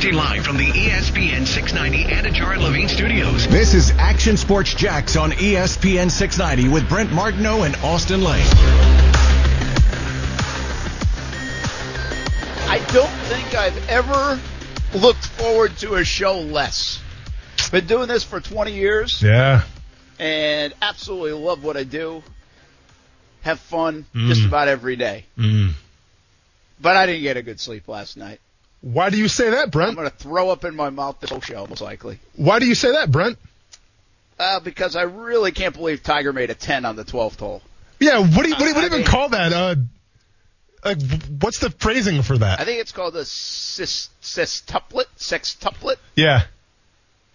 Broadcasting 0.00 0.14
live 0.18 0.44
from 0.46 0.56
the 0.56 0.64
ESPN 0.70 1.46
690 1.46 2.04
Anajar 2.10 2.56
Levine 2.56 2.88
Studios. 2.88 3.46
This 3.48 3.74
is 3.74 3.90
Action 3.98 4.38
Sports 4.38 4.72
Jax 4.72 5.14
on 5.14 5.30
ESPN 5.32 6.10
690 6.10 6.72
with 6.72 6.88
Brent 6.88 7.12
Martineau 7.12 7.64
and 7.64 7.76
Austin 7.84 8.22
Lane. 8.24 8.46
I 12.66 12.78
don't 12.94 13.10
think 13.28 13.54
I've 13.54 13.88
ever 13.90 14.40
looked 14.94 15.26
forward 15.26 15.76
to 15.78 15.96
a 15.96 16.04
show 16.04 16.40
less. 16.40 16.98
Been 17.70 17.86
doing 17.86 18.08
this 18.08 18.24
for 18.24 18.40
20 18.40 18.72
years 18.72 19.20
Yeah. 19.20 19.64
and 20.18 20.72
absolutely 20.80 21.32
love 21.32 21.62
what 21.62 21.76
I 21.76 21.84
do. 21.84 22.22
Have 23.42 23.60
fun 23.60 24.06
Mm. 24.14 24.28
just 24.28 24.46
about 24.46 24.68
every 24.68 24.96
day. 24.96 25.26
Mm. 25.36 25.74
But 26.80 26.96
I 26.96 27.04
didn't 27.04 27.22
get 27.22 27.36
a 27.36 27.42
good 27.42 27.60
sleep 27.60 27.86
last 27.86 28.16
night. 28.16 28.40
Why 28.82 29.10
do 29.10 29.18
you 29.18 29.28
say 29.28 29.50
that, 29.50 29.70
Brent? 29.70 29.90
I'm 29.90 29.94
going 29.96 30.08
to 30.10 30.16
throw 30.16 30.48
up 30.50 30.64
in 30.64 30.74
my 30.74 30.88
mouth 30.90 31.20
this 31.20 31.30
whole 31.30 31.40
show, 31.42 31.66
most 31.66 31.82
likely. 31.82 32.18
Why 32.36 32.58
do 32.58 32.66
you 32.66 32.74
say 32.74 32.92
that, 32.92 33.10
Brent? 33.10 33.38
Uh, 34.38 34.60
because 34.60 34.96
I 34.96 35.02
really 35.02 35.52
can't 35.52 35.74
believe 35.74 36.02
Tiger 36.02 36.32
made 36.32 36.48
a 36.48 36.54
10 36.54 36.86
on 36.86 36.96
the 36.96 37.04
12th 37.04 37.38
hole. 37.40 37.60
Yeah. 37.98 38.20
What 38.20 38.42
do 38.42 38.48
you, 38.48 38.54
what 38.54 38.58
do 38.60 38.64
you, 38.68 38.74
what 38.74 38.80
do 38.80 38.96
you 38.96 39.00
even 39.02 39.04
call 39.04 39.28
that? 39.30 39.52
Uh, 39.52 39.74
uh, 40.82 40.94
what's 41.40 41.58
the 41.58 41.68
phrasing 41.68 42.22
for 42.22 42.38
that? 42.38 42.58
I 42.58 42.64
think 42.64 42.80
it's 42.80 42.92
called 42.92 43.14
a 43.16 43.24
cis, 43.26 44.08
sextuplet, 44.22 45.04
sextuplet, 45.18 45.96
Yeah. 46.16 46.44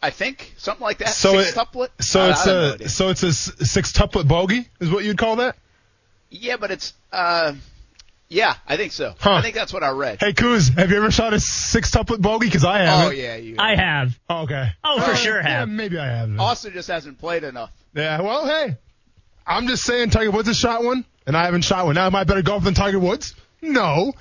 I 0.02 0.10
think. 0.10 0.54
Something 0.58 0.84
like 0.84 0.98
that. 1.00 1.10
So 1.10 1.38
it- 1.40 1.54
So 2.00 2.30
it's 2.32 2.48
a 2.48 2.74
idea. 2.74 2.90
so 2.90 3.10
it's 3.10 3.22
a 3.22 3.28
sextuplet 3.28 4.28
bogey 4.28 4.68
is 4.80 4.90
what 4.90 5.04
you'd 5.04 5.18
call 5.20 5.36
that? 5.38 5.56
Yeah, 6.32 6.58
but 6.58 6.72
it's 6.72 6.94
uh, 7.12 7.54
yeah, 8.36 8.56
I 8.68 8.76
think 8.78 8.92
so. 8.92 9.16
Huh. 9.20 9.36
I 9.36 9.42
think 9.42 9.56
that's 9.56 9.72
what 9.74 9.82
I 9.84 9.90
read. 9.92 10.18
Hey, 10.20 10.34
Kuz, 10.34 10.78
have 10.78 10.92
you 10.92 10.98
ever 10.98 11.10
shot 11.10 11.34
a 11.34 11.38
sextuplet 11.38 12.22
bogey? 12.22 12.48
Because 12.48 12.66
I 12.66 12.80
haven't. 12.80 13.08
oh 13.08 13.12
yeah, 13.12 13.36
you. 13.38 13.56
I 13.58 13.76
have. 13.76 14.18
Oh, 14.30 14.44
okay. 14.44 14.70
Oh, 14.84 15.00
for 15.02 15.12
Uh, 15.12 15.16
sure 15.16 15.38
Yeah, 15.38 15.60
have. 15.60 15.70
maybe 15.70 15.98
I 15.98 16.06
have. 16.08 16.40
Austin 16.40 16.74
just 16.74 16.90
hasn't 16.90 17.20
played 17.20 17.44
enough. 17.44 17.72
Yeah. 17.94 18.22
Well, 18.22 18.46
hey, 18.46 18.76
I'm 19.48 19.68
just 19.68 19.84
saying 19.84 20.10
Tiger 20.10 20.32
Woods 20.32 20.48
has 20.50 20.58
shot 20.58 20.84
one, 20.84 21.06
and 21.26 21.36
I 21.38 21.46
haven't 21.46 21.62
shot 21.64 21.86
one. 21.86 21.96
Now, 21.96 22.08
am 22.08 22.16
I 22.16 22.24
better 22.26 22.42
golf 22.42 22.64
than 22.66 22.74
Tiger 22.74 23.00
Woods? 23.00 23.34
No, 23.62 24.14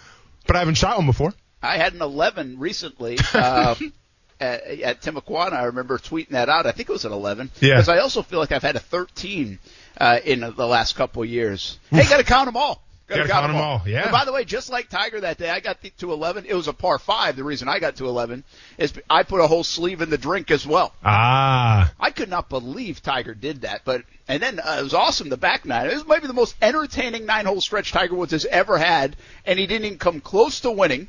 but 0.47 0.55
I 0.57 0.61
haven't 0.61 0.77
shot 0.77 0.97
one 0.97 1.07
before. 1.07 1.33
I 1.63 1.77
had 1.79 1.95
an 1.95 2.03
11 2.03 2.59
recently 2.59 3.19
uh, 3.33 3.75
at, 4.41 4.63
at 4.63 5.01
Timuquana. 5.03 5.55
I 5.55 5.65
remember 5.65 5.99
tweeting 5.99 6.29
that 6.31 6.49
out. 6.49 6.67
I 6.67 6.73
think 6.73 6.89
it 6.89 6.93
was 6.93 7.05
an 7.05 7.13
11. 7.13 7.51
Yeah. 7.61 7.75
Because 7.75 7.89
I 7.89 7.99
also 7.99 8.23
feel 8.23 8.39
like 8.39 8.53
I've 8.53 8.63
had 8.63 8.77
a 8.77 8.81
13 8.81 9.59
uh, 9.99 10.19
in 10.25 10.41
the 10.41 10.67
last 10.67 10.95
couple 10.95 11.23
of 11.23 11.29
years. 11.29 11.79
Hey, 11.91 12.05
got 12.09 12.19
to 12.19 12.25
count 12.25 12.47
them 12.47 12.57
all. 12.57 12.83
Gotta 13.07 13.29
count 13.29 13.51
'em 13.51 13.57
all, 13.57 13.83
yeah. 13.87 14.05
And 14.05 14.13
by 14.13 14.25
the 14.25 14.33
way, 14.33 14.45
just 14.45 14.71
like 14.71 14.89
Tiger 14.89 15.21
that 15.21 15.37
day, 15.37 15.51
I 15.51 15.61
got 15.61 15.79
to 15.83 16.13
11. 16.13 16.47
It 16.47 16.55
was 16.55 16.69
a 16.69 16.73
par 16.73 16.99
five. 16.99 17.37
The 17.37 17.45
reason 17.45 17.69
I 17.69 17.79
got 17.79 17.97
to 17.97 18.07
11 18.07 18.45
is 18.79 18.95
I 19.11 19.25
put 19.25 19.41
a 19.41 19.47
whole 19.47 19.65
sleeve 19.65 20.01
in 20.01 20.09
the 20.09 20.17
drink 20.17 20.51
as 20.51 20.67
well. 20.67 20.95
Ah. 21.05 21.93
I 22.01 22.11
could 22.11 22.31
not 22.31 22.49
believe 22.49 23.03
Tiger 23.03 23.35
did 23.35 23.63
that. 23.63 23.83
But 23.85 24.05
and 24.27 24.43
then 24.43 24.59
uh, 24.59 24.79
it 24.81 24.83
was 24.83 24.95
awesome 24.95 25.29
the 25.29 25.37
back 25.37 25.67
nine. 25.67 25.91
It 25.91 25.95
was 25.95 26.07
maybe 26.07 26.27
the 26.27 26.33
most 26.33 26.57
entertaining 26.63 27.27
nine 27.27 27.45
hole 27.45 27.61
stretch 27.61 27.93
Tiger 27.93 28.15
Woods 28.15 28.33
has 28.33 28.47
ever 28.47 28.79
had, 28.79 29.17
and 29.45 29.59
he 29.59 29.67
didn't 29.67 29.85
even 29.85 29.99
come 29.99 30.21
close 30.21 30.61
to 30.61 30.71
winning. 30.71 31.09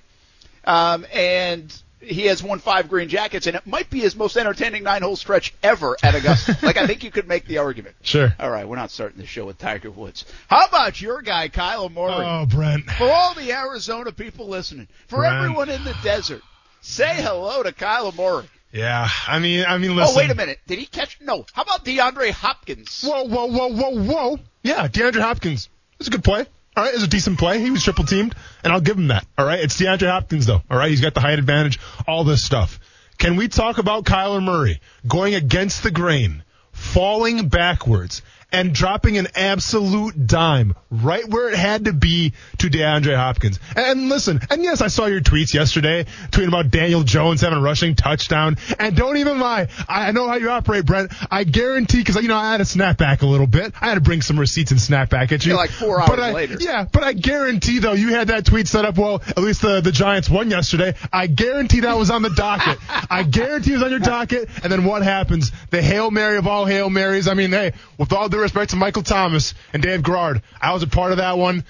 Um, 0.65 1.05
and 1.13 1.73
he 1.99 2.27
has 2.27 2.43
won 2.43 2.59
five 2.59 2.89
green 2.89 3.09
jackets, 3.09 3.47
and 3.47 3.55
it 3.55 3.65
might 3.65 3.89
be 3.89 3.99
his 3.99 4.15
most 4.15 4.37
entertaining 4.37 4.83
nine 4.83 5.01
hole 5.01 5.15
stretch 5.15 5.53
ever 5.63 5.97
at 6.03 6.15
Augusta. 6.15 6.57
like 6.63 6.77
I 6.77 6.87
think 6.87 7.03
you 7.03 7.11
could 7.11 7.27
make 7.27 7.45
the 7.45 7.57
argument. 7.59 7.95
Sure. 8.01 8.33
All 8.39 8.49
right, 8.49 8.67
we're 8.67 8.75
not 8.75 8.91
starting 8.91 9.17
the 9.17 9.25
show 9.25 9.45
with 9.45 9.57
Tiger 9.57 9.91
Woods. 9.91 10.25
How 10.47 10.65
about 10.65 11.01
your 11.01 11.21
guy, 11.21 11.49
Kyler 11.49 11.91
Murray? 11.91 12.25
Oh, 12.25 12.45
Brent. 12.45 12.85
For 12.91 13.09
all 13.09 13.33
the 13.33 13.51
Arizona 13.51 14.11
people 14.11 14.47
listening, 14.47 14.87
for 15.07 15.17
Brent. 15.19 15.35
everyone 15.35 15.69
in 15.69 15.83
the 15.83 15.95
desert, 16.03 16.41
say 16.81 17.15
hello 17.15 17.63
to 17.63 17.71
Kyler 17.71 18.15
Murray. 18.15 18.47
Yeah. 18.71 19.07
I 19.27 19.39
mean, 19.39 19.65
I 19.65 19.77
mean, 19.77 19.95
listen. 19.95 20.15
Oh, 20.15 20.17
wait 20.17 20.31
a 20.31 20.35
minute. 20.35 20.59
Did 20.67 20.79
he 20.79 20.85
catch? 20.85 21.19
No. 21.21 21.45
How 21.53 21.63
about 21.63 21.85
DeAndre 21.85 22.31
Hopkins? 22.31 23.03
Whoa, 23.03 23.23
whoa, 23.23 23.45
whoa, 23.45 23.69
whoa, 23.69 24.03
whoa. 24.03 24.39
Yeah, 24.63 24.87
DeAndre 24.87 25.21
Hopkins. 25.21 25.69
It's 25.99 26.09
a 26.09 26.11
good 26.11 26.23
play. 26.23 26.45
All 26.77 26.83
right, 26.83 26.93
it's 26.93 27.03
a 27.03 27.07
decent 27.07 27.39
play. 27.39 27.61
He 27.61 27.71
was 27.71 27.83
triple 27.83 28.03
teamed, 28.03 28.35
and 28.63 28.73
I'll 28.73 28.81
give 28.81 28.97
him 28.97 29.07
that. 29.07 29.25
All 29.37 29.45
right, 29.45 29.59
it's 29.59 29.79
DeAndre 29.79 30.09
Hopkins 30.09 30.45
though. 30.45 30.61
All 30.69 30.77
right, 30.77 30.89
he's 30.89 31.01
got 31.01 31.13
the 31.13 31.21
height 31.21 31.39
advantage, 31.39 31.79
all 32.05 32.25
this 32.25 32.43
stuff. 32.43 32.79
Can 33.17 33.37
we 33.37 33.47
talk 33.47 33.77
about 33.77 34.03
Kyler 34.03 34.43
Murray 34.43 34.81
going 35.07 35.35
against 35.35 35.83
the 35.83 35.91
grain, 35.91 36.43
falling 36.73 37.47
backwards, 37.47 38.21
and 38.55 38.73
dropping 38.73 39.17
an 39.17 39.27
absolute 39.35 40.27
dime 40.27 40.75
right 40.89 41.27
where 41.27 41.49
it 41.49 41.55
had 41.57 41.85
to 41.85 41.93
be 41.93 42.33
to 42.59 42.67
DeAndre 42.69 43.15
Hopkins? 43.15 43.59
And 43.75 44.09
listen, 44.09 44.39
and 44.49 44.63
yes, 44.63 44.81
I 44.81 44.87
saw 44.87 45.05
your 45.07 45.21
tweets 45.21 45.53
yesterday, 45.53 46.05
tweeting 46.31 46.47
about 46.47 46.71
Daniel 46.71 47.03
Jones 47.03 47.41
having 47.41 47.57
a 47.57 47.61
rushing 47.61 47.95
touchdown. 47.95 48.57
And 48.79 48.95
don't 48.95 49.17
even 49.17 49.39
lie, 49.39 49.67
I 49.89 50.11
know 50.11 50.27
how 50.27 50.35
you 50.35 50.49
operate, 50.49 50.85
Brent. 50.85 51.11
I 51.31 51.43
guarantee, 51.43 51.99
because 51.99 52.15
you 52.21 52.27
know 52.27 52.37
I 52.37 52.51
had 52.51 52.57
to 52.57 52.65
snap 52.65 52.97
back 52.97 53.21
a 53.21 53.25
little 53.25 53.47
bit. 53.47 53.73
I 53.81 53.87
had 53.87 53.95
to 53.95 54.01
bring 54.01 54.21
some 54.21 54.39
receipts 54.39 54.71
and 54.71 54.79
snap 54.79 55.09
back 55.09 55.31
at 55.31 55.45
you. 55.45 55.51
Yeah, 55.53 55.57
like 55.57 55.69
four 55.71 55.99
But 55.99 56.19
hours 56.19 56.19
I- 56.19 56.33
later. 56.33 56.57
Yeah, 56.59 56.85
but 56.91 57.03
I 57.03 57.13
guarantee 57.13 57.79
though 57.79 57.93
you 57.93 58.09
had 58.09 58.27
that 58.29 58.45
tweet 58.45 58.67
set 58.67 58.85
up. 58.85 58.97
Well, 58.97 59.21
at 59.27 59.39
least 59.39 59.61
the 59.61 59.81
the 59.81 59.91
Giants 59.91 60.29
won 60.29 60.49
yesterday. 60.49 60.93
I 61.11 61.27
guarantee 61.27 61.81
that 61.81 61.97
was 61.97 62.09
on 62.09 62.21
the 62.21 62.29
docket. 62.29 62.77
I 63.09 63.23
guarantee 63.23 63.71
it 63.71 63.75
was 63.75 63.83
on 63.83 63.91
your 63.91 63.99
docket. 63.99 64.49
And 64.63 64.71
then 64.71 64.85
what 64.85 65.03
happens? 65.03 65.51
The 65.71 65.81
hail 65.81 66.11
mary 66.11 66.37
of 66.37 66.47
all 66.47 66.65
hail 66.65 66.89
marys. 66.89 67.27
I 67.27 67.33
mean, 67.33 67.51
hey, 67.51 67.73
with 67.97 68.13
all 68.13 68.29
due 68.29 68.44
respect 68.45 68.71
to 68.71 68.77
Michael 68.77 69.03
Thomas 69.03 69.53
and 69.73 69.83
Dave 69.83 70.03
Garrard, 70.03 70.41
I 70.61 70.73
was 70.73 70.83
a 70.83 70.87
part 70.87 71.11
of 71.11 71.17
that 71.17 71.37
one. 71.37 71.63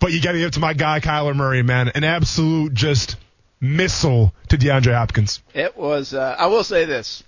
But 0.00 0.12
you 0.12 0.20
got 0.20 0.32
to 0.32 0.38
give 0.38 0.48
it 0.48 0.54
to 0.54 0.60
my 0.60 0.74
guy 0.74 1.00
Kyler 1.00 1.34
Murray, 1.34 1.62
man. 1.62 1.88
An 1.94 2.04
absolute 2.04 2.74
just 2.74 3.16
missile 3.60 4.34
to 4.48 4.58
DeAndre 4.58 4.92
Hopkins. 4.92 5.40
It 5.54 5.76
was. 5.76 6.12
Uh, 6.12 6.36
I 6.38 6.46
will 6.46 6.64
say 6.64 6.84
this. 6.84 7.22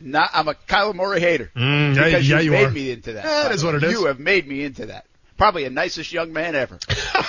Not. 0.00 0.30
I'm 0.32 0.48
a 0.48 0.54
Kyler 0.54 0.94
Murray 0.94 1.20
hater. 1.20 1.50
Mm, 1.56 1.96
yeah, 1.96 2.04
because 2.04 2.28
yeah, 2.28 2.40
you've 2.40 2.52
made 2.52 2.64
are. 2.66 2.70
me 2.70 2.90
into 2.90 3.12
that. 3.14 3.24
Yeah, 3.24 3.48
by 3.48 3.54
is 3.54 3.64
what 3.64 3.76
it 3.76 3.84
is. 3.84 3.92
You 3.92 4.06
have 4.06 4.18
made 4.18 4.46
me 4.46 4.64
into 4.64 4.86
that. 4.86 5.06
Probably 5.36 5.64
a 5.64 5.70
nicest 5.70 6.12
young 6.12 6.32
man 6.32 6.56
ever. 6.56 6.78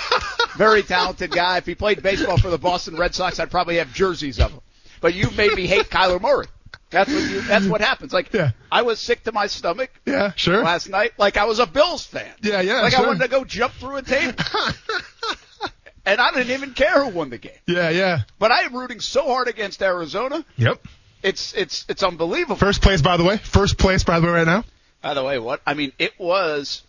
Very 0.56 0.82
talented 0.82 1.30
guy. 1.30 1.58
If 1.58 1.66
he 1.66 1.76
played 1.76 2.02
baseball 2.02 2.36
for 2.36 2.50
the 2.50 2.58
Boston 2.58 2.96
Red 2.96 3.14
Sox, 3.14 3.38
I'd 3.38 3.50
probably 3.50 3.76
have 3.76 3.92
jerseys 3.94 4.40
of 4.40 4.50
him. 4.50 4.60
But 5.00 5.14
you've 5.14 5.36
made 5.36 5.54
me 5.54 5.66
hate 5.66 5.88
Kyler 5.88 6.20
Murray. 6.20 6.46
That's 6.90 7.10
what 7.12 7.30
you. 7.30 7.40
That's 7.42 7.66
what 7.66 7.80
happens. 7.80 8.12
Like 8.12 8.32
Yeah. 8.32 8.50
I 8.70 8.82
was 8.82 8.98
sick 8.98 9.22
to 9.24 9.32
my 9.32 9.46
stomach 9.46 9.90
Yeah, 10.06 10.32
sure. 10.36 10.62
last 10.62 10.88
night. 10.88 11.12
Like 11.18 11.36
I 11.36 11.44
was 11.44 11.58
a 11.60 11.66
Bills 11.66 12.04
fan. 12.04 12.30
Yeah, 12.42 12.60
yeah, 12.60 12.80
Like 12.82 12.94
I 12.94 13.02
wanted 13.06 13.22
to 13.22 13.28
go 13.28 13.44
jump 13.44 13.74
through 13.74 13.96
a 13.96 14.02
table. 14.02 14.34
and 16.06 16.20
I 16.20 16.30
didn't 16.32 16.50
even 16.50 16.72
care 16.74 17.04
who 17.04 17.10
won 17.10 17.30
the 17.30 17.38
game. 17.38 17.52
Yeah, 17.66 17.90
yeah. 17.90 18.20
But 18.38 18.50
I 18.52 18.62
am 18.62 18.74
rooting 18.74 19.00
so 19.00 19.24
hard 19.26 19.48
against 19.48 19.82
Arizona. 19.82 20.44
Yep. 20.56 20.84
It's 21.22 21.52
it's 21.54 21.84
it's 21.88 22.02
unbelievable. 22.02 22.56
First 22.56 22.82
place, 22.82 23.02
by 23.02 23.16
the 23.16 23.24
way. 23.24 23.36
First 23.36 23.78
place, 23.78 24.02
by 24.04 24.20
the 24.20 24.26
way, 24.26 24.32
right 24.32 24.46
now. 24.46 24.64
By 25.02 25.14
the 25.14 25.22
way, 25.22 25.38
what 25.38 25.60
I 25.66 25.74
mean, 25.74 25.92
it 25.98 26.18
was. 26.18 26.82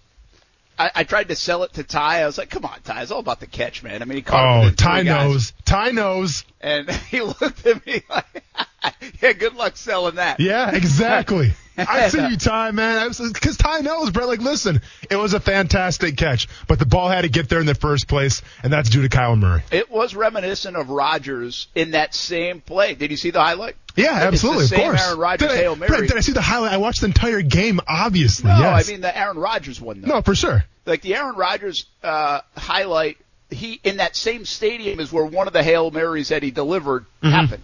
I, 0.79 0.89
I 0.95 1.03
tried 1.03 1.27
to 1.27 1.35
sell 1.35 1.63
it 1.63 1.73
to 1.73 1.83
Ty. 1.83 2.23
I 2.23 2.25
was 2.25 2.37
like, 2.37 2.49
"Come 2.49 2.63
on, 2.65 2.79
Ty! 2.83 3.01
It's 3.03 3.11
all 3.11 3.19
about 3.19 3.41
the 3.41 3.45
catch, 3.47 3.83
man." 3.83 4.01
I 4.01 4.05
mean, 4.05 4.15
he 4.15 4.21
caught 4.21 4.65
Oh, 4.65 4.69
Ty 4.71 5.03
guys. 5.03 5.05
knows. 5.05 5.53
Ty 5.65 5.91
knows. 5.91 6.45
and 6.61 6.89
he 7.11 7.21
looked 7.21 7.65
at 7.65 7.85
me 7.85 8.01
like, 8.09 8.43
"Yeah, 9.21 9.33
good 9.33 9.55
luck 9.55 9.77
selling 9.77 10.15
that." 10.15 10.39
Yeah, 10.39 10.75
exactly. 10.75 11.51
I 11.77 12.09
see 12.09 12.27
you, 12.27 12.37
Ty, 12.37 12.71
man. 12.71 13.09
Because 13.09 13.57
Ty 13.57 13.79
knows, 13.79 14.11
Brett. 14.11 14.27
Like, 14.27 14.41
listen, 14.41 14.81
it 15.09 15.15
was 15.15 15.33
a 15.33 15.39
fantastic 15.39 16.17
catch, 16.17 16.47
but 16.67 16.79
the 16.79 16.85
ball 16.85 17.07
had 17.09 17.21
to 17.21 17.29
get 17.29 17.47
there 17.49 17.59
in 17.59 17.65
the 17.65 17.73
first 17.75 18.07
place, 18.07 18.41
and 18.61 18.71
that's 18.71 18.89
due 18.89 19.01
to 19.01 19.09
Kyler 19.09 19.39
Murray. 19.39 19.63
It 19.71 19.89
was 19.89 20.13
reminiscent 20.13 20.75
of 20.75 20.89
Rodgers 20.89 21.67
in 21.73 21.91
that 21.91 22.13
same 22.13 22.61
play. 22.61 22.93
Did 22.93 23.09
you 23.09 23.17
see 23.17 23.31
the 23.31 23.39
highlight? 23.41 23.75
Yeah, 23.95 24.11
absolutely, 24.11 24.63
It's 24.63 24.69
the 24.71 24.75
of 24.75 24.79
same 24.81 24.89
course. 24.91 25.07
Aaron 25.07 25.19
Rodgers, 25.19 25.47
did, 25.49 25.57
I, 25.57 25.61
Hail 25.61 25.75
Mary. 25.75 25.87
Brett, 25.89 26.07
did 26.09 26.17
I 26.17 26.21
see 26.21 26.31
the 26.33 26.41
highlight? 26.41 26.73
I 26.73 26.77
watched 26.77 27.01
the 27.01 27.07
entire 27.07 27.41
game, 27.41 27.79
obviously. 27.87 28.49
No, 28.49 28.59
yes. 28.59 28.87
I 28.87 28.91
mean 28.91 29.01
the 29.01 29.17
Aaron 29.17 29.37
Rodgers 29.37 29.79
one 29.81 30.01
though. 30.01 30.07
no, 30.15 30.21
for 30.21 30.35
sure. 30.35 30.63
like 30.85 31.01
the 31.01 31.15
Aaron 31.15 31.35
Rodgers 31.35 31.85
uh, 32.03 32.41
highlight, 32.55 33.17
he 33.49 33.79
in 33.83 33.97
that 33.97 34.15
same 34.15 34.45
stadium 34.45 34.99
is 34.99 35.11
where 35.11 35.25
one 35.25 35.47
of 35.47 35.53
the 35.53 35.63
hail 35.63 35.89
marys 35.89 36.29
that 36.29 36.43
he 36.43 36.51
delivered 36.51 37.05
Mm-hmm. 37.23 37.29
happened, 37.35 37.63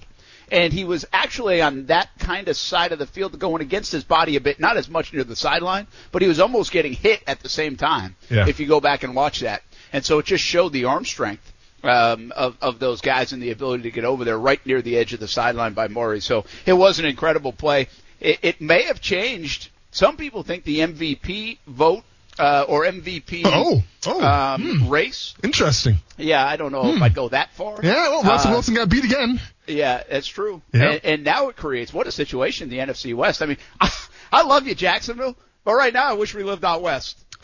and 0.52 0.72
he 0.72 0.86
was 0.86 1.06
actually 1.12 1.62
on 1.62 1.88
that 1.88 2.10
kind 2.20 2.48
of 2.48 2.56
side 2.56 2.92
of 2.92 3.00
the 3.00 3.06
field, 3.06 3.38
going 3.38 3.62
against 3.62 3.92
his 3.92 4.04
body 4.04 4.36
a 4.36 4.42
bit, 4.42 4.60
not 4.60 4.78
as 4.78 4.90
much 4.90 5.14
near 5.14 5.24
the 5.24 5.36
sideline, 5.36 5.88
but 6.12 6.22
he 6.22 6.28
was 6.28 6.40
almost 6.40 6.72
getting 6.72 6.94
hit 6.94 7.22
at 7.28 7.42
the 7.42 7.50
same 7.50 7.76
time. 7.76 8.16
Yeah. 8.30 8.48
If 8.48 8.60
you 8.60 8.68
go 8.68 8.80
back 8.80 9.04
and 9.04 9.16
watch 9.16 9.42
that, 9.42 9.64
and 9.92 10.06
so 10.06 10.20
it 10.20 10.26
just 10.26 10.44
showed 10.44 10.74
the 10.74 10.86
arm 10.86 11.06
strength. 11.06 11.54
Um, 11.84 12.34
of, 12.36 12.58
of 12.60 12.80
those 12.80 13.02
guys 13.02 13.34
and 13.34 13.42
the 13.42 13.52
ability 13.52 13.84
to 13.84 13.92
get 13.92 14.04
over 14.04 14.26
there 14.26 14.38
right 14.38 14.60
near 14.66 14.82
the 14.82 14.98
edge 14.98 15.14
of 15.14 15.20
the 15.20 15.28
sideline 15.28 15.74
by 15.74 15.88
Murray. 15.88 16.22
So 16.22 16.44
it 16.66 16.74
was 16.74 16.98
an 16.98 17.06
incredible 17.06 17.54
play. 17.54 17.88
It, 18.20 18.40
it 18.42 18.62
may 18.62 18.82
have 18.82 19.00
changed. 19.00 19.70
Some 19.92 20.18
people 20.18 20.42
think 20.42 20.64
the 20.64 20.80
MVP 20.80 21.60
vote 21.68 22.04
uh, 22.40 22.66
or 22.68 22.86
MVP 22.86 23.42
Oh, 23.46 23.84
oh, 24.06 24.22
um, 24.24 24.90
race. 24.90 25.34
Interesting. 25.44 25.98
Yeah, 26.18 26.46
I 26.46 26.56
don't 26.58 26.72
know 26.72 26.94
if 26.96 27.02
I'd 27.02 27.14
go 27.14 27.30
that 27.30 27.54
far. 27.54 27.80
Yeah, 27.84 28.10
well, 28.10 28.24
Russell 28.24 28.52
Uh, 28.52 28.54
Wilson 28.56 28.76
got 28.76 28.90
beat 28.90 29.04
again. 29.06 29.40
Yeah, 29.68 30.04
that's 30.10 30.28
true. 30.28 30.62
Yeah. 30.74 30.92
And, 30.92 31.06
and 31.06 31.24
now 31.24 31.50
it 31.50 31.56
creates 31.56 31.94
what 31.94 32.08
a 32.08 32.12
situation 32.12 32.70
the 32.70 32.78
NFC 32.80 33.14
West. 33.16 33.42
I 33.42 33.46
mean, 33.48 33.58
I, 33.80 33.92
I 34.32 34.44
love 34.44 34.68
you, 34.68 34.76
Jacksonville, 34.76 35.36
but 35.64 35.74
right 35.74 35.94
now 35.94 36.06
I 36.10 36.14
wish 36.14 36.34
we 36.34 36.44
lived 36.44 36.64
out 36.66 36.82
west 36.82 37.18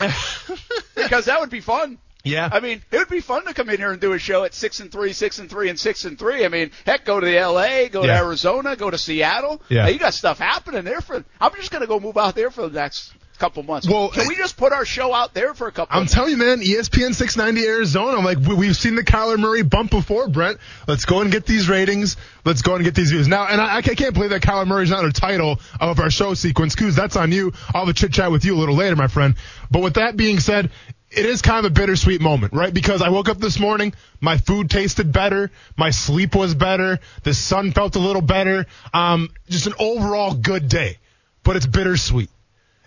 because 0.94 1.26
that 1.26 1.40
would 1.40 1.50
be 1.50 1.60
fun. 1.60 1.98
Yeah. 2.26 2.48
I 2.50 2.60
mean, 2.60 2.82
it 2.90 2.96
would 2.96 3.08
be 3.10 3.20
fun 3.20 3.44
to 3.44 3.52
come 3.52 3.68
in 3.68 3.76
here 3.76 3.92
and 3.92 4.00
do 4.00 4.14
a 4.14 4.18
show 4.18 4.44
at 4.44 4.54
six 4.54 4.80
and 4.80 4.90
three, 4.90 5.12
six 5.12 5.38
and 5.38 5.50
three, 5.50 5.68
and 5.68 5.78
six 5.78 6.06
and 6.06 6.18
three. 6.18 6.46
I 6.46 6.48
mean, 6.48 6.70
heck, 6.86 7.04
go 7.04 7.20
to 7.20 7.26
the 7.26 7.36
L.A., 7.36 7.90
go 7.90 8.02
to 8.02 8.10
Arizona, 8.10 8.76
go 8.76 8.88
to 8.90 8.96
Seattle. 8.96 9.60
Yeah. 9.68 9.84
Uh, 9.84 9.88
you 9.88 9.98
got 9.98 10.14
stuff 10.14 10.38
happening 10.38 10.84
there 10.84 11.02
for. 11.02 11.22
I'm 11.38 11.54
just 11.56 11.70
going 11.70 11.82
to 11.82 11.86
go 11.86 12.00
move 12.00 12.16
out 12.16 12.34
there 12.34 12.50
for 12.50 12.66
the 12.66 12.80
next 12.80 13.12
couple 13.38 13.62
months. 13.62 13.88
Well, 13.88 14.10
can 14.10 14.28
we 14.28 14.36
just 14.36 14.56
put 14.56 14.72
our 14.72 14.84
show 14.84 15.12
out 15.12 15.34
there 15.34 15.54
for 15.54 15.66
a 15.66 15.72
couple? 15.72 15.96
I'm 15.96 16.04
of 16.04 16.10
telling 16.10 16.32
you, 16.32 16.36
man, 16.36 16.60
ESPN 16.60 17.14
690 17.14 17.66
Arizona. 17.66 18.16
I'm 18.16 18.24
like, 18.24 18.38
we, 18.38 18.54
we've 18.54 18.76
seen 18.76 18.94
the 18.94 19.02
Kyler 19.02 19.38
Murray 19.38 19.62
bump 19.62 19.90
before, 19.90 20.28
Brent. 20.28 20.58
Let's 20.86 21.04
go 21.04 21.20
and 21.20 21.30
get 21.30 21.46
these 21.46 21.68
ratings. 21.68 22.16
Let's 22.44 22.62
go 22.62 22.74
and 22.74 22.84
get 22.84 22.94
these 22.94 23.10
views. 23.10 23.28
Now, 23.28 23.46
and 23.46 23.60
I, 23.60 23.76
I 23.76 23.82
can't 23.82 24.14
believe 24.14 24.30
that 24.30 24.42
Kyler 24.42 24.66
Murray's 24.66 24.90
not 24.90 25.04
a 25.04 25.12
title 25.12 25.58
of 25.80 26.00
our 26.00 26.10
show 26.10 26.34
sequence. 26.34 26.74
Coos, 26.74 26.96
that's 26.96 27.16
on 27.16 27.32
you. 27.32 27.52
I'll 27.74 27.86
have 27.86 27.88
a 27.88 27.92
chit 27.92 28.12
chat 28.12 28.30
with 28.30 28.44
you 28.44 28.54
a 28.54 28.58
little 28.58 28.76
later, 28.76 28.96
my 28.96 29.08
friend. 29.08 29.34
But 29.70 29.82
with 29.82 29.94
that 29.94 30.16
being 30.16 30.40
said, 30.40 30.70
it 31.10 31.26
is 31.26 31.42
kind 31.42 31.64
of 31.64 31.70
a 31.70 31.74
bittersweet 31.74 32.20
moment, 32.20 32.52
right? 32.52 32.74
Because 32.74 33.00
I 33.00 33.08
woke 33.08 33.28
up 33.28 33.38
this 33.38 33.58
morning, 33.58 33.94
my 34.20 34.36
food 34.36 34.68
tasted 34.68 35.12
better, 35.12 35.50
my 35.76 35.90
sleep 35.90 36.34
was 36.34 36.54
better, 36.54 36.98
the 37.22 37.34
sun 37.34 37.72
felt 37.72 37.94
a 37.94 38.00
little 38.00 38.22
better, 38.22 38.66
um, 38.92 39.30
just 39.48 39.66
an 39.66 39.74
overall 39.78 40.34
good 40.34 40.68
day. 40.68 40.98
But 41.44 41.56
it's 41.56 41.66
bittersweet. 41.66 42.30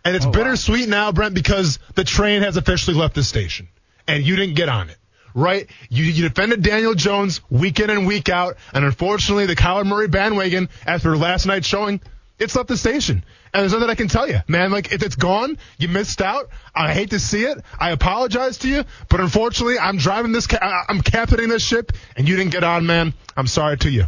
And 0.08 0.16
it's 0.16 0.26
oh, 0.26 0.32
bittersweet 0.32 0.88
now, 0.88 1.12
Brent, 1.12 1.34
because 1.34 1.80
the 1.96 2.06
train 2.06 2.42
has 2.42 2.56
officially 2.56 2.96
left 2.96 3.14
the 3.14 3.26
station 3.26 3.68
and 4.08 4.24
you 4.24 4.38
didn't 4.38 4.56
get 4.56 4.70
on 4.70 4.90
it. 4.90 4.96
Right? 5.36 5.70
You, 5.90 6.06
you 6.06 6.30
defended 6.30 6.64
Daniel 6.64 6.94
Jones 6.94 7.42
week 7.50 7.82
in 7.82 7.90
and 7.90 8.08
week 8.08 8.30
out, 8.30 8.56
and 8.74 8.86
unfortunately, 8.86 9.48
the 9.48 9.56
Kyler 9.58 9.86
Murray 9.86 10.08
bandwagon, 10.08 10.70
after 10.86 11.18
last 11.18 11.46
night's 11.46 11.68
showing, 11.68 12.00
it's 12.40 12.56
left 12.56 12.70
the 12.70 12.78
station. 12.78 13.26
And 13.54 13.62
there's 13.62 13.74
nothing 13.74 13.90
I 13.90 13.96
can 13.96 14.08
tell 14.08 14.30
you, 14.30 14.40
man. 14.48 14.72
Like, 14.72 14.94
if 14.94 15.04
it's 15.04 15.18
gone, 15.18 15.58
you 15.78 15.90
missed 15.90 16.22
out. 16.22 16.50
I 16.74 16.94
hate 16.94 17.10
to 17.10 17.20
see 17.20 17.44
it. 17.44 17.62
I 17.78 17.92
apologize 17.92 18.60
to 18.60 18.70
you, 18.70 18.86
but 19.10 19.20
unfortunately, 19.20 19.78
I'm 19.78 19.98
driving 19.98 20.32
this, 20.32 20.48
ca- 20.48 20.86
I'm 20.88 21.02
captaining 21.02 21.50
this 21.50 21.64
ship, 21.64 21.92
and 22.16 22.30
you 22.30 22.38
didn't 22.38 22.54
get 22.54 22.64
on, 22.64 22.86
man. 22.86 23.14
I'm 23.36 23.48
sorry 23.48 23.78
to 23.80 23.92
you. 23.92 24.06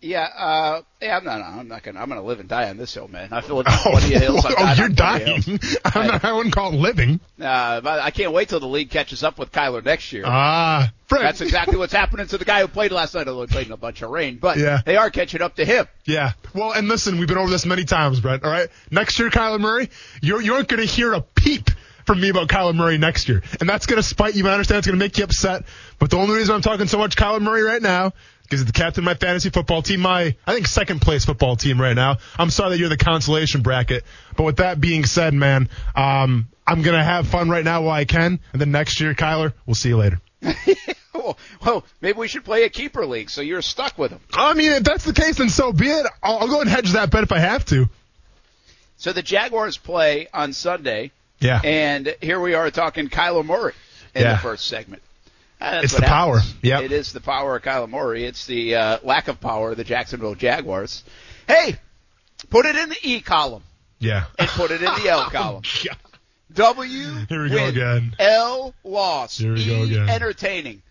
Yeah, 0.00 0.22
uh, 0.22 0.82
yeah, 1.02 1.16
I'm 1.16 1.24
not. 1.24 1.40
I'm 1.42 1.66
not 1.66 1.82
gonna. 1.82 1.98
I'm 1.98 2.08
gonna 2.08 2.22
live 2.22 2.38
and 2.38 2.48
die 2.48 2.68
on 2.70 2.76
this 2.76 2.94
hill, 2.94 3.08
man. 3.08 3.32
I 3.32 3.40
feel 3.40 3.56
like 3.56 3.66
plenty 3.82 4.14
of 4.14 4.22
hills. 4.22 4.44
Oh, 4.46 4.48
you're 4.48 4.60
on 4.60 4.76
plenty 4.76 4.90
of 4.92 4.96
dying. 4.96 5.60
I'm 5.84 6.06
not, 6.06 6.24
I 6.24 6.32
wouldn't 6.32 6.54
call 6.54 6.72
it 6.72 6.76
living. 6.76 7.18
Uh, 7.40 7.80
but 7.80 7.98
I 8.00 8.10
can't 8.12 8.32
wait 8.32 8.48
till 8.48 8.60
the 8.60 8.68
league 8.68 8.90
catches 8.90 9.24
up 9.24 9.38
with 9.40 9.50
Kyler 9.50 9.84
next 9.84 10.12
year. 10.12 10.22
Ah, 10.24 10.92
Frank. 11.06 11.24
That's 11.24 11.40
exactly 11.40 11.76
what's 11.76 11.92
happening 11.92 12.28
to 12.28 12.38
the 12.38 12.44
guy 12.44 12.60
who 12.60 12.68
played 12.68 12.92
last 12.92 13.14
night. 13.14 13.26
Although 13.26 13.40
he 13.40 13.46
played 13.48 13.66
in 13.66 13.72
a 13.72 13.76
bunch 13.76 14.00
of 14.02 14.10
rain, 14.10 14.38
but 14.40 14.56
Yeah. 14.56 14.82
they 14.86 14.96
are 14.96 15.10
catching 15.10 15.42
up 15.42 15.56
to 15.56 15.64
him. 15.64 15.86
Yeah. 16.04 16.32
Well, 16.54 16.72
and 16.72 16.86
listen, 16.86 17.18
we've 17.18 17.26
been 17.28 17.38
over 17.38 17.50
this 17.50 17.66
many 17.66 17.84
times, 17.84 18.20
Brett. 18.20 18.44
All 18.44 18.50
right. 18.52 18.68
Next 18.92 19.18
year, 19.18 19.30
Kyler 19.30 19.58
Murray, 19.58 19.90
you're, 20.22 20.40
you 20.40 20.54
aren't 20.54 20.68
going 20.68 20.80
to 20.80 20.86
hear 20.86 21.12
a 21.12 21.20
peep 21.22 21.70
from 22.06 22.20
me 22.20 22.28
about 22.28 22.46
Kyler 22.48 22.74
Murray 22.74 22.98
next 22.98 23.28
year. 23.28 23.42
And 23.60 23.68
that's 23.68 23.84
going 23.86 23.98
to 24.00 24.02
spite 24.02 24.34
you. 24.36 24.46
I 24.48 24.52
understand 24.52 24.78
it's 24.78 24.86
going 24.86 24.98
to 24.98 25.04
make 25.04 25.18
you 25.18 25.24
upset. 25.24 25.64
But 25.98 26.10
the 26.10 26.16
only 26.18 26.36
reason 26.36 26.54
I'm 26.54 26.62
talking 26.62 26.86
so 26.86 26.98
much 26.98 27.16
Kyler 27.16 27.40
Murray 27.42 27.62
right 27.62 27.82
now 27.82 28.12
because 28.48 28.64
the 28.64 28.72
captain 28.72 29.02
of 29.02 29.04
my 29.04 29.14
fantasy 29.14 29.50
football 29.50 29.82
team, 29.82 30.00
my, 30.00 30.34
I 30.46 30.54
think, 30.54 30.66
second 30.66 31.00
place 31.02 31.24
football 31.26 31.56
team 31.56 31.80
right 31.80 31.94
now. 31.94 32.16
I'm 32.38 32.48
sorry 32.50 32.70
that 32.70 32.78
you're 32.78 32.88
the 32.88 32.96
consolation 32.96 33.60
bracket. 33.62 34.04
But 34.36 34.44
with 34.44 34.56
that 34.56 34.80
being 34.80 35.04
said, 35.04 35.34
man, 35.34 35.68
um, 35.94 36.48
I'm 36.66 36.82
going 36.82 36.96
to 36.96 37.04
have 37.04 37.26
fun 37.26 37.50
right 37.50 37.64
now 37.64 37.82
while 37.82 37.92
I 37.94 38.04
can. 38.06 38.40
And 38.52 38.60
then 38.60 38.70
next 38.70 39.00
year, 39.00 39.12
Kyler, 39.14 39.52
we'll 39.66 39.74
see 39.74 39.90
you 39.90 39.98
later. 39.98 40.20
well, 41.14 41.36
well, 41.64 41.84
maybe 42.00 42.18
we 42.18 42.28
should 42.28 42.44
play 42.44 42.64
a 42.64 42.68
keeper 42.70 43.04
league 43.04 43.28
so 43.28 43.40
you're 43.42 43.60
stuck 43.60 43.98
with 43.98 44.12
him. 44.12 44.20
I 44.32 44.54
mean, 44.54 44.72
if 44.72 44.82
that's 44.84 45.04
the 45.04 45.12
case, 45.12 45.36
then 45.36 45.50
so 45.50 45.72
be 45.72 45.88
it. 45.90 46.06
I'll, 46.22 46.38
I'll 46.38 46.48
go 46.48 46.60
and 46.62 46.70
hedge 46.70 46.92
that 46.92 47.10
bet 47.10 47.24
if 47.24 47.32
I 47.32 47.38
have 47.40 47.64
to. 47.66 47.88
So 48.96 49.12
the 49.12 49.22
Jaguars 49.22 49.76
play 49.76 50.28
on 50.32 50.52
Sunday, 50.52 51.12
Yeah. 51.38 51.60
and 51.62 52.16
here 52.20 52.40
we 52.40 52.54
are 52.54 52.70
talking 52.70 53.08
Kyler 53.08 53.44
Murray 53.44 53.74
in 54.14 54.22
Yeah. 54.22 54.32
the 54.32 54.38
first 54.38 54.66
segment. 54.66 55.02
Uh, 55.60 55.70
that's 55.72 55.84
It's 55.84 55.92
what 55.94 56.00
the 56.02 56.06
power. 56.06 56.38
happens. 56.38 56.54
Yep. 56.62 56.82
It 56.84 56.92
is 56.92 57.12
the 57.12 57.20
power 57.20 57.56
of 57.56 57.62
Kyler 57.62 57.88
Murray. 57.88 58.24
It's 58.24 58.46
the 58.46 58.74
uh, 58.76 58.98
lack 59.02 59.28
of 59.28 59.40
power 59.40 59.72
of 59.72 59.76
the 59.76 59.84
Jacksonville 59.84 60.34
Jaguars. 60.36 61.02
Hey, 61.48 61.76
put 62.50 62.64
it 62.66 62.76
in 62.76 62.88
the 62.90 62.96
E 63.02 63.20
column 63.20 63.62
yeah. 63.98 64.26
and 64.38 64.48
put 64.50 64.70
it 64.70 64.82
in 64.82 64.92
the 65.02 65.08
L 65.08 65.24
column. 65.30 65.62
Yeah. 65.84 65.94
W 66.54 67.14
Here 67.28 67.42
we 67.42 67.50
go 67.50 67.66
again. 67.66 68.14
L 68.18 68.74
loss. 68.84 69.38
Here 69.38 69.52
we 69.52 69.60
e 69.62 69.66
go 69.66 69.82
again. 69.82 70.08
entertaining. 70.08 70.82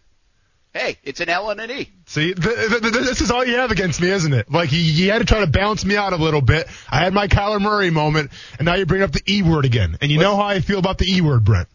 Hey, 0.74 0.98
it's 1.04 1.22
an 1.22 1.30
L 1.30 1.50
and 1.50 1.60
an 1.60 1.72
E. 1.72 1.90
See, 2.06 2.34
th- 2.36 2.56
th- 2.56 2.82
th- 2.82 2.94
this 2.94 3.22
is 3.22 3.32
all 3.32 3.44
you 3.44 3.56
have 3.56 3.72
against 3.72 4.00
me, 4.00 4.10
isn't 4.10 4.32
it? 4.34 4.52
Like, 4.52 4.72
you, 4.72 4.80
you 4.80 5.10
had 5.12 5.20
to 5.20 5.26
try 5.26 5.40
to 5.40 5.48
balance 5.48 5.84
me 5.84 5.96
out 5.98 6.14
a 6.14 6.18
little 6.18 6.42
bit. 6.42 6.68
I 6.88 7.00
had 7.00 7.14
my 7.14 7.28
Kyler 7.28 7.60
Murray 7.60 7.90
moment, 7.90 8.30
and 8.60 8.66
now 8.68 8.76
you 8.76 8.86
bring 8.86 9.02
up 9.02 9.12
the 9.12 9.22
E 9.28 9.42
word 9.42 9.66
again. 9.66 9.98
And 10.02 10.12
you 10.12 10.20
know 10.20 10.36
how 10.36 10.44
I 10.44 10.60
feel 10.60 10.78
about 10.78 11.00
the 11.00 11.06
E 11.12 11.22
word, 11.22 11.44
Brent. 11.44 11.68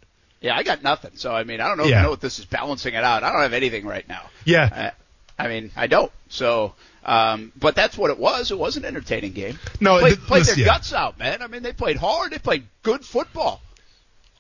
Yeah, 0.42 0.56
I 0.56 0.62
got 0.64 0.82
nothing. 0.82 1.12
So 1.14 1.34
I 1.34 1.44
mean, 1.44 1.60
I 1.60 1.68
don't 1.68 1.78
know, 1.78 1.84
Yeah. 1.84 2.02
know 2.02 2.10
what 2.10 2.20
this 2.20 2.38
is 2.38 2.44
balancing 2.44 2.94
it 2.94 3.04
out. 3.04 3.22
I 3.22 3.32
don't 3.32 3.42
have 3.42 3.52
anything 3.54 3.86
right 3.86 4.06
now. 4.08 4.22
Yeah. 4.44 4.92
I, 5.38 5.44
I 5.44 5.48
mean, 5.48 5.70
I 5.76 5.86
don't. 5.86 6.12
So, 6.28 6.74
um, 7.04 7.52
but 7.56 7.74
that's 7.74 7.96
what 7.96 8.10
it 8.10 8.18
was. 8.18 8.50
It 8.50 8.58
was 8.58 8.76
an 8.76 8.84
entertaining 8.84 9.32
game. 9.32 9.58
No, 9.80 9.98
played, 9.98 10.16
th- 10.16 10.26
played 10.26 10.38
listen, 10.40 10.56
their 10.58 10.66
yeah. 10.66 10.72
guts 10.74 10.92
out, 10.92 11.18
man. 11.18 11.42
I 11.42 11.46
mean, 11.46 11.62
they 11.62 11.72
played 11.72 11.96
hard. 11.96 12.32
They 12.32 12.38
played 12.38 12.64
good 12.82 13.04
football. 13.04 13.60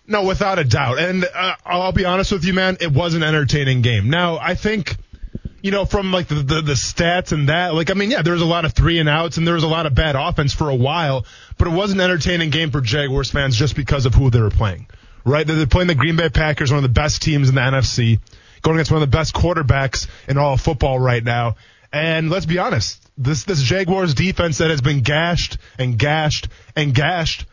No, 0.06 0.24
without 0.24 0.58
a 0.58 0.64
doubt. 0.64 0.98
And 0.98 1.24
uh, 1.24 1.54
I'll 1.64 1.92
be 1.92 2.04
honest 2.04 2.32
with 2.32 2.44
you, 2.44 2.52
man, 2.52 2.76
it 2.80 2.92
was 2.92 3.14
an 3.14 3.22
entertaining 3.22 3.82
game. 3.82 4.10
Now, 4.10 4.36
I 4.38 4.54
think, 4.56 4.96
you 5.62 5.70
know, 5.70 5.84
from 5.84 6.12
like 6.12 6.26
the, 6.26 6.34
the, 6.36 6.60
the 6.60 6.72
stats 6.72 7.30
and 7.32 7.48
that, 7.48 7.74
like, 7.74 7.90
I 7.90 7.94
mean, 7.94 8.10
yeah, 8.10 8.22
there 8.22 8.32
was 8.32 8.42
a 8.42 8.46
lot 8.46 8.64
of 8.64 8.72
three 8.74 8.98
and 8.98 9.08
outs 9.08 9.38
and 9.38 9.46
there 9.46 9.54
was 9.54 9.62
a 9.62 9.68
lot 9.68 9.86
of 9.86 9.94
bad 9.94 10.16
offense 10.16 10.52
for 10.52 10.68
a 10.68 10.74
while, 10.74 11.24
but 11.56 11.68
it 11.68 11.70
was 11.72 11.92
an 11.92 12.00
entertaining 12.00 12.50
game 12.50 12.70
for 12.72 12.80
Jaguars 12.80 13.30
fans 13.30 13.56
just 13.56 13.76
because 13.76 14.04
of 14.04 14.14
who 14.14 14.28
they 14.30 14.40
were 14.40 14.50
playing, 14.50 14.86
right? 15.24 15.46
They're 15.46 15.66
playing 15.66 15.88
the 15.88 15.94
Green 15.94 16.16
Bay 16.16 16.28
Packers, 16.28 16.70
one 16.70 16.78
of 16.78 16.82
the 16.82 16.88
best 16.88 17.22
teams 17.22 17.48
in 17.48 17.54
the 17.54 17.60
NFC, 17.60 18.20
going 18.62 18.76
against 18.76 18.90
one 18.90 19.02
of 19.02 19.10
the 19.10 19.16
best 19.16 19.34
quarterbacks 19.34 20.08
in 20.28 20.38
all 20.38 20.54
of 20.54 20.60
football 20.60 20.98
right 20.98 21.22
now. 21.22 21.56
And 21.92 22.30
let's 22.30 22.46
be 22.46 22.58
honest, 22.58 23.06
this, 23.18 23.44
this 23.44 23.62
Jaguars 23.62 24.14
defense 24.14 24.58
that 24.58 24.70
has 24.70 24.80
been 24.80 25.02
gashed 25.02 25.58
and 25.78 25.98
gashed 25.98 26.48
and 26.74 26.94
gashed 26.94 27.46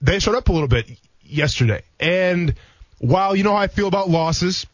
they 0.00 0.18
showed 0.18 0.34
up 0.34 0.48
a 0.48 0.52
little 0.52 0.68
bit 0.68 0.90
yesterday. 1.22 1.82
And 1.98 2.54
while 2.98 3.36
you 3.36 3.44
know 3.44 3.52
how 3.52 3.56
I 3.56 3.66
feel 3.68 3.88
about 3.88 4.08
losses, 4.08 4.66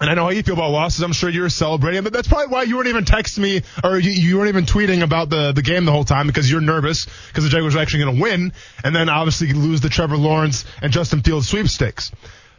and 0.00 0.08
I 0.08 0.14
know 0.14 0.24
how 0.24 0.30
you 0.30 0.42
feel 0.42 0.54
about 0.54 0.70
losses, 0.70 1.02
I'm 1.02 1.12
sure 1.12 1.28
you 1.28 1.42
were 1.42 1.50
celebrating, 1.50 2.02
but 2.02 2.12
that's 2.12 2.26
probably 2.26 2.46
why 2.46 2.62
you 2.62 2.76
weren't 2.76 2.88
even 2.88 3.04
texting 3.04 3.40
me 3.40 3.62
or 3.84 3.98
you, 3.98 4.10
you 4.10 4.38
weren't 4.38 4.48
even 4.48 4.64
tweeting 4.64 5.02
about 5.02 5.28
the, 5.28 5.52
the 5.52 5.60
game 5.60 5.84
the 5.84 5.92
whole 5.92 6.04
time 6.04 6.26
because 6.26 6.50
you're 6.50 6.62
nervous 6.62 7.06
because 7.28 7.44
the 7.44 7.50
Jaguars 7.50 7.76
are 7.76 7.80
actually 7.80 8.04
going 8.04 8.16
to 8.16 8.22
win 8.22 8.52
and 8.82 8.96
then 8.96 9.10
obviously 9.10 9.52
lose 9.52 9.82
the 9.82 9.90
Trevor 9.90 10.16
Lawrence 10.16 10.64
and 10.80 10.90
Justin 10.90 11.20
Fields 11.20 11.48
sweepstakes. 11.48 12.12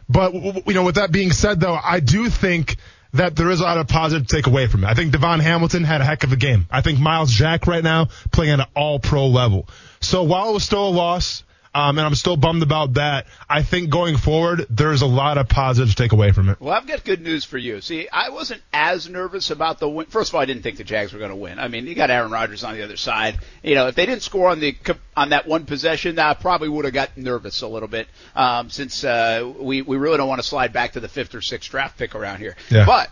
But, 0.08 0.34
you 0.34 0.74
know, 0.74 0.84
with 0.84 0.94
that 0.94 1.10
being 1.10 1.32
said 1.32 1.58
though, 1.58 1.74
I 1.82 1.98
do 1.98 2.28
think 2.28 2.76
that 3.14 3.34
there 3.34 3.50
is 3.50 3.60
a 3.60 3.64
lot 3.64 3.76
of 3.76 3.88
positive 3.88 4.26
to 4.28 4.36
take 4.36 4.46
away 4.46 4.68
from 4.68 4.84
it. 4.84 4.86
I 4.86 4.94
think 4.94 5.10
Davon 5.10 5.40
Hamilton 5.40 5.82
had 5.82 6.00
a 6.00 6.04
heck 6.04 6.22
of 6.22 6.32
a 6.32 6.36
game. 6.36 6.66
I 6.70 6.80
think 6.80 7.00
Myles 7.00 7.32
Jack 7.32 7.66
right 7.66 7.82
now 7.82 8.06
playing 8.30 8.52
at 8.52 8.60
an 8.60 8.66
all 8.76 9.00
pro 9.00 9.26
level. 9.26 9.68
So 10.00 10.22
while 10.22 10.50
it 10.50 10.52
was 10.52 10.64
still 10.64 10.88
a 10.88 10.90
loss, 10.90 11.42
um, 11.74 11.98
and 11.98 12.06
I'm 12.06 12.14
still 12.14 12.36
bummed 12.36 12.62
about 12.62 12.94
that. 12.94 13.26
I 13.48 13.62
think 13.62 13.90
going 13.90 14.16
forward, 14.16 14.66
there's 14.68 15.02
a 15.02 15.06
lot 15.06 15.38
of 15.38 15.48
positives 15.48 15.94
to 15.94 16.02
take 16.02 16.12
away 16.12 16.32
from 16.32 16.48
it. 16.50 16.60
Well, 16.60 16.74
I've 16.74 16.86
got 16.86 17.04
good 17.04 17.22
news 17.22 17.44
for 17.44 17.56
you. 17.56 17.80
See, 17.80 18.08
I 18.12 18.28
wasn't 18.28 18.62
as 18.72 19.08
nervous 19.08 19.50
about 19.50 19.78
the 19.78 19.88
win. 19.88 20.06
First 20.06 20.30
of 20.30 20.34
all, 20.34 20.42
I 20.42 20.44
didn't 20.44 20.62
think 20.62 20.76
the 20.76 20.84
Jags 20.84 21.12
were 21.12 21.18
going 21.18 21.30
to 21.30 21.36
win. 21.36 21.58
I 21.58 21.68
mean, 21.68 21.86
you 21.86 21.94
got 21.94 22.10
Aaron 22.10 22.30
Rodgers 22.30 22.62
on 22.62 22.74
the 22.74 22.82
other 22.82 22.96
side. 22.98 23.38
You 23.62 23.74
know, 23.74 23.88
if 23.88 23.94
they 23.94 24.04
didn't 24.04 24.22
score 24.22 24.50
on 24.50 24.60
the 24.60 24.76
on 25.16 25.30
that 25.30 25.46
one 25.46 25.64
possession, 25.64 26.18
I 26.18 26.34
probably 26.34 26.68
would 26.68 26.84
have 26.84 26.94
got 26.94 27.16
nervous 27.16 27.62
a 27.62 27.68
little 27.68 27.88
bit. 27.88 28.06
Um, 28.36 28.68
since 28.68 29.02
uh, 29.02 29.50
we 29.58 29.80
we 29.82 29.96
really 29.96 30.18
don't 30.18 30.28
want 30.28 30.42
to 30.42 30.46
slide 30.46 30.72
back 30.72 30.92
to 30.92 31.00
the 31.00 31.08
fifth 31.08 31.34
or 31.34 31.40
sixth 31.40 31.70
draft 31.70 31.96
pick 31.96 32.14
around 32.14 32.38
here. 32.38 32.54
Yeah. 32.70 32.84
But 32.84 33.10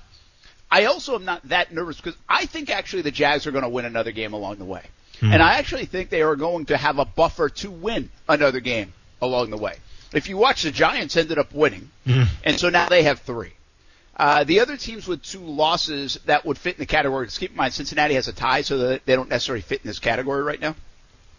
I 0.71 0.85
also 0.85 1.15
am 1.15 1.25
not 1.25 1.49
that 1.49 1.73
nervous 1.73 1.97
because 1.97 2.17
I 2.29 2.47
think 2.47 2.71
actually 2.71 3.03
the 3.03 3.11
Jags 3.11 3.47
are 3.47 3.53
going 3.53 3.65
to 3.65 3.71
win 3.71 3.87
another 3.87 4.13
game 4.13 4.35
along 4.35 4.57
the 4.57 4.65
way. 4.65 4.83
And 5.23 5.43
I 5.43 5.55
actually 5.55 5.85
think 5.87 6.09
they 6.11 6.23
are 6.23 6.37
going 6.37 6.67
to 6.67 6.77
have 6.77 6.99
a 6.99 7.05
buffer 7.05 7.49
to 7.49 7.71
win 7.71 8.11
another 8.29 8.61
game 8.61 8.93
along 9.21 9.51
the 9.51 9.57
way. 9.59 9.75
If 10.13 10.29
you 10.29 10.37
watch 10.37 10.63
the 10.63 10.71
Giants 10.71 11.17
ended 11.17 11.39
up 11.39 11.53
winning, 11.55 11.91
and 12.45 12.59
so 12.59 12.69
now 12.71 12.89
they 12.89 13.03
have 13.05 13.21
three. 13.21 13.53
Uh, 14.17 14.45
the 14.45 14.61
other 14.61 14.77
teams 14.77 15.07
with 15.07 15.23
two 15.23 15.41
losses 15.41 16.19
that 16.27 16.45
would 16.45 16.59
fit 16.59 16.75
in 16.77 16.81
the 16.81 16.87
category, 16.87 17.27
just 17.27 17.41
keep 17.41 17.51
in 17.53 17.57
mind 17.57 17.73
Cincinnati 17.73 18.15
has 18.15 18.29
a 18.29 18.33
tie, 18.33 18.63
so 18.63 18.79
that 18.79 19.07
they 19.07 19.15
don't 19.15 19.29
necessarily 19.31 19.63
fit 19.63 19.81
in 19.83 19.87
this 19.89 19.99
category 19.99 20.43
right 20.43 20.61
now. 20.61 20.75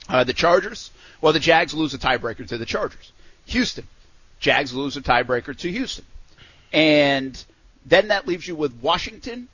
Uh, 0.09 0.23
the 0.23 0.33
Chargers, 0.33 0.89
well, 1.21 1.33
the 1.33 1.39
Jags 1.39 1.73
lose 1.73 1.93
a 1.93 1.97
tiebreaker 1.99 2.47
to 2.47 2.57
the 2.57 2.65
Chargers. 2.65 3.11
Houston, 3.47 3.85
Jags 4.39 4.73
lose 4.73 4.97
a 4.97 5.01
tiebreaker 5.01 5.55
to 5.57 5.71
Houston. 5.71 6.05
And 6.73 7.43
then 7.85 8.07
that 8.07 8.27
leaves 8.27 8.47
you 8.47 8.55
with 8.55 8.73
Washington 8.81 9.47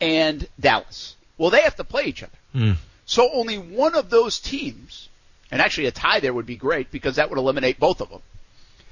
and 0.00 0.46
Dallas. 0.60 1.16
Well, 1.36 1.50
they 1.50 1.62
have 1.62 1.76
to 1.76 1.84
play 1.84 2.04
each 2.04 2.22
other. 2.22 2.32
So 3.08 3.30
only 3.32 3.56
one 3.56 3.94
of 3.94 4.10
those 4.10 4.38
teams, 4.38 5.08
and 5.50 5.62
actually 5.62 5.86
a 5.86 5.90
tie 5.90 6.20
there 6.20 6.34
would 6.34 6.44
be 6.44 6.56
great 6.56 6.90
because 6.90 7.16
that 7.16 7.30
would 7.30 7.38
eliminate 7.38 7.80
both 7.80 8.02
of 8.02 8.10
them. 8.10 8.20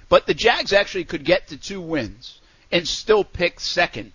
But 0.08 0.26
the 0.26 0.32
Jags 0.32 0.72
actually 0.72 1.04
could 1.04 1.22
get 1.22 1.48
to 1.48 1.58
two 1.58 1.82
wins 1.82 2.40
and 2.72 2.88
still 2.88 3.24
pick 3.24 3.60
second 3.60 4.12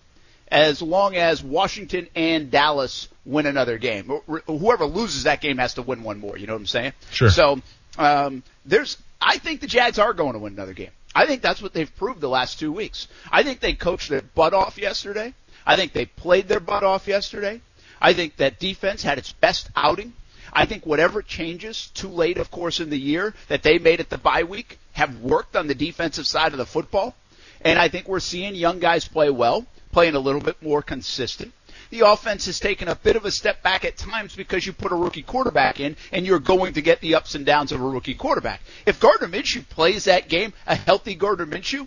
as 0.48 0.82
long 0.82 1.14
as 1.14 1.40
Washington 1.40 2.08
and 2.16 2.50
Dallas 2.50 3.08
win 3.24 3.46
another 3.46 3.78
game. 3.78 4.10
Whoever 4.46 4.86
loses 4.86 5.22
that 5.22 5.40
game 5.40 5.58
has 5.58 5.74
to 5.74 5.82
win 5.82 6.02
one 6.02 6.18
more. 6.18 6.36
You 6.36 6.48
know 6.48 6.54
what 6.54 6.60
I'm 6.60 6.66
saying? 6.66 6.92
Sure. 7.12 7.30
So 7.30 7.62
um, 7.96 8.42
there's, 8.66 8.98
I 9.20 9.38
think 9.38 9.60
the 9.60 9.68
Jags 9.68 10.00
are 10.00 10.12
going 10.14 10.32
to 10.32 10.40
win 10.40 10.54
another 10.54 10.74
game. 10.74 10.90
I 11.14 11.26
think 11.26 11.42
that's 11.42 11.62
what 11.62 11.74
they've 11.74 11.94
proved 11.94 12.20
the 12.20 12.28
last 12.28 12.58
two 12.58 12.72
weeks. 12.72 13.06
I 13.30 13.44
think 13.44 13.60
they 13.60 13.74
coached 13.74 14.08
their 14.08 14.22
butt 14.22 14.52
off 14.52 14.78
yesterday. 14.78 15.32
I 15.64 15.76
think 15.76 15.92
they 15.92 16.06
played 16.06 16.48
their 16.48 16.58
butt 16.58 16.82
off 16.82 17.06
yesterday. 17.06 17.60
I 18.02 18.12
think 18.14 18.36
that 18.36 18.58
defense 18.58 19.04
had 19.04 19.16
its 19.16 19.32
best 19.32 19.70
outing. 19.76 20.12
I 20.52 20.66
think 20.66 20.84
whatever 20.84 21.22
changes, 21.22 21.90
too 21.94 22.08
late, 22.08 22.36
of 22.36 22.50
course, 22.50 22.80
in 22.80 22.90
the 22.90 22.98
year 22.98 23.32
that 23.48 23.62
they 23.62 23.78
made 23.78 24.00
at 24.00 24.10
the 24.10 24.18
bye 24.18 24.42
week 24.42 24.78
have 24.92 25.20
worked 25.20 25.54
on 25.54 25.68
the 25.68 25.74
defensive 25.74 26.26
side 26.26 26.50
of 26.52 26.58
the 26.58 26.66
football. 26.66 27.14
And 27.62 27.78
I 27.78 27.88
think 27.88 28.08
we're 28.08 28.20
seeing 28.20 28.56
young 28.56 28.80
guys 28.80 29.06
play 29.06 29.30
well, 29.30 29.64
playing 29.92 30.16
a 30.16 30.18
little 30.18 30.40
bit 30.40 30.60
more 30.60 30.82
consistent. 30.82 31.52
The 31.90 32.00
offense 32.00 32.46
has 32.46 32.58
taken 32.58 32.88
a 32.88 32.96
bit 32.96 33.16
of 33.16 33.24
a 33.24 33.30
step 33.30 33.62
back 33.62 33.84
at 33.84 33.96
times 33.96 34.34
because 34.34 34.66
you 34.66 34.72
put 34.72 34.92
a 34.92 34.96
rookie 34.96 35.22
quarterback 35.22 35.78
in 35.78 35.96
and 36.10 36.26
you're 36.26 36.40
going 36.40 36.72
to 36.72 36.82
get 36.82 37.00
the 37.00 37.14
ups 37.14 37.36
and 37.36 37.46
downs 37.46 37.70
of 37.70 37.80
a 37.80 37.84
rookie 37.86 38.14
quarterback. 38.14 38.62
If 38.84 38.98
Gardner 38.98 39.28
Minshew 39.28 39.68
plays 39.68 40.04
that 40.04 40.28
game, 40.28 40.54
a 40.66 40.74
healthy 40.74 41.14
Gardner 41.14 41.46
Minshew, 41.46 41.86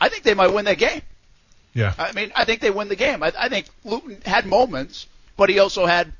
I 0.00 0.08
think 0.08 0.22
they 0.22 0.34
might 0.34 0.54
win 0.54 0.64
that 0.64 0.78
game. 0.78 1.02
Yeah. 1.74 1.94
I 1.98 2.12
mean, 2.12 2.32
I 2.34 2.44
think 2.44 2.60
they 2.60 2.70
win 2.70 2.88
the 2.88 2.96
game. 2.96 3.22
I, 3.22 3.32
I 3.38 3.48
think 3.48 3.66
Luton 3.84 4.20
had 4.24 4.46
moments, 4.46 5.06
but 5.40 5.48
he 5.48 5.58
also 5.58 5.86
had 5.86 6.12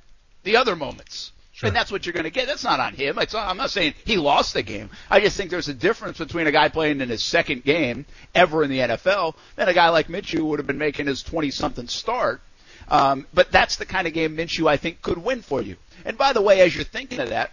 the 0.45 0.57
other 0.57 0.75
moments. 0.75 1.33
Sure. 1.53 1.67
And 1.67 1.77
that's 1.77 1.93
what 1.93 2.07
you're 2.07 2.15
going 2.15 2.25
to 2.25 2.31
get. 2.31 2.47
That's 2.47 2.65
not 2.65 2.81
on 2.81 2.95
him. 2.95 3.17
Not, 3.17 3.35
I'm 3.35 3.59
not 3.59 3.69
saying 3.69 3.93
he 4.07 4.17
lost 4.17 4.55
the 4.55 4.63
game. 4.63 4.89
I 5.11 5.21
just 5.21 5.37
think 5.37 5.51
there's 5.51 5.69
a 5.69 5.75
difference 5.75 6.17
between 6.17 6.47
a 6.47 6.51
guy 6.51 6.71
playing 6.71 7.03
in 7.03 7.11
his 7.11 7.23
second 7.23 7.63
game 7.63 8.07
ever 8.35 8.65
in 8.65 8.71
the 8.71 8.79
NFL 8.79 9.35
than 9.57 9.69
a 9.69 9.75
guy 9.75 9.91
like 9.91 10.09
Minshew 10.09 10.39
who 10.39 10.47
would 10.47 10.59
have 10.59 10.67
been 10.67 10.79
making 10.79 11.07
his 11.07 11.23
20 11.23 11.51
something 11.51 11.87
start. 11.87 12.41
Um, 12.89 13.27
but 13.35 13.53
that's 13.53 13.77
the 13.77 13.85
kind 13.85 14.07
of 14.07 14.15
game 14.15 14.39
Minshew 14.39 14.67
I 14.67 14.79
think 14.79 15.03
could 15.03 15.19
win 15.19 15.43
for 15.43 15.61
you. 15.61 15.77
And 16.07 16.17
by 16.17 16.33
the 16.33 16.41
way, 16.41 16.63
as 16.63 16.75
you're 16.75 16.85
thinking 16.85 17.21
of 17.21 17.29
that, 17.29 17.51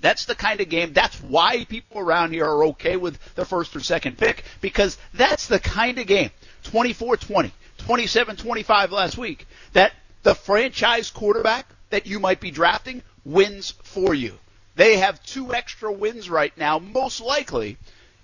that's 0.00 0.26
the 0.26 0.36
kind 0.36 0.60
of 0.60 0.68
game, 0.68 0.92
that's 0.92 1.20
why 1.22 1.64
people 1.64 1.98
around 1.98 2.30
here 2.30 2.46
are 2.46 2.66
okay 2.66 2.96
with 2.96 3.18
the 3.34 3.44
first 3.44 3.74
or 3.74 3.80
second 3.80 4.16
pick, 4.16 4.44
because 4.60 4.96
that's 5.12 5.48
the 5.48 5.58
kind 5.58 5.98
of 5.98 6.06
game, 6.06 6.30
24-20, 6.62 7.50
27-25 7.80 8.90
last 8.92 9.18
week, 9.18 9.48
that 9.72 9.92
the 10.24 10.34
franchise 10.34 11.10
quarterback 11.10 11.66
that 11.90 12.06
you 12.06 12.18
might 12.18 12.40
be 12.40 12.50
drafting 12.50 13.02
wins 13.24 13.74
for 13.84 14.12
you. 14.12 14.34
They 14.74 14.96
have 14.96 15.22
two 15.22 15.54
extra 15.54 15.92
wins 15.92 16.28
right 16.28 16.56
now, 16.58 16.80
most 16.80 17.20
likely, 17.20 17.76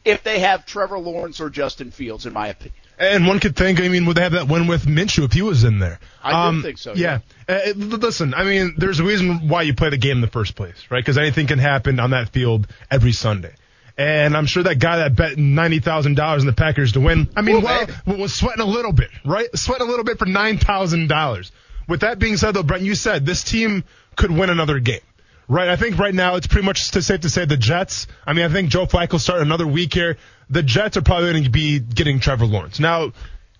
if 0.04 0.24
they 0.24 0.40
have 0.40 0.66
Trevor 0.66 0.98
Lawrence 0.98 1.40
or 1.40 1.48
Justin 1.48 1.92
Fields, 1.92 2.26
in 2.26 2.32
my 2.32 2.48
opinion. 2.48 2.74
And 2.98 3.26
one 3.26 3.38
could 3.38 3.56
think, 3.56 3.80
I 3.80 3.88
mean, 3.88 4.04
would 4.06 4.16
they 4.16 4.22
have 4.22 4.32
that 4.32 4.48
win 4.48 4.66
with 4.66 4.84
Minshew 4.84 5.24
if 5.24 5.32
he 5.32 5.40
was 5.40 5.64
in 5.64 5.78
there? 5.78 6.00
I 6.22 6.50
do 6.50 6.62
think 6.62 6.76
so, 6.76 6.92
Yeah. 6.94 7.20
Uh, 7.48 7.72
listen, 7.74 8.34
I 8.34 8.44
mean, 8.44 8.74
there's 8.76 9.00
a 9.00 9.04
reason 9.04 9.48
why 9.48 9.62
you 9.62 9.74
play 9.74 9.88
the 9.88 9.96
game 9.96 10.18
in 10.18 10.20
the 10.20 10.26
first 10.26 10.54
place, 10.54 10.74
right? 10.90 11.02
Because 11.02 11.16
anything 11.16 11.46
can 11.46 11.58
happen 11.58 11.98
on 11.98 12.10
that 12.10 12.30
field 12.30 12.66
every 12.90 13.12
Sunday. 13.12 13.54
And 13.96 14.36
I'm 14.36 14.46
sure 14.46 14.62
that 14.62 14.78
guy 14.78 14.98
that 14.98 15.14
bet 15.14 15.36
ninety 15.36 15.80
thousand 15.80 16.16
dollars 16.16 16.42
in 16.42 16.46
the 16.46 16.54
Packers 16.54 16.92
to 16.92 17.00
win, 17.00 17.28
I 17.36 17.42
mean, 17.42 17.60
well, 17.60 17.86
man. 18.06 18.18
was 18.18 18.34
sweating 18.34 18.62
a 18.62 18.66
little 18.66 18.92
bit, 18.92 19.10
right? 19.26 19.48
Sweating 19.54 19.86
a 19.86 19.90
little 19.90 20.04
bit 20.04 20.18
for 20.18 20.24
nine 20.24 20.56
thousand 20.56 21.08
dollars. 21.08 21.52
With 21.90 22.02
that 22.02 22.20
being 22.20 22.36
said, 22.36 22.52
though, 22.52 22.62
Brent, 22.62 22.84
you 22.84 22.94
said 22.94 23.26
this 23.26 23.42
team 23.42 23.82
could 24.14 24.30
win 24.30 24.48
another 24.48 24.78
game, 24.78 25.00
right? 25.48 25.66
I 25.66 25.74
think 25.74 25.98
right 25.98 26.14
now 26.14 26.36
it's 26.36 26.46
pretty 26.46 26.64
much 26.64 26.84
safe 26.84 27.22
to 27.22 27.28
say 27.28 27.46
the 27.46 27.56
Jets. 27.56 28.06
I 28.24 28.32
mean, 28.32 28.44
I 28.44 28.48
think 28.48 28.70
Joe 28.70 28.86
Flacco 28.86 29.18
start 29.18 29.42
another 29.42 29.66
week 29.66 29.92
here. 29.92 30.16
The 30.48 30.62
Jets 30.62 30.96
are 30.96 31.02
probably 31.02 31.32
going 31.32 31.44
to 31.44 31.50
be 31.50 31.80
getting 31.80 32.20
Trevor 32.20 32.46
Lawrence. 32.46 32.78
Now, 32.78 33.10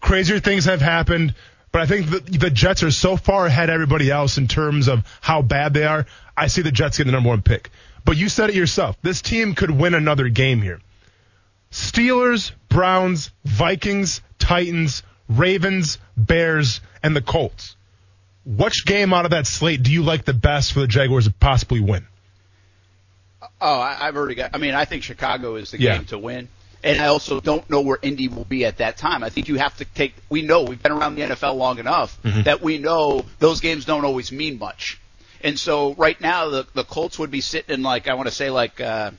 crazier 0.01 0.39
things 0.39 0.67
have 0.67 0.81
happened, 0.81 1.35
but 1.73 1.83
I 1.83 1.87
think 1.87 2.09
the, 2.09 2.21
the 2.21 2.51
Jets 2.51 2.85
are 2.85 2.93
so 2.93 3.17
far 3.17 3.47
ahead 3.47 3.69
of 3.69 3.75
everybody 3.75 4.13
else 4.13 4.39
in 4.39 4.47
terms 4.47 4.87
of 4.87 5.05
how 5.21 5.43
bad 5.43 5.75
they 5.75 5.83
are. 5.83 6.07
I 6.37 6.47
see 6.47 6.63
the 6.63 6.71
Jets 6.71 6.99
getting 6.99 7.11
the 7.11 7.17
number 7.17 7.31
one 7.31 7.43
pick. 7.43 7.71
But 8.05 8.17
you 8.17 8.29
said 8.29 8.51
it 8.51 8.55
yourself. 8.55 8.97
This 9.03 9.23
team 9.23 9.57
could 9.57 9.73
win 9.73 9.95
another 9.95 10.29
game 10.29 10.63
here. 10.63 10.81
Steelers, 11.73 12.53
Browns, 12.69 13.33
Vikings, 13.45 14.21
Titans, 14.39 15.03
Ravens, 15.29 15.99
Bears, 16.17 16.81
and 17.03 17.17
the 17.17 17.23
Colts. 17.23 17.75
Which 18.47 18.87
game 18.87 19.13
out 19.13 19.25
of 19.27 19.33
that 19.33 19.47
slate 19.47 19.83
do 19.83 19.93
you 19.93 20.03
like 20.03 20.25
the 20.25 20.33
best 20.33 20.73
for 20.73 20.81
the 20.81 20.87
Jaguars 20.87 21.27
to 21.27 21.33
possibly 21.33 21.81
win? 21.81 22.07
Oh, 23.61 23.79
I, 23.79 24.07
I've 24.09 24.17
already 24.17 24.35
got. 24.35 24.51
I 24.55 24.59
mean, 24.59 24.75
I 24.75 24.85
think 24.85 25.03
Chicago 25.03 25.57
is 25.57 25.71
the 25.71 25.81
Yeah. 25.81 25.97
game 25.97 26.07
to 26.07 26.19
win, 26.19 26.49
and 26.83 27.01
I 27.01 27.07
also 27.07 27.41
don't 27.41 27.69
know 27.71 27.81
where 27.83 27.99
Indy 28.01 28.29
will 28.29 28.45
be 28.45 28.65
at 28.65 28.79
that 28.79 28.97
time. 28.97 29.23
I 29.23 29.29
think 29.31 29.49
you 29.49 29.57
have 29.57 29.77
to 29.79 29.85
take. 29.85 30.15
We 30.29 30.43
know 30.43 30.63
we've 30.63 30.83
been 30.83 30.93
around 30.93 31.15
the 31.17 31.23
NFL 31.23 31.57
long 31.57 31.79
enough 31.79 32.19
that 32.23 32.63
we 32.63 32.79
know 32.79 33.25
those 33.39 33.61
games 33.61 33.85
don't 33.85 34.05
always 34.05 34.33
mean 34.33 34.59
much, 34.59 34.99
and 35.43 35.59
so 35.59 35.95
right 35.95 36.19
now 36.21 36.49
the 36.49 36.67
the 36.75 36.85
Colts 36.85 37.19
would 37.19 37.31
be 37.31 37.41
sitting 37.43 37.75
in 37.75 37.83
like 37.83 38.09
I 38.09 38.15
want 38.15 38.29
to 38.29 38.35
say 38.35 38.51
like 38.51 38.81
uh, 38.81 39.11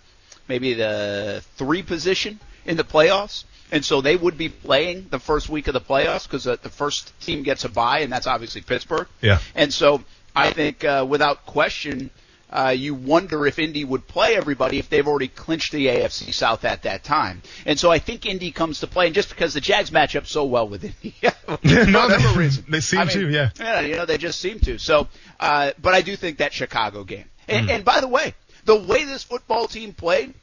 maybe 0.48 0.74
the 0.74 1.44
three 1.56 1.84
position 1.84 2.40
in 2.66 2.78
the 2.78 2.84
playoffs. 2.84 3.44
And 3.72 3.86
so 3.86 4.02
they 4.02 4.16
would 4.18 4.38
be 4.38 4.50
playing 4.50 5.08
the 5.10 5.20
first 5.20 5.48
week 5.50 5.68
of 5.68 5.74
the 5.74 5.82
playoffs 5.82 6.24
because 6.28 6.46
uh, 6.46 6.58
the 6.62 6.70
first 6.70 7.18
team 7.22 7.44
gets 7.44 7.64
a 7.64 7.70
bye, 7.70 8.00
and 8.00 8.12
that's 8.12 8.28
obviously 8.28 8.62
Pittsburgh. 8.62 9.08
Yeah. 9.22 9.40
And 9.56 9.74
so 9.74 10.04
I 10.36 10.52
think, 10.52 10.84
uh, 10.84 11.06
without 11.08 11.46
question, 11.46 12.10
uh, 12.50 12.74
you 12.78 12.94
wonder 12.94 13.48
if 13.48 13.60
Indy 13.60 13.86
would 13.86 14.06
play 14.10 14.36
everybody 14.36 14.78
if 14.78 14.90
they've 14.90 15.08
already 15.08 15.30
clinched 15.30 15.72
the 15.72 15.88
AFC 15.88 16.34
South 16.34 16.66
at 16.66 16.84
that 16.84 17.02
time. 17.06 17.42
And 17.66 17.80
so 17.80 17.90
I 17.90 18.00
think 18.00 18.26
Indy 18.26 18.52
comes 18.52 18.82
to 18.82 18.88
play, 18.88 19.06
and 19.06 19.16
just 19.16 19.30
because 19.30 19.54
the 19.54 19.62
Jags 19.62 19.90
match 19.90 20.18
up 20.18 20.28
so 20.28 20.44
well 20.44 20.68
with 20.68 20.84
Indy, 20.84 21.16
no, 21.24 21.30
for 21.56 21.58
whatever 21.58 22.28
they- 22.34 22.38
reason. 22.38 22.66
they 22.70 22.82
seem 22.82 23.00
I 23.00 23.06
mean, 23.06 23.14
to, 23.20 23.30
yeah. 23.32 23.50
Yeah, 23.58 23.80
you 23.82 23.96
know, 23.96 24.06
they 24.06 24.18
just 24.18 24.42
seem 24.42 24.60
to. 24.62 24.78
So, 24.80 25.08
uh, 25.40 25.72
but 25.82 25.94
I 25.94 26.02
do 26.02 26.18
think 26.18 26.40
that 26.40 26.52
Chicago 26.52 27.06
game. 27.06 27.26
And, 27.48 27.68
Mm. 27.70 27.72
and 27.76 27.86
by 27.86 28.02
the 28.02 28.08
way, 28.10 28.34
the 28.66 28.76
way 28.76 29.06
this 29.06 29.24
football 29.24 29.68
team 29.68 29.94
played, 29.94 30.34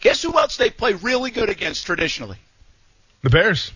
guess 0.00 0.22
who 0.22 0.38
else 0.38 0.56
they 0.56 0.70
play 0.70 0.94
really 0.94 1.30
good 1.30 1.48
against 1.50 1.86
traditionally? 1.86 2.38
The 3.22 3.30
Bears. 3.30 3.72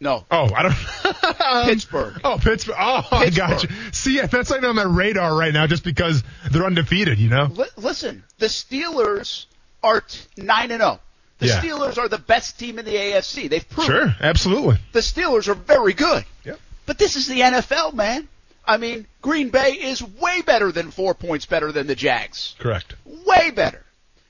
No, 0.00 0.24
Oh, 0.32 0.48
I 0.52 0.62
don't. 0.64 1.40
um, 1.40 1.64
Pittsburgh. 1.66 2.20
Oh, 2.24 2.36
Pittsburgh. 2.42 2.74
Oh, 2.78 3.06
I 3.12 3.30
got 3.30 3.62
you. 3.62 3.68
Pittsburgh. 3.68 3.94
See, 3.94 4.20
that's 4.20 4.50
like 4.50 4.64
on 4.64 4.74
my 4.74 4.82
radar 4.82 5.32
right 5.36 5.52
now, 5.52 5.68
just 5.68 5.84
because 5.84 6.24
they're 6.50 6.64
undefeated. 6.64 7.20
You 7.20 7.28
know. 7.28 7.44
Li- 7.44 7.66
listen, 7.76 8.24
the 8.38 8.46
Steelers 8.46 9.46
are 9.84 10.02
nine 10.36 10.72
and 10.72 10.80
zero. 10.80 10.98
The 11.38 11.46
Yeah. 11.48 11.60
Steelers 11.60 11.98
are 11.98 12.08
the 12.08 12.18
best 12.18 12.58
team 12.58 12.78
in 12.80 12.84
the 12.84 12.94
AFC. 12.96 13.48
They've 13.48 13.68
proven 13.68 13.92
Sure, 13.92 14.14
absolutely. 14.20 14.78
the 14.92 15.00
Steelers 15.00 15.46
are 15.48 15.54
very 15.54 15.92
good. 15.92 16.24
Yep. 16.44 16.58
But 16.86 16.98
this 16.98 17.14
is 17.16 17.28
the 17.28 17.40
NFL, 17.40 17.92
man. 17.94 18.26
I 18.64 18.76
mean, 18.78 19.06
Green 19.22 19.50
Bay 19.50 19.72
is 19.72 20.02
way 20.02 20.40
better 20.42 20.70
than 20.72 20.90
four 20.92 21.14
points 21.14 21.46
better 21.46 21.70
than 21.72 21.86
the 21.88 21.94
Jags. 21.96 22.54
Correct. 22.58 22.94
Way 23.26 23.50
better. 23.52 23.84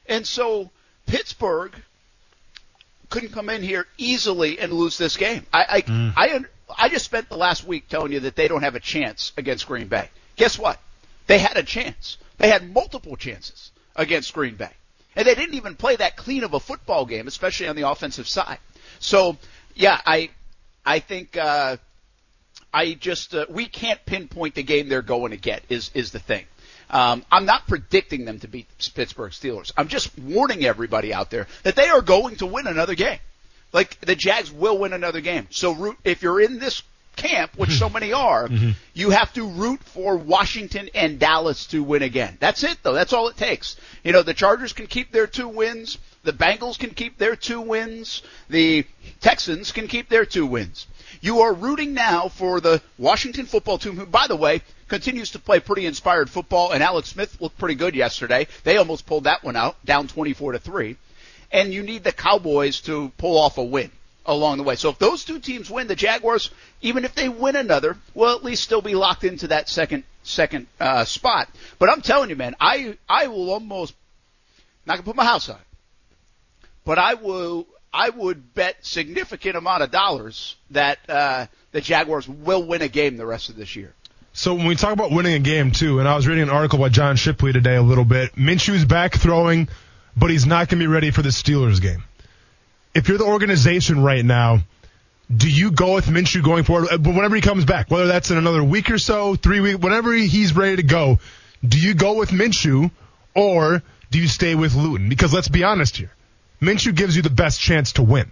And 0.07 0.27
so 0.27 0.71
Pittsburgh 1.07 1.73
couldn't 3.11 3.33
come 3.33 3.51
in 3.51 3.63
here 3.63 3.87
easily 3.99 4.59
and 4.59 4.73
lose 4.73 4.97
this 4.99 5.17
game. 5.17 5.47
I 5.53 5.65
I, 5.69 5.83
Mm. 5.83 6.13
I 6.17 6.45
I 6.79 6.89
just 6.89 7.05
spent 7.05 7.29
the 7.29 7.37
last 7.37 7.65
week 7.65 7.89
telling 7.89 8.13
you 8.13 8.21
that 8.21 8.37
they 8.37 8.49
don't 8.49 8.63
have 8.63 8.75
a 8.75 8.81
chance 8.81 9.33
against 9.37 9.67
Green 9.67 9.89
Bay. 9.89 10.09
Guess 10.37 10.59
what? 10.59 10.79
They 11.27 11.39
had 11.39 11.57
a 11.57 11.63
chance. 11.63 12.17
They 12.39 12.49
had 12.49 12.73
multiple 12.73 13.17
chances 13.17 13.71
against 13.95 14.33
Green 14.33 14.55
Bay. 14.55 14.71
And 15.15 15.27
they 15.27 15.35
didn't 15.35 15.55
even 15.55 15.77
play 15.77 15.97
that 15.97 16.17
clean 16.17 16.43
of 16.43 16.55
a 16.55 16.61
football 16.61 17.05
game, 17.05 17.29
especially 17.29 17.69
on 17.69 17.77
the 17.77 17.89
offensive 17.89 18.27
side. 18.27 18.59
So, 18.99 19.37
yeah, 19.75 20.01
I 20.07 20.31
I 20.87 21.01
think 21.01 21.37
uh 21.37 21.77
I 22.73 22.95
just 22.95 23.35
uh, 23.35 23.47
we 23.51 23.67
can't 23.67 24.05
pinpoint 24.07 24.55
the 24.55 24.63
game 24.63 24.89
they're 24.89 25.03
going 25.03 25.33
to 25.33 25.37
get 25.37 25.63
is 25.69 25.91
is 25.93 26.13
the 26.13 26.19
thing. 26.19 26.47
Um, 26.93 27.25
I'm 27.33 27.47
not 27.47 27.67
predicting 27.67 28.27
them 28.27 28.39
to 28.41 28.49
beat 28.49 28.67
the 28.79 28.91
Pittsburgh 28.91 29.33
Steelers. 29.33 29.73
I'm 29.77 29.89
just 29.89 30.17
warning 30.19 30.65
everybody 30.65 31.15
out 31.15 31.31
there 31.31 31.47
that 31.63 31.75
they 31.75 31.89
are 31.89 32.03
going 32.03 32.37
to 32.37 32.47
win 32.47 32.67
another 32.67 32.95
game. 32.95 33.19
Like 33.73 33.99
the 34.01 34.15
Jags 34.15 34.53
will 34.53 34.79
win 34.79 34.93
another 34.93 35.23
game. 35.23 35.47
So 35.51 35.73
root 35.73 35.97
if 36.05 36.23
you're 36.23 36.41
in 36.41 36.59
this 36.59 36.83
camp, 37.17 37.53
which 37.57 37.71
so 37.71 37.89
many 37.89 38.13
are, 38.13 38.49
you 38.93 39.11
have 39.11 39.33
to 39.35 39.49
root 39.49 39.83
for 39.83 40.17
Washington 40.17 40.91
and 40.95 41.19
Dallas 41.19 41.67
to 41.69 41.83
win 41.83 42.03
again. 42.03 42.37
That's 42.41 42.63
it 42.63 42.77
though. 42.83 42.93
That's 42.93 43.15
all 43.15 43.29
it 43.29 43.39
takes. 43.39 43.77
You 44.05 44.13
know, 44.13 44.23
the 44.23 44.35
Chargers 44.35 44.75
can 44.75 44.87
keep 44.87 45.13
their 45.13 45.27
two 45.27 45.49
wins, 45.49 45.97
the 46.25 46.33
Bengals 46.33 46.79
can 46.79 46.91
keep 46.91 47.17
their 47.17 47.37
two 47.37 47.63
wins, 47.63 48.23
the 48.51 48.85
Texans 49.21 49.73
can 49.73 49.89
keep 49.89 50.11
their 50.11 50.27
two 50.27 50.47
wins. 50.47 50.87
You 51.23 51.41
are 51.43 51.53
rooting 51.55 51.95
now 51.95 52.29
for 52.29 52.61
the 52.61 52.83
Washington 52.99 53.47
football 53.47 53.79
team, 53.79 53.97
who, 53.97 54.07
by 54.07 54.27
the 54.27 54.37
way, 54.37 54.63
continues 54.93 55.31
to 55.31 55.39
play 55.39 55.59
pretty 55.59 55.87
inspired 55.87 56.29
football, 56.29 56.73
and 56.73 56.83
Alex 56.83 57.09
Smith 57.09 57.41
looked 57.41 57.57
pretty 57.57 57.75
good 57.75 57.95
yesterday. 57.95 58.47
They 58.63 58.77
almost 58.77 59.07
pulled 59.07 59.25
that 59.25 59.43
one 59.43 59.57
out, 59.57 59.83
down 59.87 60.07
24 60.07 60.53
to 60.53 60.59
3. 60.59 60.99
And 61.51 61.73
you 61.73 61.83
need 61.83 62.05
the 62.05 62.13
Cowboys 62.13 62.83
to 62.83 63.11
pull 63.17 63.39
off 63.39 63.57
a 63.57 63.65
win 63.65 63.91
along 64.27 64.59
the 64.59 64.65
way. 64.65 64.77
So 64.77 64.91
if 64.91 64.99
those 64.99 65.25
two 65.25 65.39
teams 65.39 65.71
win, 65.71 65.87
the 65.87 65.97
Jaguars, 65.97 66.51
even 66.83 67.07
if 67.07 67.15
they 67.15 67.31
win 67.31 67.57
another, 67.57 67.97
will 68.13 68.37
at 68.37 68.45
least 68.45 68.65
still 68.65 68.83
be 68.83 68.95
locked 68.95 69.25
into 69.25 69.49
that 69.49 69.71
second 69.71 70.05
second 70.25 70.67
uh, 70.79 71.07
spot. 71.07 71.49
But 71.79 71.89
I'm 71.89 72.03
telling 72.03 72.29
you, 72.29 72.37
man, 72.37 72.55
I 72.61 72.99
I 73.09 73.29
will 73.29 73.51
almost 73.51 73.95
not 74.85 74.97
gonna 74.97 75.05
put 75.05 75.17
my 75.17 75.25
house 75.25 75.49
on 75.49 75.57
it, 75.57 76.69
but 76.85 76.99
I 76.99 77.15
will 77.15 77.67
I 77.95 78.11
would 78.11 78.53
bet 78.53 78.85
significant 78.85 79.57
amount 79.57 79.85
of 79.85 79.91
dollars 79.91 80.57
that 80.71 80.99
uh, 81.09 81.47
the 81.73 81.81
Jaguars 81.81 82.29
will 82.29 82.63
win 82.63 82.83
a 82.83 82.89
game 82.89 83.17
the 83.17 83.25
rest 83.25 83.49
of 83.49 83.57
this 83.57 83.75
year. 83.75 83.95
So 84.33 84.55
when 84.55 84.67
we 84.67 84.77
talk 84.77 84.93
about 84.93 85.11
winning 85.11 85.35
a 85.35 85.39
game 85.39 85.73
too, 85.73 85.99
and 85.99 86.09
I 86.09 86.17
was 86.17 86.27
reading 86.27 86.45
an 86.45 86.51
article 86.51 86.79
by 86.79 86.89
John 86.89 87.17
Shipley 87.17 87.53
today 87.53 87.77
a 87.77 87.83
little 87.83 88.05
bit. 88.05 88.35
Minshew's 88.35 88.85
back 88.85 89.15
throwing, 89.15 89.69
but 90.17 90.31
he's 90.31 90.47
not 90.47 90.69
going 90.69 90.79
to 90.81 90.85
be 90.85 90.87
ready 90.87 91.11
for 91.11 91.23
the 91.23 91.29
Steelers 91.29 91.81
game. 91.83 92.03
if 92.95 93.09
you're 93.09 93.19
the 93.19 93.25
organization 93.25 94.03
right 94.03 94.25
now, 94.25 94.61
do 95.35 95.49
you 95.51 95.71
go 95.71 95.95
with 95.95 96.07
Minshew 96.07 96.43
going 96.43 96.65
forward? 96.65 96.89
uh, 96.93 96.99
Whenever 96.99 97.35
he 97.37 97.41
comes 97.43 97.65
back, 97.65 97.91
whether 97.91 98.07
that's 98.07 98.31
in 98.31 98.37
another 98.39 98.63
week 98.65 98.91
or 98.91 98.99
so, 98.99 99.35
three 99.35 99.61
weeks, 99.61 99.79
whenever 99.79 100.13
he's 100.13 100.55
ready 100.55 100.77
to 100.77 100.83
go, 100.83 101.19
do 101.67 101.79
you 101.79 101.95
go 101.95 102.15
with 102.15 102.31
Minshew 102.31 102.91
or 103.35 103.83
do 104.11 104.19
you 104.19 104.29
stay 104.29 104.55
with 104.55 104.75
Luton? 104.75 105.09
Because 105.09 105.33
let's 105.33 105.49
be 105.49 105.65
honest 105.65 105.97
here, 105.97 106.11
Minshew 106.61 106.95
gives 106.95 107.17
you 107.17 107.23
the 107.23 107.31
best 107.31 107.61
chance 107.61 107.93
to 107.93 108.03
win. 108.03 108.31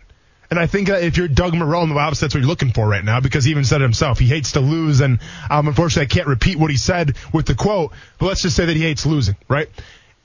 And 0.51 0.59
I 0.59 0.67
think 0.67 0.89
that 0.89 1.05
if 1.05 1.17
you're 1.17 1.29
Doug 1.29 1.53
Marrone, 1.53 1.91
well, 1.91 1.99
obviously 1.99 2.27
that's 2.27 2.35
what 2.35 2.41
you're 2.41 2.49
looking 2.49 2.73
for 2.73 2.89
right 2.89 3.05
now 3.05 3.21
because 3.21 3.45
he 3.45 3.53
even 3.53 3.65
said 3.65 3.81
it 3.81 3.85
himself. 3.85 4.19
He 4.19 4.27
hates 4.27 4.53
to 4.53 4.61
lose, 4.61 5.01
and 5.01 5.21
um, 5.49 5.69
unfortunately, 5.69 6.11
I 6.11 6.15
can't 6.15 6.27
repeat 6.27 6.59
what 6.59 6.71
he 6.71 6.77
said 6.77 7.17
with 7.33 7.47
the 7.47 7.55
quote, 7.55 7.93
but 8.19 8.27
let's 8.27 8.43
just 8.43 8.57
say 8.57 8.67
that 8.67 8.75
he 8.75 8.83
hates 8.83 9.07
losing, 9.07 9.37
right? 9.49 9.69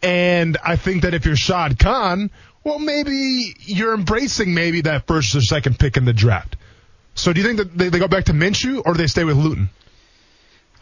And 0.01 0.58
I 0.63 0.77
think 0.77 1.03
that 1.03 1.13
if 1.13 1.25
you're 1.25 1.36
Shad 1.36 1.77
Khan, 1.77 2.32
well, 2.63 2.79
maybe 2.79 3.55
you're 3.60 3.94
embracing 3.94 4.55
maybe 4.55 4.82
that 4.82 5.05
first 5.05 5.36
or 5.36 5.41
second 5.41 5.77
pick 5.77 5.96
in 5.96 6.05
the 6.05 6.13
draft. 6.13 6.55
So 7.13 7.32
do 7.32 7.39
you 7.39 7.46
think 7.46 7.60
that 7.60 7.77
they, 7.77 7.89
they 7.89 8.00
go 8.00 8.08
back 8.08 8.25
to 8.25 8.34
Minshew 8.34 8.82
or 8.84 8.94
do 8.94 8.98
they 8.98 9.08
stay 9.08 9.24
with 9.24 9.38
Luton? 9.38 9.70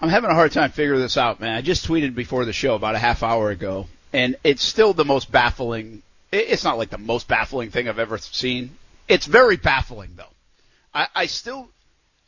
I'm 0.01 0.09
having 0.09 0.29
a 0.29 0.33
hard 0.33 0.53
time 0.53 0.71
figuring 0.71 1.01
this 1.01 1.17
out, 1.17 1.41
man. 1.41 1.55
I 1.55 1.61
just 1.61 1.87
tweeted 1.87 2.15
before 2.15 2.45
the 2.45 2.53
show 2.53 2.75
about 2.75 2.95
a 2.95 2.99
half 2.99 3.23
hour 3.23 3.51
ago, 3.51 3.87
and 4.13 4.37
it's 4.43 4.63
still 4.63 4.93
the 4.93 5.05
most 5.05 5.31
baffling. 5.31 6.01
It's 6.31 6.63
not 6.63 6.77
like 6.77 6.89
the 6.89 6.97
most 6.97 7.27
baffling 7.27 7.71
thing 7.71 7.87
I've 7.87 7.99
ever 7.99 8.17
seen. 8.17 8.71
It's 9.07 9.25
very 9.25 9.57
baffling, 9.57 10.11
though. 10.15 10.25
I, 10.93 11.07
I 11.15 11.25
still, 11.25 11.69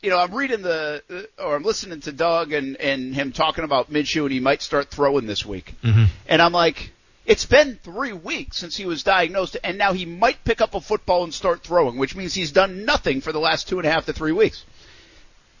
you 0.02 0.10
know, 0.10 0.18
I'm 0.18 0.34
reading 0.34 0.62
the, 0.62 1.02
uh, 1.10 1.42
or 1.42 1.56
I'm 1.56 1.62
listening 1.62 2.00
to 2.02 2.12
Doug 2.12 2.52
and, 2.52 2.76
and 2.76 3.14
him 3.14 3.32
talking 3.32 3.64
about 3.64 3.90
Minshew, 3.90 4.22
and 4.22 4.32
he 4.32 4.40
might 4.40 4.62
start 4.62 4.90
throwing 4.90 5.26
this 5.26 5.44
week. 5.44 5.74
Mm-hmm. 5.82 6.04
And 6.28 6.42
I'm 6.42 6.52
like, 6.52 6.92
it's 7.24 7.46
been 7.46 7.78
three 7.82 8.12
weeks 8.12 8.56
since 8.56 8.76
he 8.76 8.86
was 8.86 9.02
diagnosed, 9.02 9.56
and 9.64 9.78
now 9.78 9.92
he 9.92 10.04
might 10.04 10.44
pick 10.44 10.60
up 10.60 10.74
a 10.74 10.80
football 10.80 11.24
and 11.24 11.34
start 11.34 11.62
throwing, 11.62 11.96
which 11.96 12.14
means 12.14 12.34
he's 12.34 12.52
done 12.52 12.84
nothing 12.84 13.20
for 13.20 13.32
the 13.32 13.40
last 13.40 13.68
two 13.68 13.78
and 13.78 13.86
a 13.86 13.90
half 13.90 14.06
to 14.06 14.12
three 14.12 14.32
weeks. 14.32 14.64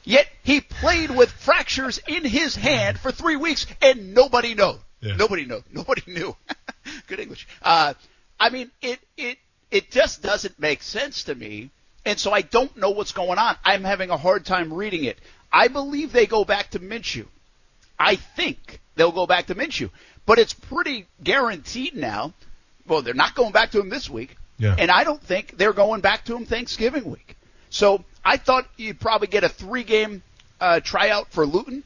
Yet 0.04 0.28
he 0.44 0.60
played 0.60 1.10
with 1.10 1.30
fractures 1.32 1.98
in 2.06 2.24
his 2.24 2.54
hand 2.54 3.00
for 3.00 3.10
three 3.10 3.34
weeks, 3.34 3.66
and 3.82 4.14
nobody 4.14 4.54
knew. 4.54 4.74
Yeah. 5.00 5.16
Nobody 5.16 5.44
knew. 5.44 5.62
Nobody 5.72 6.02
knew. 6.06 6.36
Good 7.08 7.18
English. 7.18 7.48
Uh, 7.60 7.94
I 8.38 8.50
mean, 8.50 8.70
it 8.80 9.00
it 9.16 9.38
it 9.70 9.90
just 9.90 10.22
doesn't 10.22 10.58
make 10.58 10.82
sense 10.82 11.24
to 11.24 11.34
me, 11.34 11.70
and 12.04 12.18
so 12.18 12.32
I 12.32 12.42
don't 12.42 12.76
know 12.76 12.90
what's 12.90 13.12
going 13.12 13.38
on. 13.38 13.56
I'm 13.64 13.84
having 13.84 14.10
a 14.10 14.16
hard 14.16 14.44
time 14.46 14.72
reading 14.72 15.04
it. 15.04 15.18
I 15.52 15.68
believe 15.68 16.12
they 16.12 16.26
go 16.26 16.44
back 16.44 16.70
to 16.70 16.78
Minshew. 16.80 17.26
I 17.98 18.16
think 18.16 18.80
they'll 18.94 19.12
go 19.12 19.26
back 19.26 19.46
to 19.46 19.54
Minshew, 19.54 19.90
but 20.26 20.38
it's 20.38 20.52
pretty 20.52 21.06
guaranteed 21.22 21.94
now. 21.96 22.32
Well, 22.86 23.02
they're 23.02 23.14
not 23.14 23.34
going 23.34 23.52
back 23.52 23.70
to 23.72 23.80
him 23.80 23.88
this 23.88 24.08
week, 24.08 24.36
Yeah. 24.58 24.76
and 24.78 24.90
I 24.90 25.02
don't 25.04 25.22
think 25.22 25.56
they're 25.56 25.72
going 25.72 26.00
back 26.00 26.24
to 26.26 26.36
him 26.36 26.44
Thanksgiving 26.46 27.10
week. 27.10 27.36
So 27.70 28.04
I 28.24 28.36
thought 28.36 28.66
you'd 28.76 29.00
probably 29.00 29.26
get 29.28 29.44
a 29.44 29.48
three-game 29.48 30.22
uh, 30.60 30.80
tryout 30.80 31.28
for 31.32 31.44
Luton, 31.46 31.82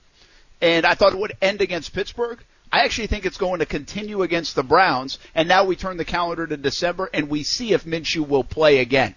and 0.60 0.84
I 0.84 0.94
thought 0.94 1.12
it 1.14 1.18
would 1.18 1.36
end 1.40 1.62
against 1.62 1.94
Pittsburgh. 1.94 2.38
I 2.72 2.84
actually 2.84 3.08
think 3.08 3.26
it's 3.26 3.38
going 3.38 3.58
to 3.58 3.66
continue 3.66 4.22
against 4.22 4.54
the 4.54 4.62
Browns, 4.62 5.18
and 5.34 5.48
now 5.48 5.64
we 5.64 5.74
turn 5.76 5.96
the 5.96 6.04
calendar 6.04 6.46
to 6.46 6.56
December, 6.56 7.10
and 7.12 7.28
we 7.28 7.42
see 7.42 7.72
if 7.72 7.84
Minshew 7.84 8.26
will 8.28 8.44
play 8.44 8.78
again. 8.78 9.14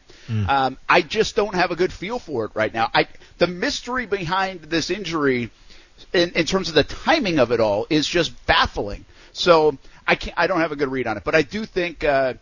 Um, 0.50 0.78
I 0.88 1.02
just 1.02 1.36
don't 1.36 1.54
have 1.54 1.72
a 1.72 1.76
good 1.76 1.92
feel 1.92 2.18
for 2.18 2.46
it 2.46 2.52
right 2.54 2.74
now. 2.74 2.90
I 2.94 3.08
the 3.40 3.48
mystery 3.48 4.06
behind 4.06 4.62
this 4.62 4.90
injury, 4.90 5.52
in, 6.14 6.32
in 6.32 6.46
terms 6.46 6.70
of 6.70 6.76
the 6.76 6.84
timing 6.84 7.40
of 7.40 7.52
it 7.52 7.60
all, 7.60 7.86
is 7.90 8.08
just 8.08 8.46
baffling. 8.46 9.06
So 9.34 9.78
I 10.08 10.16
can't, 10.16 10.38
I 10.38 10.48
don't 10.48 10.62
have 10.62 10.72
a 10.72 10.76
good 10.76 10.90
read 10.90 11.08
on 11.08 11.18
it, 11.18 11.24
but 11.24 11.36
I 11.36 11.42
do 11.42 11.66
think 11.66 12.04
uh, 12.04 12.36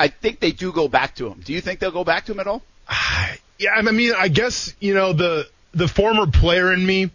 I 0.00 0.08
think 0.08 0.40
they 0.40 0.52
do 0.52 0.72
go 0.72 0.88
back 0.88 1.16
to 1.16 1.28
him. 1.28 1.40
Do 1.44 1.52
you 1.52 1.60
think 1.60 1.80
they'll 1.80 1.90
go 1.90 2.04
back 2.04 2.26
to 2.26 2.32
him 2.32 2.40
at 2.40 2.46
all? 2.46 2.62
Yeah, 3.58 3.74
I 3.76 3.82
mean, 3.82 4.12
I 4.12 4.26
guess 4.26 4.74
you 4.80 4.92
know 4.92 5.12
the 5.12 5.46
the 5.72 5.86
former 5.86 6.26
player 6.26 6.72
in 6.72 6.84
me 6.84 7.12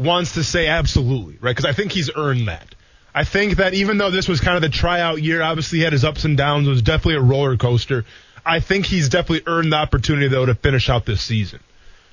wants 0.00 0.34
to 0.34 0.42
say 0.42 0.66
absolutely, 0.66 1.36
right? 1.40 1.54
Because 1.54 1.66
I 1.66 1.72
think 1.72 1.92
he's 1.92 2.10
earned 2.14 2.48
that. 2.48 2.74
I 3.14 3.24
think 3.24 3.56
that 3.56 3.74
even 3.74 3.98
though 3.98 4.10
this 4.10 4.28
was 4.28 4.40
kind 4.40 4.56
of 4.56 4.62
the 4.62 4.68
tryout 4.68 5.22
year, 5.22 5.42
obviously 5.42 5.78
he 5.78 5.84
had 5.84 5.92
his 5.92 6.04
ups 6.04 6.24
and 6.24 6.36
downs. 6.36 6.66
It 6.66 6.70
was 6.70 6.82
definitely 6.82 7.16
a 7.16 7.20
roller 7.20 7.56
coaster. 7.56 8.04
I 8.44 8.60
think 8.60 8.86
he's 8.86 9.08
definitely 9.08 9.42
earned 9.46 9.72
the 9.72 9.76
opportunity 9.76 10.28
though 10.28 10.46
to 10.46 10.54
finish 10.54 10.88
out 10.88 11.04
this 11.04 11.20
season. 11.20 11.60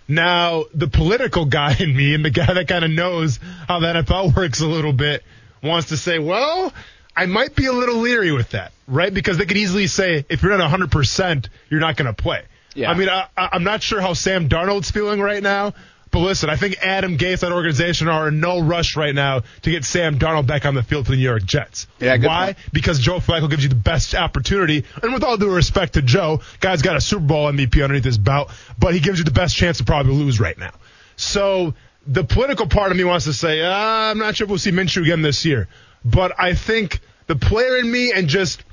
Now, 0.08 0.66
the 0.74 0.88
political 0.88 1.46
guy 1.60 1.76
in 1.80 1.96
me 1.96 2.14
and 2.14 2.26
the 2.26 2.30
guy 2.30 2.54
that 2.54 2.68
kind 2.68 2.84
of 2.84 2.92
knows 2.92 3.40
how 3.68 3.80
the 3.80 3.88
NFL 3.88 4.36
works 4.36 4.60
a 4.60 4.68
little 4.68 4.94
bit 4.94 5.24
wants 5.64 5.90
to 5.90 5.98
say, 5.98 6.20
well, 6.20 6.74
I 7.16 7.26
might 7.26 7.56
be 7.56 7.68
a 7.68 7.74
little 7.74 7.98
leery 7.98 8.32
with 8.32 8.52
that, 8.52 8.74
right? 8.88 9.14
Because 9.14 9.38
they 9.38 9.46
could 9.46 9.58
easily 9.58 9.88
say, 9.88 10.26
if 10.30 10.44
you're 10.44 10.56
not 10.56 10.72
100%, 10.72 11.48
you're 11.70 11.80
not 11.80 11.96
going 11.96 12.14
to 12.14 12.22
play. 12.22 12.44
Yeah. 12.76 12.92
I 12.92 12.94
mean, 12.94 13.10
I, 13.10 13.28
I'm 13.36 13.64
not 13.64 13.82
sure 13.82 14.02
how 14.02 14.14
Sam 14.14 14.50
Darnold's 14.50 14.92
feeling 14.92 15.20
right 15.20 15.42
now, 15.42 15.74
but 16.12 16.20
listen, 16.20 16.50
I 16.50 16.56
think 16.56 16.78
Adam 16.82 17.18
Gase, 17.18 17.42
that 17.42 17.52
organization, 17.52 18.08
are 18.08 18.30
in 18.30 18.40
no 18.40 18.60
rush 18.60 18.96
right 18.96 19.14
now 19.14 19.42
to 19.62 19.72
get 19.72 19.84
Sam 19.84 20.18
Darnold 20.20 20.48
back 20.48 20.66
on 20.66 20.74
the 20.74 20.84
field 20.84 21.06
for 21.06 21.12
the 21.12 21.18
New 21.18 21.24
York 21.24 21.44
Jets. 21.44 21.88
Yeah, 22.00 22.18
Why? 22.18 22.54
point. 22.54 22.58
Because 22.72 23.00
Joe 23.00 23.20
Flacco 23.20 23.50
gives 23.50 23.64
you 23.64 23.70
the 23.70 23.76
best 23.76 24.16
opportunity, 24.16 24.86
and 25.02 25.14
with 25.14 25.24
all 25.24 25.38
due 25.38 25.50
respect 25.50 25.94
to 25.94 26.02
Joe, 26.02 26.42
guy's 26.60 26.82
got 26.82 26.96
a 26.96 27.02
Super 27.02 27.26
Bowl 27.26 27.52
MVP 27.52 27.84
underneath 27.84 28.06
his 28.06 28.18
belt, 28.18 28.52
but 28.80 28.94
he 28.94 29.00
gives 29.00 29.20
you 29.20 29.26
the 29.26 29.32
best 29.32 29.56
chance 29.56 29.80
to 29.80 29.84
probably 29.84 30.14
lose 30.14 30.40
right 30.40 30.58
now. 30.58 30.72
So 31.18 31.74
the 32.06 32.24
political 32.24 32.68
part 32.68 32.92
of 32.92 32.98
me 32.98 33.04
wants 33.04 33.26
to 33.26 33.34
say, 33.34 33.62
uh, 33.62 33.72
I'm 33.72 34.20
not 34.20 34.36
sure 34.36 34.46
if 34.46 34.50
we'll 34.50 34.60
see 34.60 34.72
Minshew 34.72 35.02
again 35.02 35.22
this 35.22 35.44
year, 35.46 35.68
but 36.06 36.34
I 36.40 36.54
think 36.54 37.00
the 37.28 37.36
player 37.36 37.78
in 37.78 37.92
me 37.92 38.14
and 38.14 38.28
just 38.28 38.64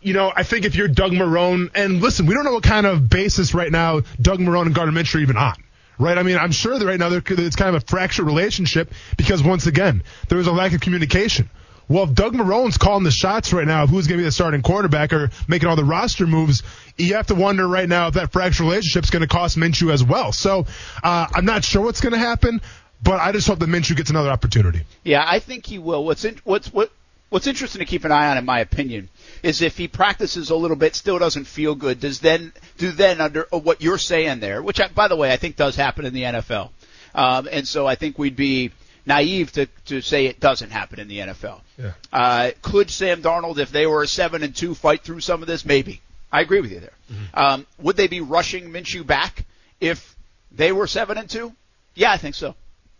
you 0.00 0.12
know, 0.12 0.32
I 0.34 0.44
think 0.44 0.64
if 0.64 0.76
you're 0.76 0.86
Doug 0.86 1.10
Marrone, 1.10 1.70
and 1.74 2.00
listen, 2.00 2.26
we 2.26 2.34
don't 2.34 2.44
know 2.44 2.52
what 2.52 2.62
kind 2.62 2.86
of 2.86 3.08
basis 3.08 3.52
right 3.52 3.70
now 3.70 4.02
Doug 4.20 4.38
Marrone 4.38 4.66
and 4.66 4.74
Gardner 4.74 4.92
Minshew 4.92 5.16
are 5.16 5.18
even 5.18 5.36
on. 5.36 5.54
Right? 5.98 6.16
I 6.16 6.22
mean, 6.22 6.36
I'm 6.36 6.52
sure 6.52 6.78
that 6.78 6.86
right 6.86 6.98
now 6.98 7.10
it's 7.10 7.56
kind 7.56 7.74
of 7.74 7.82
a 7.82 7.86
fractured 7.86 8.26
relationship 8.26 8.92
because 9.16 9.42
once 9.42 9.66
again, 9.66 10.02
there 10.28 10.38
was 10.38 10.46
a 10.46 10.52
lack 10.52 10.72
of 10.72 10.80
communication. 10.80 11.50
Well, 11.88 12.04
if 12.04 12.14
Doug 12.14 12.34
Marrone's 12.34 12.76
calling 12.76 13.02
the 13.02 13.10
shots 13.10 13.52
right 13.52 13.66
now 13.66 13.84
of 13.84 13.90
who's 13.90 14.06
going 14.06 14.18
to 14.18 14.22
be 14.22 14.26
the 14.26 14.32
starting 14.32 14.60
quarterback 14.60 15.12
or 15.12 15.30
making 15.48 15.68
all 15.68 15.76
the 15.76 15.84
roster 15.84 16.26
moves, 16.26 16.62
you 16.98 17.14
have 17.14 17.28
to 17.28 17.34
wonder 17.34 17.66
right 17.66 17.88
now 17.88 18.08
if 18.08 18.14
that 18.14 18.30
fractured 18.30 18.66
relationship 18.66 19.04
is 19.04 19.10
going 19.10 19.22
to 19.22 19.28
cost 19.28 19.56
Minshew 19.56 19.90
as 19.90 20.04
well. 20.04 20.32
So 20.32 20.66
uh, 21.02 21.26
I'm 21.34 21.46
not 21.46 21.64
sure 21.64 21.82
what's 21.82 22.02
going 22.02 22.12
to 22.12 22.18
happen, 22.18 22.60
but 23.02 23.20
I 23.20 23.32
just 23.32 23.46
hope 23.46 23.58
that 23.60 23.70
Minshew 23.70 23.96
gets 23.96 24.10
another 24.10 24.28
opportunity. 24.28 24.82
Yeah, 25.02 25.24
I 25.26 25.38
think 25.38 25.64
he 25.64 25.78
will. 25.78 26.04
What's 26.04 26.26
in, 26.26 26.38
what's 26.44 26.70
what 26.72 26.92
what's 27.30 27.46
interesting 27.46 27.80
to 27.80 27.84
keep 27.84 28.04
an 28.04 28.12
eye 28.12 28.30
on, 28.30 28.38
in 28.38 28.44
my 28.44 28.60
opinion, 28.60 29.08
is 29.42 29.62
if 29.62 29.76
he 29.76 29.88
practices 29.88 30.50
a 30.50 30.56
little 30.56 30.76
bit, 30.76 30.94
still 30.94 31.18
doesn't 31.18 31.44
feel 31.44 31.74
good. 31.74 32.00
Does 32.00 32.20
then 32.20 32.52
do 32.76 32.90
then 32.92 33.20
under 33.20 33.46
uh, 33.52 33.58
what 33.58 33.82
you're 33.82 33.98
saying 33.98 34.40
there, 34.40 34.62
which 34.62 34.80
I, 34.80 34.88
by 34.88 35.08
the 35.08 35.16
way 35.16 35.32
I 35.32 35.36
think 35.36 35.56
does 35.56 35.76
happen 35.76 36.04
in 36.04 36.14
the 36.14 36.22
NFL, 36.22 36.70
um, 37.14 37.48
and 37.50 37.66
so 37.66 37.86
I 37.86 37.94
think 37.94 38.18
we'd 38.18 38.36
be 38.36 38.72
naive 39.06 39.52
to 39.52 39.66
to 39.86 40.00
say 40.00 40.26
it 40.26 40.40
doesn't 40.40 40.70
happen 40.70 41.00
in 41.00 41.08
the 41.08 41.18
NFL. 41.18 41.60
Yeah. 41.78 41.92
Uh, 42.12 42.50
could 42.62 42.90
Sam 42.90 43.22
Darnold, 43.22 43.58
if 43.58 43.70
they 43.70 43.86
were 43.86 44.02
a 44.02 44.08
seven 44.08 44.42
and 44.42 44.54
two, 44.54 44.74
fight 44.74 45.02
through 45.02 45.20
some 45.20 45.42
of 45.42 45.48
this? 45.48 45.64
Maybe. 45.64 46.00
I 46.30 46.42
agree 46.42 46.60
with 46.60 46.72
you 46.72 46.80
there. 46.80 46.92
Um, 47.32 47.66
would 47.78 47.96
they 47.96 48.06
be 48.06 48.20
rushing 48.20 48.70
Minshew 48.70 49.06
back 49.06 49.46
if 49.80 50.14
they 50.52 50.72
were 50.72 50.86
seven 50.86 51.16
and 51.16 51.28
two? 51.28 51.52
Yeah, 51.94 52.12
I 52.12 52.18
think 52.18 52.34
so. 52.34 52.54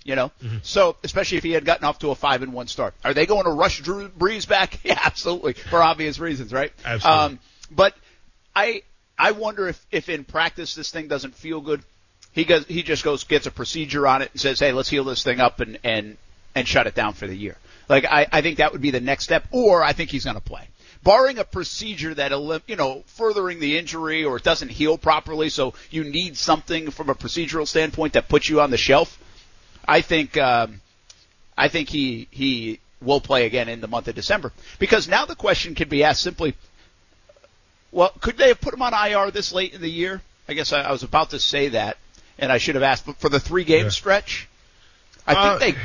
You 0.04 0.16
know, 0.16 0.32
so 0.62 0.96
especially 1.02 1.36
if 1.36 1.44
he 1.44 1.52
had 1.52 1.64
gotten 1.66 1.84
off 1.84 1.98
to 1.98 2.10
a 2.10 2.14
five 2.14 2.42
and 2.42 2.52
one 2.52 2.66
start, 2.66 2.94
are 3.04 3.12
they 3.12 3.26
going 3.26 3.44
to 3.44 3.50
rush 3.50 3.80
Drew 3.80 4.08
Brees 4.08 4.48
back? 4.48 4.80
Yeah, 4.84 4.98
absolutely, 5.04 5.52
for 5.52 5.82
obvious 5.82 6.18
reasons, 6.18 6.52
right? 6.52 6.72
Absolutely. 6.84 7.24
Um, 7.24 7.38
but 7.70 7.94
I 8.56 8.82
I 9.18 9.32
wonder 9.32 9.68
if 9.68 9.84
if 9.90 10.08
in 10.08 10.24
practice 10.24 10.74
this 10.74 10.90
thing 10.90 11.08
doesn't 11.08 11.34
feel 11.34 11.60
good, 11.60 11.82
he 12.32 12.44
goes 12.44 12.64
he 12.66 12.82
just 12.82 13.04
goes 13.04 13.24
gets 13.24 13.46
a 13.46 13.50
procedure 13.50 14.06
on 14.06 14.22
it 14.22 14.30
and 14.32 14.40
says, 14.40 14.60
hey, 14.60 14.72
let's 14.72 14.88
heal 14.88 15.04
this 15.04 15.22
thing 15.22 15.40
up 15.40 15.60
and 15.60 15.78
and 15.84 16.16
and 16.54 16.66
shut 16.66 16.86
it 16.86 16.94
down 16.94 17.12
for 17.12 17.26
the 17.26 17.36
year. 17.36 17.56
Like 17.88 18.04
I 18.04 18.26
I 18.30 18.40
think 18.40 18.58
that 18.58 18.72
would 18.72 18.80
be 18.80 18.90
the 18.90 19.00
next 19.00 19.24
step, 19.24 19.46
or 19.50 19.82
I 19.82 19.92
think 19.92 20.10
he's 20.10 20.24
going 20.24 20.36
to 20.36 20.42
play. 20.42 20.68
Barring 21.02 21.38
a 21.38 21.44
procedure 21.44 22.14
that 22.14 22.32
you 22.66 22.76
know 22.76 23.02
furthering 23.06 23.60
the 23.60 23.78
injury 23.78 24.24
or 24.24 24.36
it 24.36 24.42
doesn't 24.42 24.70
heal 24.70 24.98
properly, 24.98 25.48
so 25.48 25.74
you 25.90 26.04
need 26.04 26.36
something 26.36 26.90
from 26.90 27.10
a 27.10 27.14
procedural 27.14 27.66
standpoint 27.66 28.14
that 28.14 28.28
puts 28.28 28.48
you 28.48 28.60
on 28.60 28.70
the 28.70 28.76
shelf. 28.76 29.18
I 29.88 30.02
think 30.02 30.36
um, 30.36 30.80
I 31.56 31.68
think 31.68 31.88
he 31.88 32.28
he 32.30 32.78
will 33.00 33.20
play 33.20 33.46
again 33.46 33.68
in 33.68 33.80
the 33.80 33.88
month 33.88 34.06
of 34.08 34.14
December 34.14 34.52
because 34.78 35.08
now 35.08 35.24
the 35.24 35.34
question 35.34 35.74
can 35.74 35.88
be 35.88 36.04
asked 36.04 36.22
simply. 36.22 36.54
Well, 37.90 38.10
could 38.20 38.36
they 38.36 38.48
have 38.48 38.60
put 38.60 38.74
him 38.74 38.82
on 38.82 38.92
IR 38.92 39.30
this 39.30 39.52
late 39.52 39.72
in 39.72 39.80
the 39.80 39.88
year? 39.90 40.20
I 40.48 40.52
guess 40.52 40.72
I, 40.72 40.82
I 40.82 40.92
was 40.92 41.02
about 41.02 41.30
to 41.30 41.38
say 41.40 41.68
that, 41.70 41.96
and 42.38 42.52
I 42.52 42.58
should 42.58 42.74
have 42.74 42.84
asked. 42.84 43.06
But 43.06 43.16
for 43.16 43.28
the 43.30 43.40
three 43.40 43.64
game 43.64 43.84
Yeah. 43.84 43.90
stretch, 43.90 44.46
I 45.26 45.32
Uh, 45.34 45.58
think 45.58 45.76
they. 45.76 45.80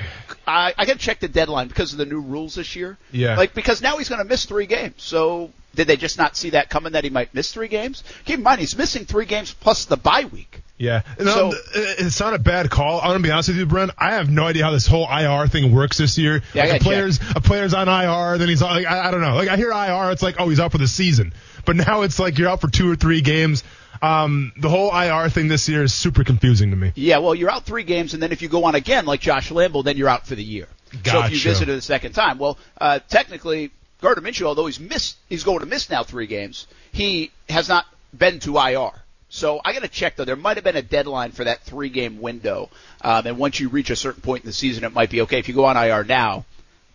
I, 0.45 0.73
I 0.77 0.85
got 0.85 0.93
to 0.93 0.99
check 0.99 1.21
the 1.21 1.29
deadline 1.29 1.69
because 1.69 1.93
of 1.93 1.97
the 1.97 2.05
new 2.05 2.19
rules 2.19 2.55
this 2.55 2.75
year. 2.75 2.97
Yeah. 3.13 3.37
Like 3.37 3.53
because 3.53 3.81
now 3.81 3.97
he's 3.97 4.09
going 4.09 4.19
to 4.21 4.27
miss 4.27 4.43
three 4.45 4.65
games. 4.65 4.95
So 4.97 5.51
did 5.75 5.87
they 5.87 5.95
just 5.95 6.17
not 6.17 6.35
see 6.35 6.49
that 6.51 6.69
coming 6.69 6.91
that 6.93 7.05
he 7.05 7.09
might 7.09 7.33
miss 7.33 7.53
three 7.53 7.69
games? 7.69 8.03
Keep 8.25 8.39
in 8.39 8.43
mind 8.43 8.59
he's 8.59 8.77
missing 8.77 9.05
three 9.05 9.25
games 9.25 9.53
plus 9.53 9.85
the 9.85 9.95
bye 9.97 10.25
week. 10.25 10.61
Yeah, 10.83 11.01
no, 11.19 11.51
So- 11.51 11.53
it's 11.73 12.19
not 12.19 12.33
a 12.33 12.39
bad 12.39 12.69
call. 12.69 12.99
I'm 12.99 13.07
gonna 13.07 13.19
be 13.19 13.31
honest 13.31 13.49
with 13.49 13.57
you, 13.57 13.65
Brent. 13.65 13.91
I 13.97 14.13
have 14.15 14.29
no 14.29 14.45
idea 14.45 14.65
how 14.65 14.71
this 14.71 14.85
whole 14.85 15.07
IR 15.09 15.47
thing 15.47 15.71
works 15.73 15.97
this 15.97 16.17
year. 16.17 16.41
Yeah, 16.53 16.65
like 16.65 16.81
a 16.81 16.83
player's 16.83 17.19
a 17.35 17.41
player's 17.41 17.73
on 17.73 17.87
IR, 17.87 18.37
then 18.37 18.49
he's 18.49 18.61
like, 18.61 18.85
I, 18.85 19.07
I 19.07 19.11
don't 19.11 19.21
know. 19.21 19.35
Like 19.35 19.49
I 19.49 19.55
hear 19.57 19.71
IR, 19.71 20.11
it's 20.11 20.21
like, 20.23 20.35
oh, 20.39 20.49
he's 20.49 20.59
out 20.59 20.71
for 20.71 20.77
the 20.77 20.87
season. 20.87 21.33
But 21.65 21.77
now 21.77 22.01
it's 22.01 22.19
like 22.19 22.37
you're 22.37 22.49
out 22.49 22.59
for 22.61 22.69
two 22.69 22.91
or 22.91 22.95
three 22.95 23.21
games. 23.21 23.63
Um, 24.01 24.51
the 24.57 24.67
whole 24.67 24.91
IR 24.93 25.29
thing 25.29 25.47
this 25.47 25.69
year 25.69 25.83
is 25.83 25.93
super 25.93 26.25
confusing 26.25 26.71
to 26.71 26.75
me. 26.75 26.91
Yeah, 26.95 27.19
well, 27.19 27.33
you're 27.33 27.49
out 27.49 27.63
three 27.65 27.83
games, 27.83 28.13
and 28.13 28.21
then 28.21 28.33
if 28.33 28.41
you 28.41 28.49
go 28.49 28.65
on 28.65 28.75
again, 28.75 29.05
like 29.05 29.21
Josh 29.21 29.49
Lambo, 29.49 29.81
then 29.81 29.95
you're 29.95 30.09
out 30.09 30.27
for 30.27 30.35
the 30.35 30.43
year. 30.43 30.67
Gotcha. 31.03 31.09
So 31.09 31.19
if 31.19 31.31
you 31.31 31.37
Gotcha. 31.37 31.49
visit 31.49 31.69
it 31.69 31.77
a 31.77 31.81
second 31.81 32.11
time, 32.11 32.37
well, 32.37 32.57
uh, 32.81 32.99
technically, 33.07 33.71
Gardner 34.01 34.29
Minshew, 34.29 34.43
although 34.43 34.65
he's 34.65 34.79
missed, 34.81 35.15
he's 35.29 35.45
going 35.45 35.59
to 35.59 35.65
miss 35.65 35.89
now 35.89 36.03
three 36.03 36.27
games. 36.27 36.67
He 36.91 37.31
has 37.47 37.69
not 37.69 37.85
been 38.13 38.39
to 38.41 38.57
IR. 38.57 38.91
So 39.35 39.59
I 39.65 39.73
got 39.73 39.81
to 39.81 39.87
check 39.87 40.15
though. 40.15 40.25
There 40.25 40.35
might 40.35 40.57
have 40.57 40.63
been 40.63 40.75
a 40.75 40.83
deadline 40.83 41.31
for 41.31 41.43
that 41.45 41.63
three-game 41.63 42.21
window, 42.21 42.69
um, 43.01 43.25
and 43.25 43.39
once 43.39 43.59
you 43.59 43.67
reach 43.67 43.89
a 43.89 43.95
certain 43.95 44.21
point 44.21 44.43
in 44.43 44.47
the 44.47 44.53
season, 44.53 44.83
it 44.83 44.93
might 44.93 45.09
be 45.09 45.21
okay 45.21 45.39
if 45.39 45.47
you 45.47 45.55
go 45.55 45.65
on 45.65 45.75
IR 45.75 46.03
now. 46.03 46.45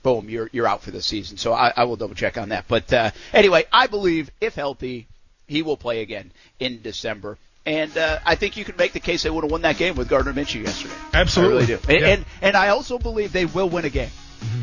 Boom, 0.05 0.29
you're 0.31 0.49
you're 0.53 0.69
out 0.69 0.81
for 0.83 0.93
the 0.93 1.03
season. 1.03 1.37
So 1.37 1.53
I, 1.53 1.73
I 1.77 1.83
will 1.83 1.97
double 1.97 2.15
check 2.15 2.39
on 2.39 2.51
that. 2.51 2.67
But 2.69 2.93
uh, 2.93 3.11
anyway, 3.33 3.65
I 3.73 3.89
believe 3.89 4.31
if 4.41 4.55
healthy, 4.55 5.09
he 5.49 5.63
will 5.63 5.77
play 5.77 6.01
again 6.01 6.31
in 6.61 6.81
December. 6.81 7.39
And 7.67 7.99
uh, 7.99 8.21
I 8.25 8.37
think 8.37 8.57
you 8.57 8.65
can 8.65 8.77
make 8.77 8.93
the 8.93 9.01
case 9.01 9.25
they 9.25 9.31
would 9.31 9.43
have 9.43 9.51
won 9.51 9.63
that 9.63 9.77
game 9.77 9.97
with 9.97 10.09
Gardner 10.09 10.33
Minshew 10.33 10.63
yesterday. 10.63 10.95
Absolutely. 11.13 11.57
I 11.57 11.57
really 11.57 11.67
do. 11.67 11.93
And, 11.93 12.01
Yeah. 12.01 12.09
and 12.09 12.25
and 12.41 12.57
I 12.57 12.69
also 12.69 12.99
believe 12.99 13.33
they 13.33 13.47
will 13.47 13.69
win 13.69 13.85
a 13.85 13.91
game. 13.91 14.11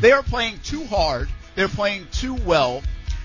They 0.00 0.12
are 0.12 0.22
playing 0.22 0.60
too 0.64 0.86
hard. 0.86 1.28
They're 1.54 1.68
playing 1.68 2.06
too 2.10 2.36
well. 2.36 2.82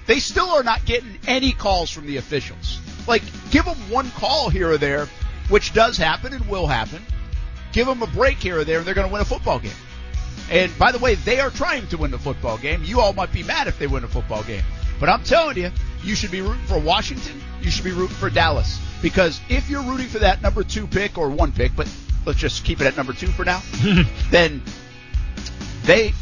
They 0.08 0.20
still 0.20 0.50
are 0.50 0.64
not 0.64 0.86
getting 0.86 1.18
any 1.26 1.54
calls 1.54 1.90
from 1.90 2.06
the 2.06 2.18
officials. 2.18 2.80
Like, 3.08 3.24
give 3.52 3.66
them 3.66 3.78
one 3.90 4.10
call 4.12 4.50
here 4.50 4.72
or 4.72 4.78
there, 4.78 5.08
which 5.50 5.74
does 5.74 5.98
happen 5.98 6.34
and 6.34 6.46
will 6.48 6.68
happen. 6.68 7.02
Give 7.72 7.88
them 7.88 8.02
a 8.02 8.08
break 8.08 8.38
here 8.38 8.60
or 8.60 8.64
there, 8.64 8.80
and 8.80 8.88
they're 8.88 8.94
going 8.94 9.08
to 9.08 9.14
win 9.14 9.22
a 9.22 9.26
football 9.26 9.60
game. 9.60 9.72
And 10.50 10.78
by 10.78 10.92
the 10.92 11.00
way, 11.00 11.16
they 11.16 11.40
are 11.40 11.50
trying 11.50 11.88
to 11.88 11.98
win 11.98 12.12
the 12.12 12.20
football 12.20 12.58
game. 12.58 12.84
You 12.84 13.00
all 13.00 13.14
might 13.14 13.32
be 13.32 13.44
mad 13.44 13.68
if 13.68 13.80
they 13.80 13.88
win 13.88 14.04
a 14.04 14.08
football 14.08 14.44
game. 14.44 14.64
But 15.00 15.10
I'm 15.10 15.24
telling 15.24 15.58
you, 15.58 15.72
you 16.04 16.16
should 16.16 16.32
be 16.32 16.42
rooting 16.42 16.66
for 16.66 16.78
Washington. 16.78 17.42
You 17.62 17.72
should 17.72 17.86
be 17.86 17.92
rooting 17.92 18.16
for 18.18 18.30
Dallas. 18.30 18.80
Because 19.02 19.40
if 19.50 19.70
you're 19.70 19.82
rooting 19.82 20.08
for 20.08 20.20
that 20.20 20.42
number 20.42 20.64
two 20.64 20.86
pick 20.88 21.18
or 21.18 21.30
one 21.30 21.52
pick, 21.52 21.76
but 21.76 21.90
let's 22.26 22.38
just 22.38 22.64
keep 22.66 22.82
it 22.82 22.88
at 22.88 22.98
number 22.98 23.14
two 23.14 23.28
for 23.28 23.46
now, 23.46 23.62
then 24.30 24.62
they 25.84 26.14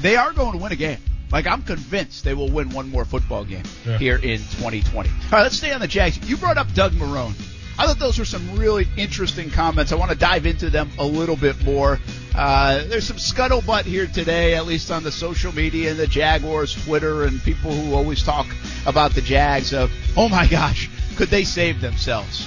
they 0.00 0.16
are 0.16 0.32
going 0.32 0.52
to 0.52 0.58
win 0.58 0.72
a 0.72 0.76
game. 0.76 0.98
Like 1.32 1.46
I'm 1.46 1.62
convinced 1.62 2.24
they 2.24 2.34
will 2.34 2.50
win 2.50 2.70
one 2.70 2.88
more 2.90 3.04
football 3.04 3.44
game 3.44 3.64
Yeah. 3.86 3.98
here 3.98 4.16
in 4.16 4.38
2020. 4.38 5.08
All 5.08 5.14
right, 5.32 5.42
let's 5.42 5.56
stay 5.56 5.72
on 5.72 5.80
the 5.80 5.88
Jags. 5.88 6.18
You 6.28 6.36
brought 6.36 6.56
up 6.58 6.72
Doug 6.74 6.92
Marrone. 6.92 7.34
I 7.78 7.86
thought 7.86 7.98
those 7.98 8.18
were 8.18 8.24
some 8.24 8.56
really 8.56 8.86
interesting 8.96 9.50
comments. 9.50 9.92
I 9.92 9.96
want 9.96 10.10
to 10.10 10.16
dive 10.16 10.46
into 10.46 10.70
them 10.70 10.90
a 10.98 11.04
little 11.04 11.36
bit 11.36 11.62
more. 11.62 11.98
Uh, 12.34 12.84
there's 12.86 13.06
some 13.06 13.16
scuttlebutt 13.18 13.82
here 13.84 14.06
today, 14.06 14.54
at 14.54 14.66
least 14.66 14.90
on 14.90 15.02
the 15.02 15.12
social 15.12 15.54
media 15.54 15.90
and 15.90 15.98
the 15.98 16.06
Jaguars 16.06 16.74
Twitter 16.84 17.24
and 17.24 17.42
people 17.42 17.72
who 17.72 17.94
always 17.94 18.22
talk 18.22 18.46
about 18.86 19.12
the 19.14 19.20
Jags 19.20 19.74
of, 19.74 19.90
oh 20.16 20.28
my 20.28 20.46
gosh, 20.46 20.88
could 21.16 21.28
they 21.28 21.44
save 21.44 21.80
themselves? 21.82 22.46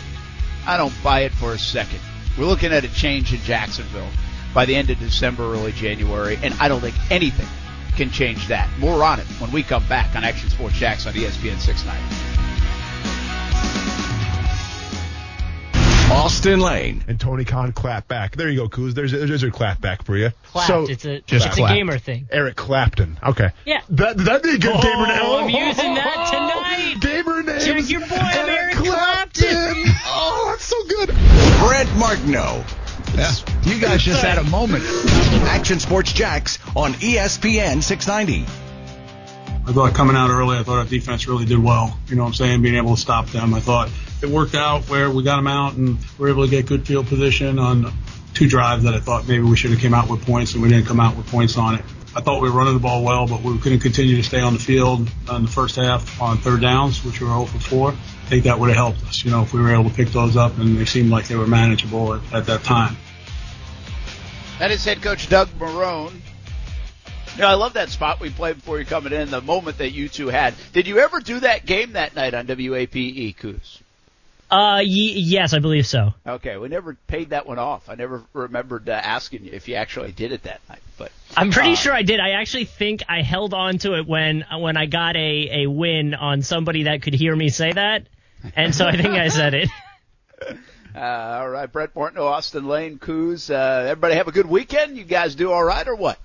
I 0.65 0.77
don't 0.77 0.93
buy 1.03 1.21
it 1.21 1.31
for 1.33 1.53
a 1.53 1.59
second. 1.59 1.99
We're 2.37 2.45
looking 2.45 2.71
at 2.71 2.83
a 2.83 2.93
change 2.93 3.31
in 3.33 3.39
Jacksonville 3.41 4.09
by 4.53 4.65
the 4.65 4.75
end 4.75 4.89
of 4.89 4.97
December, 4.99 5.43
early 5.53 5.73
January, 5.73 6.39
and 6.41 6.55
I 6.59 6.67
don't 6.69 6.81
think 6.81 6.95
anything 7.11 7.47
can 7.99 8.09
change 8.09 8.47
that. 8.47 8.69
More 8.79 9.03
on 9.03 9.19
it 9.19 9.25
when 9.41 9.51
we 9.51 9.61
come 9.61 9.85
back 9.89 10.15
on 10.15 10.23
Action 10.23 10.49
Sports 10.49 10.75
Jax 10.75 11.05
on 11.05 11.11
ESPN 11.13 11.59
690. 11.59 12.15
Austin 16.09 16.61
Lane. 16.61 17.03
And 17.09 17.19
Tony 17.19 17.43
Khan 17.43 17.73
clap 17.73 18.07
back. 18.07 18.37
There 18.37 18.49
you 18.49 18.61
go, 18.61 18.69
Kuz. 18.69 18.93
There's 18.93 19.11
there's 19.11 19.41
your 19.41 19.51
clap 19.51 19.81
back 19.81 20.03
for 20.05 20.15
you. 20.15 20.31
Clapped. 20.43 20.67
So, 20.67 20.83
it's 20.89 21.03
a 21.03 21.19
just 21.21 21.47
it's 21.47 21.55
clapped. 21.55 21.73
a 21.73 21.75
gamer 21.75 21.99
thing. 21.99 22.29
Eric 22.31 22.55
Clapton. 22.55 23.19
Okay. 23.21 23.49
Yeah. 23.65 23.81
That 23.89 24.17
that'd 24.17 24.43
be 24.43 24.55
a 24.55 24.57
good 24.57 24.75
Oh, 24.75 24.81
gamer 24.81 25.07
name. 25.07 25.19
Oh, 25.21 25.39
I'm 25.39 25.49
using 25.49 25.93
that 25.95 26.15
oh, 26.15 26.31
tonight. 26.31 27.01
Gamer 27.01 27.43
name. 27.43 27.59
Check 27.59 27.89
your 27.89 27.99
boy, 27.99 28.15
I'm 28.15 28.49
Eric 28.49 28.75
Clapton. 28.75 29.73
Oh, 30.05 30.47
that's 30.51 30.63
so 30.63 30.81
good. 30.87 31.09
Brent 31.59 31.93
Martineau. 31.97 32.63
You 33.63 33.79
guys 33.79 34.03
just 34.03 34.23
had 34.23 34.37
a 34.37 34.43
moment. 34.45 34.83
Action 35.47 35.79
Sports 35.79 36.13
Jax 36.13 36.59
on 36.75 36.93
ESPN 36.93 37.83
690. 37.83 38.45
I 39.67 39.73
thought 39.73 39.93
coming 39.93 40.15
out 40.15 40.29
early, 40.29 40.57
I 40.57 40.63
thought 40.63 40.79
our 40.79 40.85
defense 40.85 41.27
really 41.27 41.45
did 41.45 41.59
well. 41.59 41.97
You 42.07 42.15
know 42.15 42.23
what 42.23 42.29
I'm 42.29 42.33
saying? 42.33 42.61
Being 42.61 42.75
able 42.75 42.95
to 42.95 43.01
stop 43.01 43.27
them. 43.27 43.53
I 43.53 43.59
thought 43.59 43.89
it 44.21 44.29
worked 44.29 44.55
out 44.55 44.83
where 44.89 45.09
we 45.11 45.23
got 45.23 45.35
them 45.35 45.47
out 45.47 45.75
and 45.75 45.97
we 46.17 46.23
were 46.23 46.29
able 46.29 46.45
to 46.45 46.49
get 46.49 46.65
good 46.65 46.87
field 46.87 47.07
position 47.07 47.59
on 47.59 47.93
two 48.33 48.47
drives 48.47 48.83
that 48.83 48.93
I 48.93 48.99
thought 48.99 49.27
maybe 49.27 49.43
we 49.43 49.57
should 49.57 49.71
have 49.71 49.79
came 49.79 49.93
out 49.93 50.09
with 50.09 50.25
points 50.25 50.53
and 50.53 50.63
we 50.63 50.69
didn't 50.69 50.85
come 50.85 50.99
out 50.99 51.15
with 51.15 51.27
points 51.27 51.57
on 51.57 51.75
it. 51.75 51.85
I 52.19 52.21
thought 52.21 52.41
we 52.41 52.49
were 52.49 52.57
running 52.57 52.73
the 52.73 52.81
ball 52.81 53.05
well, 53.05 53.27
but 53.27 53.43
we 53.43 53.57
couldn't 53.59 53.79
continue 53.79 54.17
to 54.17 54.23
stay 54.23 54.41
on 54.41 54.51
the 54.51 54.59
field 54.59 55.09
in 55.31 55.43
the 55.43 55.47
first 55.47 55.77
half 55.77 56.21
on 56.21 56.37
third 56.37 56.59
downs, 56.59 57.05
which 57.05 57.21
we 57.21 57.27
were 57.27 57.31
0 57.31 57.45
for 57.45 57.59
4. 57.59 57.91
I 57.91 57.95
think 58.25 58.43
that 58.43 58.59
would 58.59 58.67
have 58.67 58.75
helped 58.75 59.05
us, 59.05 59.23
you 59.23 59.31
know, 59.31 59.43
if 59.43 59.53
we 59.53 59.61
were 59.61 59.71
able 59.71 59.89
to 59.89 59.95
pick 59.95 60.09
those 60.09 60.35
up 60.35 60.57
and 60.57 60.77
they 60.77 60.83
seemed 60.83 61.11
like 61.11 61.29
they 61.29 61.37
were 61.37 61.47
manageable 61.47 62.15
at, 62.15 62.33
at 62.33 62.45
that 62.47 62.65
time. 62.65 62.97
That 64.59 64.69
is 64.69 64.83
head 64.83 65.01
coach 65.01 65.29
Doug 65.29 65.47
Marrone. 65.59 66.11
Know, 67.37 67.47
I 67.47 67.53
love 67.53 67.71
that 67.75 67.87
spot 67.87 68.19
we 68.19 68.29
played 68.29 68.57
before 68.57 68.79
you 68.79 68.85
coming 68.85 69.13
in, 69.13 69.31
the 69.31 69.39
moment 69.39 69.77
that 69.77 69.91
you 69.91 70.09
two 70.09 70.27
had. 70.27 70.55
Did 70.73 70.87
you 70.87 70.99
ever 70.99 71.21
do 71.21 71.39
that 71.39 71.65
game 71.65 71.93
that 71.93 72.15
night 72.15 72.33
on 72.33 72.47
WAPE, 72.47 73.37
Coos? 73.37 73.81
Uh, 74.51 74.81
y- 74.81 74.83
yes, 74.85 75.53
I 75.53 75.59
believe 75.59 75.85
so. 75.85 76.13
Okay, 76.25 76.57
we 76.57 76.69
never 76.69 76.95
paid 77.07 77.29
that 77.29 77.45
one 77.45 77.59
off. 77.59 77.87
I 77.89 77.95
never 77.95 78.23
remembered 78.33 78.89
uh, 78.89 78.93
asking 78.93 79.45
you 79.45 79.51
if 79.53 79.67
you 79.67 79.75
actually 79.75 80.11
did 80.11 80.31
it 80.31 80.43
that 80.43 80.61
night. 80.67 80.79
But 80.97 81.11
I'm 81.37 81.51
pretty 81.51 81.73
Uh, 81.73 81.75
sure 81.75 81.93
I 81.93 82.01
did. 82.01 82.19
I 82.19 82.31
actually 82.31 82.65
think 82.65 83.03
I 83.07 83.21
held 83.21 83.53
on 83.53 83.77
to 83.79 83.95
it 83.97 84.07
when 84.07 84.43
when 84.59 84.75
I 84.75 84.87
got 84.87 85.15
a, 85.15 85.63
a 85.63 85.69
win 85.69 86.15
on 86.15 86.41
somebody 86.41 86.83
that 86.83 87.01
could 87.03 87.13
hear 87.13 87.35
me 87.35 87.49
say 87.49 87.71
that, 87.73 88.07
and 88.55 88.73
so 88.73 88.87
I 88.87 88.93
think 88.97 89.09
I 89.13 89.27
said 89.27 89.53
it. 89.53 89.69
uh, 90.95 90.99
all 90.99 91.49
right, 91.49 91.71
Brett 91.71 91.95
Morton, 91.95 92.19
Austin 92.19 92.67
Lane, 92.67 92.97
Coos. 92.97 93.49
Uh, 93.51 93.83
everybody 93.89 94.15
have 94.15 94.27
a 94.27 94.31
good 94.31 94.47
weekend. 94.47 94.97
You 94.97 95.03
guys 95.03 95.35
do 95.35 95.51
all 95.51 95.63
right 95.63 95.87
or 95.87 95.95
what? 95.95 96.17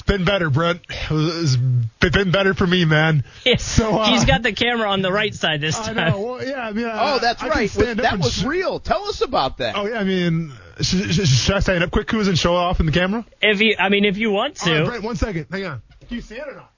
It's 0.00 0.06
been 0.06 0.24
better, 0.24 0.48
Brent. 0.48 0.80
It's 1.10 1.56
been 1.56 2.30
better 2.30 2.54
for 2.54 2.66
me, 2.66 2.86
man. 2.86 3.22
So, 3.58 3.98
uh, 3.98 4.06
he's 4.10 4.24
got 4.24 4.42
the 4.42 4.52
camera 4.54 4.88
on 4.90 5.02
the 5.02 5.12
right 5.12 5.34
side 5.34 5.60
this 5.60 5.76
time. 5.78 5.98
I 5.98 6.04
time. 6.04 6.12
know. 6.12 6.20
Well, 6.20 6.46
yeah, 6.46 6.60
I 6.66 6.72
mean, 6.72 6.86
Oh, 6.90 7.18
that's 7.18 7.42
I 7.42 7.48
right. 7.48 7.68
stand 7.70 8.00
up 8.00 8.04
That 8.10 8.18
was 8.18 8.32
sh- 8.38 8.44
real. 8.44 8.80
Tell 8.80 9.04
us 9.08 9.20
about 9.20 9.58
that. 9.58 9.76
Oh 9.76 9.84
yeah, 9.86 9.98
I 10.00 10.04
mean, 10.04 10.52
should, 10.80 11.12
should, 11.14 11.28
should 11.28 11.54
I 11.54 11.60
stand 11.60 11.84
up 11.84 11.90
quick, 11.90 12.06
Kuz, 12.08 12.28
and 12.28 12.38
show 12.38 12.56
off 12.56 12.80
in 12.80 12.86
the 12.86 12.92
camera? 12.92 13.26
If 13.42 13.60
you, 13.60 13.76
I 13.78 13.90
mean, 13.90 14.06
if 14.06 14.16
you 14.16 14.30
want 14.30 14.66
All 14.66 14.72
right, 14.72 14.78
to. 14.78 14.84
Brent, 14.86 15.04
one 15.04 15.16
second. 15.16 15.48
Hang 15.50 15.66
on. 15.66 15.82
Do 16.08 16.14
you 16.14 16.22
see 16.22 16.36
it 16.36 16.48
or 16.48 16.54
not? 16.54 16.72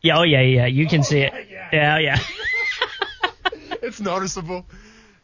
Yeah, 0.00 0.18
oh 0.18 0.22
yeah, 0.22 0.42
yeah, 0.42 0.66
you 0.66 0.86
can 0.86 1.02
see 1.02 1.18
it. 1.18 1.32
yeah. 1.50 1.68
Yeah, 1.72 1.98
yeah. 1.98 2.18
it's 3.82 4.00
noticeable. 4.00 4.66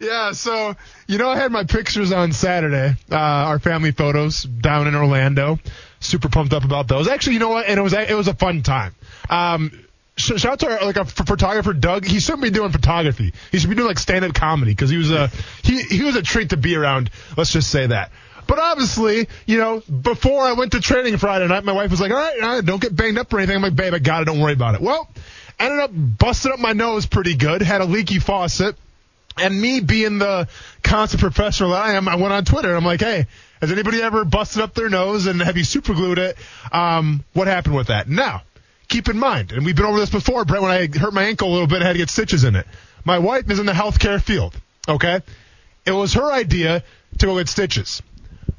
Yeah, 0.00 0.32
so 0.32 0.74
you 1.06 1.18
know, 1.18 1.28
I 1.30 1.36
had 1.36 1.52
my 1.52 1.62
pictures 1.64 2.10
on 2.10 2.32
Saturday, 2.32 2.96
uh, 3.12 3.14
our 3.16 3.60
family 3.60 3.92
photos 3.92 4.42
down 4.42 4.88
in 4.88 4.96
Orlando. 4.96 5.60
Super 6.04 6.28
pumped 6.28 6.52
up 6.52 6.64
about 6.64 6.88
those. 6.88 7.08
Actually, 7.08 7.34
you 7.34 7.38
know 7.40 7.48
what? 7.48 7.66
And 7.66 7.78
it 7.78 7.82
was 7.82 7.92
it 7.92 8.16
was 8.16 8.28
a 8.28 8.34
fun 8.34 8.62
time. 8.62 8.94
Um, 9.30 9.72
sh- 10.16 10.36
shout 10.36 10.52
out 10.52 10.60
to 10.60 10.70
our, 10.70 10.84
like 10.84 10.96
a 10.96 11.04
photographer 11.04 11.72
Doug. 11.72 12.04
He 12.04 12.20
shouldn't 12.20 12.42
be 12.42 12.50
doing 12.50 12.70
photography. 12.70 13.32
He 13.50 13.58
should 13.58 13.70
be 13.70 13.76
doing 13.76 13.88
like 13.88 13.98
stand 13.98 14.24
up 14.24 14.34
comedy 14.34 14.72
because 14.72 14.90
he 14.90 14.96
was 14.96 15.10
a 15.10 15.28
he 15.62 15.82
he 15.82 16.02
was 16.02 16.16
a 16.16 16.22
treat 16.22 16.50
to 16.50 16.56
be 16.56 16.76
around. 16.76 17.10
Let's 17.36 17.52
just 17.52 17.70
say 17.70 17.86
that. 17.86 18.12
But 18.46 18.58
obviously, 18.58 19.28
you 19.46 19.56
know, 19.56 19.80
before 19.80 20.42
I 20.42 20.52
went 20.52 20.72
to 20.72 20.80
training 20.80 21.16
Friday 21.16 21.48
night, 21.48 21.64
my 21.64 21.72
wife 21.72 21.90
was 21.90 22.00
like, 22.00 22.10
"All 22.10 22.18
right, 22.18 22.42
all 22.42 22.56
right 22.56 22.64
don't 22.64 22.80
get 22.80 22.94
banged 22.94 23.18
up 23.18 23.32
or 23.32 23.38
anything." 23.38 23.56
I'm 23.56 23.62
like, 23.62 23.76
"Babe, 23.76 23.94
I 23.94 23.98
got 23.98 24.22
it. 24.22 24.26
Don't 24.26 24.40
worry 24.40 24.52
about 24.52 24.74
it." 24.74 24.82
Well, 24.82 25.08
ended 25.58 25.80
up 25.80 25.90
busting 25.92 26.52
up 26.52 26.58
my 26.58 26.72
nose 26.72 27.06
pretty 27.06 27.36
good. 27.36 27.62
Had 27.62 27.80
a 27.80 27.86
leaky 27.86 28.18
faucet. 28.18 28.76
And 29.36 29.60
me 29.60 29.80
being 29.80 30.18
the 30.18 30.46
constant 30.84 31.20
professional 31.20 31.70
that 31.70 31.82
I 31.82 31.92
am, 31.94 32.06
I 32.08 32.14
went 32.14 32.32
on 32.32 32.44
Twitter. 32.44 32.72
I'm 32.72 32.84
like, 32.84 33.00
hey, 33.00 33.26
has 33.64 33.72
anybody 33.72 34.02
ever 34.02 34.26
busted 34.26 34.60
up 34.60 34.74
their 34.74 34.90
nose 34.90 35.24
and 35.24 35.40
have 35.40 35.56
you 35.56 35.64
superglued 35.64 36.18
it? 36.18 36.36
Um, 36.70 37.24
what 37.32 37.46
happened 37.46 37.74
with 37.74 37.86
that? 37.86 38.08
Now, 38.08 38.42
keep 38.88 39.08
in 39.08 39.18
mind, 39.18 39.52
and 39.52 39.64
we've 39.64 39.74
been 39.74 39.86
over 39.86 39.98
this 39.98 40.10
before, 40.10 40.44
Brett, 40.44 40.60
when 40.60 40.70
I 40.70 40.86
hurt 40.98 41.14
my 41.14 41.24
ankle 41.24 41.48
a 41.48 41.52
little 41.52 41.66
bit, 41.66 41.80
I 41.80 41.86
had 41.86 41.92
to 41.92 41.98
get 41.98 42.10
stitches 42.10 42.44
in 42.44 42.56
it. 42.56 42.66
My 43.06 43.18
wife 43.18 43.50
is 43.50 43.58
in 43.58 43.64
the 43.64 43.72
healthcare 43.72 44.20
field, 44.20 44.54
okay? 44.86 45.22
It 45.86 45.92
was 45.92 46.12
her 46.12 46.30
idea 46.30 46.84
to 47.18 47.26
go 47.26 47.38
get 47.38 47.48
stitches. 47.48 48.02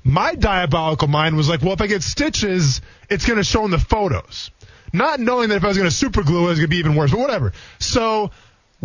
My 0.03 0.33
diabolical 0.33 1.07
mind 1.07 1.37
was 1.37 1.49
like, 1.49 1.61
well, 1.61 1.73
if 1.73 1.81
I 1.81 1.87
get 1.87 2.01
stitches, 2.01 2.81
it's 3.07 3.27
going 3.27 3.37
to 3.37 3.43
show 3.43 3.63
in 3.65 3.71
the 3.71 3.77
photos. 3.77 4.49
Not 4.91 5.19
knowing 5.19 5.49
that 5.49 5.57
if 5.57 5.63
I 5.63 5.67
was 5.67 5.77
going 5.77 5.89
to 5.89 5.95
super 5.95 6.23
glue 6.23 6.39
it, 6.39 6.45
it 6.45 6.49
was 6.49 6.59
going 6.59 6.69
to 6.69 6.75
be 6.75 6.77
even 6.77 6.95
worse, 6.95 7.11
but 7.11 7.19
whatever. 7.19 7.53
So 7.77 8.31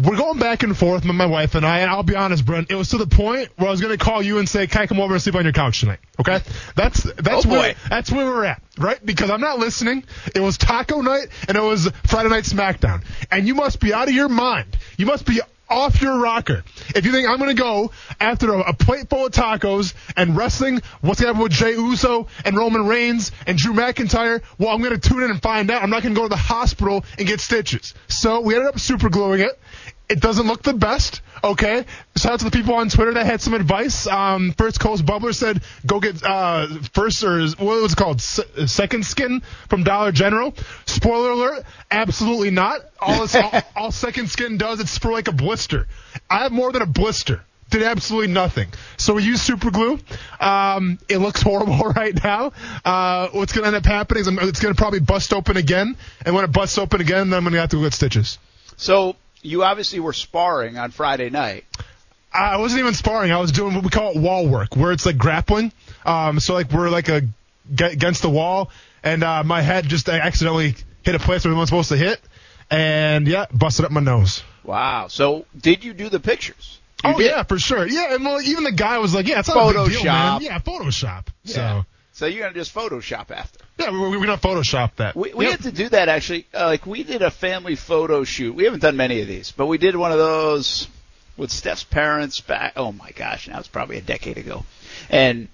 we're 0.03 0.17
going 0.17 0.39
back 0.39 0.63
and 0.63 0.77
forth, 0.77 1.05
with 1.05 1.15
my 1.15 1.27
wife 1.27 1.55
and 1.55 1.65
I, 1.67 1.81
and 1.81 1.91
I'll 1.91 2.03
be 2.03 2.17
honest, 2.17 2.45
Brent, 2.45 2.71
it 2.71 2.75
was 2.75 2.91
to 2.91 2.99
the 2.99 3.07
point 3.07 3.51
where 3.57 3.69
I 3.69 3.71
was 3.71 3.81
going 3.81 3.97
to 3.97 4.03
call 4.03 4.23
you 4.23 4.39
and 4.39 4.49
say, 4.49 4.67
can 4.67 4.83
I 4.83 4.87
come 4.87 5.01
over 5.01 5.15
and 5.15 5.23
sleep 5.23 5.35
on 5.35 5.45
your 5.45 5.53
couch 5.53 5.81
tonight? 5.81 5.99
Okay? 6.19 6.41
That's, 6.77 7.03
that's 7.03 7.47
Oh, 7.47 7.51
where, 7.51 7.75
that's 7.89 8.11
where 8.11 8.27
we're 8.27 8.45
at, 8.45 8.63
right? 8.79 9.05
Because 9.05 9.31
I'm 9.31 9.41
not 9.41 9.59
listening. 9.59 10.05
It 10.35 10.41
was 10.41 10.59
taco 10.59 11.01
night 11.01 11.29
and 11.49 11.57
it 11.57 11.63
was 11.63 11.91
Friday 12.07 12.29
night 12.29 12.45
SmackDown. 12.45 13.03
And 13.31 13.47
you 13.47 13.55
must 13.55 13.81
be 13.81 13.93
out 13.93 14.09
of 14.09 14.15
your 14.15 14.29
mind. 14.29 14.77
You 14.97 15.07
must 15.07 15.27
be 15.27 15.41
off 15.69 16.03
your 16.03 16.19
rocker. 16.19 16.65
If 16.97 17.07
you 17.07 17.13
think 17.13 17.29
I'm 17.29 17.39
going 17.39 17.55
to 17.55 17.63
go 17.63 17.93
after 18.19 18.53
a, 18.55 18.59
a 18.71 18.73
plate 18.73 19.09
full 19.09 19.27
of 19.27 19.33
tacos 19.33 19.95
and 20.17 20.37
wrestling, 20.37 20.83
what's 21.01 21.21
going 21.21 21.33
to 21.33 21.35
happen 21.35 21.43
with 21.43 21.53
Jey 21.53 21.73
Uso 21.73 22.27
and 22.45 22.57
Roman 22.57 22.87
Reigns 22.89 23.31
and 23.47 23.57
Drew 23.57 23.73
McIntyre? 23.73 24.43
Well, 24.59 24.71
I'm 24.71 24.83
going 24.83 24.99
to 24.99 25.09
tune 25.09 25.23
in 25.23 25.31
and 25.31 25.41
find 25.41 25.71
out. 25.71 25.85
I'm 25.85 25.91
not 25.91 26.03
going 26.03 26.13
to 26.15 26.19
go 26.21 26.25
to 26.25 26.29
the 26.29 26.37
hospital 26.37 27.05
and 27.19 27.27
get 27.29 27.41
stitches. 27.41 27.95
So 28.09 28.41
we 28.41 28.55
ended 28.57 28.69
up 28.69 28.81
super 28.81 29.09
gluing 29.09 29.41
it. 29.43 29.61
It 30.11 30.20
doesn't 30.20 30.49
look 30.49 30.64
the 30.64 30.73
best. 30.73 31.23
Okay. 31.44 31.85
Shout 32.16 32.33
out 32.33 32.38
to 32.40 32.44
the 32.46 32.51
people 32.51 32.75
on 32.75 32.88
Twitter 32.88 33.14
that 33.14 33.27
had 33.27 33.40
some 33.40 33.55
advice. 33.55 34.09
Um, 34.09 34.53
First 34.53 34.81
Coast 34.81 35.07
Bubbler 35.07 35.33
said 35.33 35.62
go 35.87 36.01
get 36.01 36.20
uh, 36.25 36.66
first 36.92 37.23
or 37.23 37.40
what 37.40 37.81
was 37.81 37.92
it 37.92 37.96
called 37.96 38.20
Se- 38.20 38.66
second 38.66 39.07
skin 39.07 39.40
from 39.68 39.85
Dollar 39.85 40.11
General. 40.11 40.53
Spoiler 40.87 41.31
alert: 41.31 41.64
absolutely 41.92 42.51
not. 42.51 42.81
All, 42.99 43.20
this, 43.20 43.37
all, 43.37 43.53
all 43.77 43.92
second 43.92 44.29
skin 44.29 44.59
does 44.59 44.81
it's 44.81 44.99
for 44.99 45.12
like 45.12 45.29
a 45.29 45.33
blister. 45.33 45.87
I 46.29 46.38
have 46.42 46.53
more 46.53 46.73
than 46.73 46.83
a 46.83 46.87
blister. 46.87 47.42
Did 47.70 47.85
absolutely 47.85 48.33
nothing. 48.33 48.66
So 48.96 49.14
we 49.14 49.23
use 49.23 49.40
super 49.40 49.70
glue. 49.70 50.01
Um, 50.40 50.99
it 51.09 51.18
looks 51.18 51.40
horrible 51.40 51.79
right 51.96 52.20
now. 52.20 52.51
Uh, 52.85 53.29
what's 53.29 53.53
going 53.53 53.62
to 53.62 53.68
end 53.68 53.77
up 53.77 53.87
happening 53.87 54.23
is 54.23 54.27
I'm, 54.27 54.40
it's 54.40 54.59
going 54.59 54.75
to 54.75 54.79
probably 54.79 54.99
bust 54.99 55.33
open 55.33 55.57
again. 55.57 55.96
And 56.27 56.35
when 56.35 56.42
it 56.44 56.51
busts 56.51 56.79
open 56.79 57.01
again, 57.01 57.31
then 57.31 57.37
I'm 57.37 57.44
going 57.44 57.55
to 57.55 57.61
have 57.61 57.70
to 57.70 57.77
go 57.77 57.83
get 57.83 57.92
stitches. 57.92 58.40
So 58.77 59.14
you 59.42 59.64
obviously 59.64 60.00
were 60.00 60.12
sparring 60.12 60.79
on 60.79 60.90
Friday 60.90 61.31
night. 61.31 61.64
I 62.33 62.59
wasn't 62.59 62.81
even 62.81 62.94
sparring. 62.94 63.33
I 63.33 63.38
was 63.38 63.50
doing 63.50 63.74
what 63.74 63.83
we 63.83 63.90
call 63.90 64.12
it 64.12 64.16
wall 64.16 64.46
work, 64.46 64.76
where 64.76 64.92
it's 64.92 65.05
like 65.05 65.18
grappling. 65.18 65.72
Um, 66.05 66.38
so 66.38 66.55
like 66.55 66.70
we're 66.70 66.88
like 66.88 67.09
a 67.09 67.22
against 67.70 68.22
the 68.22 68.31
wall, 68.31 68.70
and 69.03 69.24
uh, 69.24 69.42
my 69.42 69.62
head 69.62 69.87
just 69.87 70.09
accidentally 70.09 70.76
hit 71.03 71.14
a 71.14 71.18
place 71.18 71.44
where 71.44 71.53
we 71.53 71.57
weren't 71.57 71.68
supposed 71.68 71.88
to 71.88 71.96
hit, 71.96 72.20
and 72.70 73.26
yeah, 73.26 73.46
busted 73.53 73.85
up 73.85 73.90
my 73.90 74.00
nose. 74.00 74.42
Wow. 74.62 75.09
So 75.09 75.46
did 75.59 75.85
you 75.85 75.92
do 75.92 76.09
the 76.09 76.20
pictures? 76.20 76.79
You 77.03 77.11
oh 77.11 77.18
did. 77.18 77.26
yeah, 77.26 77.42
for 77.42 77.59
sure. 77.59 77.87
Yeah, 77.87 78.14
and 78.14 78.24
well, 78.24 78.40
even 78.42 78.62
the 78.62 78.72
guy 78.72 78.98
was 78.98 79.14
like, 79.14 79.26
"Yeah, 79.26 79.40
it's 79.40 79.48
not 79.48 79.74
a 79.74 79.85
big 79.85 79.92
deal, 79.92 80.05
man." 80.05 80.40
Photoshop. 80.40 80.42
Yeah, 80.42 80.59
Photoshop. 80.59 81.26
Yeah. 81.44 81.55
So 81.55 81.87
So 82.12 82.27
you're 82.27 82.42
gonna 82.42 82.55
just 82.55 82.75
Photoshop 82.75 83.31
after. 83.31 83.61
yeah, 83.79 83.90
we, 83.90 83.99
we, 83.99 84.09
we're 84.18 84.27
gonna 84.27 84.37
Photoshop 84.38 84.96
that. 84.96 85.14
We, 85.16 85.33
we 85.33 85.44
Yep. 85.46 85.53
had 85.53 85.62
to 85.70 85.73
do 85.73 85.88
that 85.90 86.09
actually. 86.09 86.46
Uh, 86.53 86.66
like 86.66 86.85
we 86.87 87.03
did 87.03 87.23
a 87.23 87.31
family 87.31 87.77
photo 87.77 88.25
shoot. 88.25 88.55
We 88.55 88.64
haven't 88.64 88.81
done 88.81 88.96
many 88.96 89.20
of 89.23 89.29
these, 89.29 89.53
but 89.53 89.66
we 89.66 89.79
did 89.79 89.96
one 89.96 90.12
of 90.12 90.18
those 90.18 90.88
with 91.37 91.51
Steph's 91.51 91.85
parents 91.85 92.40
back. 92.40 92.75
Oh 92.77 92.92
my 92.92 93.11
gosh, 93.12 93.49
now 93.49 93.59
it's 93.59 93.68
probably 93.68 93.96
a 93.96 94.03
decade 94.03 94.38
ago. 94.38 94.64
And 95.09 95.49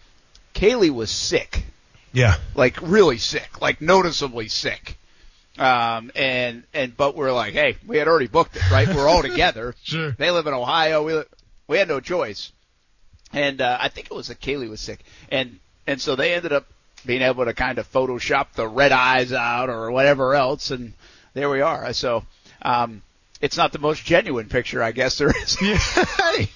Kaylee 0.55 0.91
was 0.91 1.11
sick, 1.11 1.65
yeah. 2.13 2.37
like 2.55 2.81
really 2.83 3.19
sick, 3.19 3.61
like 3.61 3.81
noticeably 3.81 4.49
sick. 4.49 4.99
Um, 5.59 6.11
and 6.15 6.65
and 6.75 6.97
but 6.97 7.17
we're 7.17 7.33
like, 7.33 7.53
hey, 7.55 7.77
we 7.87 7.97
had 7.99 8.09
already 8.09 8.27
booked 8.27 8.57
it, 8.57 8.71
right? 8.71 8.89
We're 8.89 9.09
all 9.09 9.23
together. 9.31 9.75
Sure. 9.85 10.13
They 10.13 10.31
live 10.31 10.47
in 10.47 10.53
Ohio. 10.55 11.03
We 11.05 11.15
li- 11.15 11.25
we 11.69 11.79
had 11.79 11.89
no 11.89 12.01
choice. 12.01 12.51
And 13.33 13.61
uh, 13.61 13.77
I 13.81 13.89
think 13.89 14.09
it 14.11 14.15
was 14.15 14.29
that 14.29 14.41
Kaylee 14.41 14.69
was 14.71 14.81
sick, 14.81 15.01
and 15.31 15.59
and 15.87 16.01
so 16.01 16.17
they 16.17 16.35
ended 16.35 16.53
up 16.53 16.67
being 17.05 17.23
able 17.23 17.45
to 17.45 17.55
kind 17.55 17.79
of 17.79 17.91
Photoshop 17.91 18.53
the 18.55 18.67
red 18.67 18.93
eyes 18.93 19.33
out 19.33 19.69
or 19.69 19.91
whatever 19.91 20.35
else, 20.35 20.71
and 20.71 20.93
there 21.35 21.49
we 21.49 21.61
are. 21.61 21.93
So 21.93 22.25
um, 22.63 23.03
it's 23.41 23.57
not 23.57 23.73
the 23.73 23.79
most 23.79 24.05
genuine 24.05 24.49
picture, 24.49 24.83
I 24.83 24.93
guess 24.93 25.19
there 25.19 25.33
is. 25.37 25.57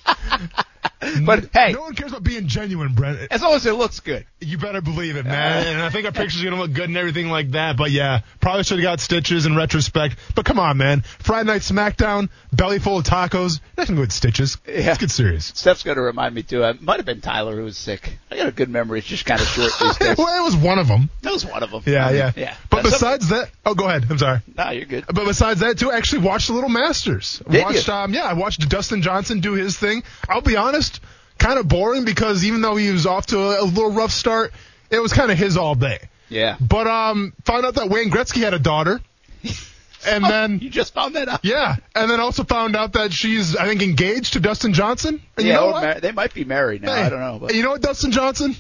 But 1.25 1.51
hey, 1.53 1.73
no 1.73 1.83
one 1.83 1.95
cares 1.95 2.11
about 2.13 2.25
being 2.25 2.47
genuine, 2.47 2.95
Brent. 2.95 3.31
as 3.31 3.43
long 3.43 3.55
as 3.55 3.67
it 3.67 3.73
looks 3.75 4.01
good. 4.01 4.27
You 4.41 4.57
better 4.59 4.81
believe 4.81 5.17
it, 5.17 5.27
man. 5.27 5.67
and 5.67 5.83
I 5.83 5.91
think 5.91 6.07
our 6.07 6.13
picture's 6.23 6.43
gonna 6.43 6.57
look 6.57 6.73
good 6.73 6.89
and 6.89 6.97
everything 6.97 7.29
like 7.29 7.51
that. 7.53 7.77
But 7.77 7.91
yeah, 7.91 8.21
probably 8.41 8.63
should 8.65 8.79
have 8.79 8.83
got 8.85 9.01
stitches 9.01 9.47
in 9.47 9.55
retrospect. 9.57 10.17
But 10.35 10.45
come 10.45 10.59
on, 10.59 10.77
man. 10.79 11.03
Friday 11.19 11.47
night 11.47 11.61
SmackDown, 11.63 12.31
belly 12.53 12.79
full 12.79 12.99
of 12.99 13.05
tacos. 13.05 13.61
Nothing 13.77 13.97
gonna 13.97 14.01
with 14.03 14.13
stitches. 14.13 14.57
Yeah. 14.67 14.87
Let's 14.87 14.99
get 14.99 15.11
serious. 15.11 15.47
Steph's 15.55 15.83
going 15.83 15.97
to 15.97 16.03
remind 16.03 16.35
me 16.35 16.43
too. 16.43 16.63
It 16.63 16.81
might 16.81 16.97
have 16.99 17.07
been 17.07 17.21
Tyler 17.21 17.55
who 17.57 17.65
was 17.65 17.77
sick. 17.77 18.19
I 18.31 18.37
got 18.37 18.49
a 18.49 18.53
good 18.53 18.69
memory. 18.69 18.99
It's 19.01 19.09
just 19.09 19.27
kind 19.27 19.41
of 19.41 19.47
short 19.47 19.73
these 19.81 19.97
days. 19.99 20.17
well, 20.17 20.41
it 20.41 20.45
was 20.45 20.57
one 20.57 20.79
of 20.79 20.89
them. 20.89 21.11
That 21.23 21.33
was 21.33 21.45
one 21.45 21.63
of 21.63 21.71
them. 21.71 21.83
Yeah, 21.87 22.07
I 22.07 22.09
mean, 22.11 22.17
yeah, 22.19 22.33
yeah. 22.37 22.55
But 22.71 22.83
That's 22.85 22.95
besides 22.97 23.29
that, 23.29 23.51
oh, 23.67 23.75
go 23.75 23.89
ahead. 23.89 24.07
I'm 24.11 24.19
sorry. 24.19 24.39
something- 24.39 24.55
no, 24.57 24.71
you're 24.71 24.85
good. 24.87 25.07
But 25.07 25.25
besides 25.27 25.61
that, 25.61 25.79
too, 25.79 25.91
I 25.91 25.97
actually 25.97 26.23
watched 26.23 26.47
the 26.49 26.55
Little 26.55 26.71
Masters. 26.71 27.43
Did 27.51 27.63
watched, 27.65 27.89
you? 27.89 27.93
Um, 27.95 28.15
yeah, 28.15 28.25
I 28.25 28.33
watched 28.35 28.67
Dustin 28.69 29.03
Johnson 29.03 29.41
do 29.41 29.53
his 29.53 29.77
thing. 29.77 30.03
I'll 30.29 30.41
be 30.41 30.57
honest, 30.57 31.00
kind 31.41 31.59
of 31.59 31.67
boring 31.67 32.05
because 32.05 32.45
even 32.45 32.61
though 32.61 32.77
he 32.77 32.91
was 32.93 33.07
off 33.07 33.27
to 33.27 33.39
a, 33.39 33.63
a 33.63 33.65
little 33.65 33.91
rough 33.91 34.13
start, 34.13 34.53
it 34.91 35.01
was 35.01 35.13
kind 35.13 35.33
of 35.33 35.39
his 35.39 35.57
all 35.57 35.75
day. 35.75 35.99
Yeah. 36.29 36.57
But 36.61 36.87
um, 36.87 37.33
found 37.45 37.67
out 37.67 37.75
that 37.75 37.89
Wayne 37.89 38.11
Gretzky 38.11 38.43
had 38.43 38.55
a 38.55 38.59
daughter, 38.61 39.01
and 40.07 40.23
then 40.25 40.61
You 40.61 40.71
just 40.71 40.95
found 40.95 41.17
that 41.17 41.29
out. 41.29 41.41
yeah, 41.45 41.77
and 41.97 42.09
then 42.11 42.21
also 42.21 42.45
found 42.45 42.77
out 42.77 42.93
that 42.93 43.13
she's 43.13 43.57
I 43.57 43.67
think 43.67 43.83
engaged 43.83 44.35
to 44.35 44.41
Dustin 44.41 44.73
Johnson. 44.73 45.21
And 45.37 45.47
you 45.47 45.53
yeah, 45.53 45.59
know 45.61 45.71
mar- 45.73 46.01
they 46.01 46.13
might 46.13 46.33
be 46.33 46.45
married 46.45 46.83
now. 46.83 46.95
Hey, 46.95 47.03
I 47.03 47.09
don't 47.09 47.21
know, 47.21 47.39
but 47.41 47.55
you 47.55 47.63
know 47.65 47.71
what, 47.71 47.81
Dustin 47.83 48.13
Johnson? 48.13 48.55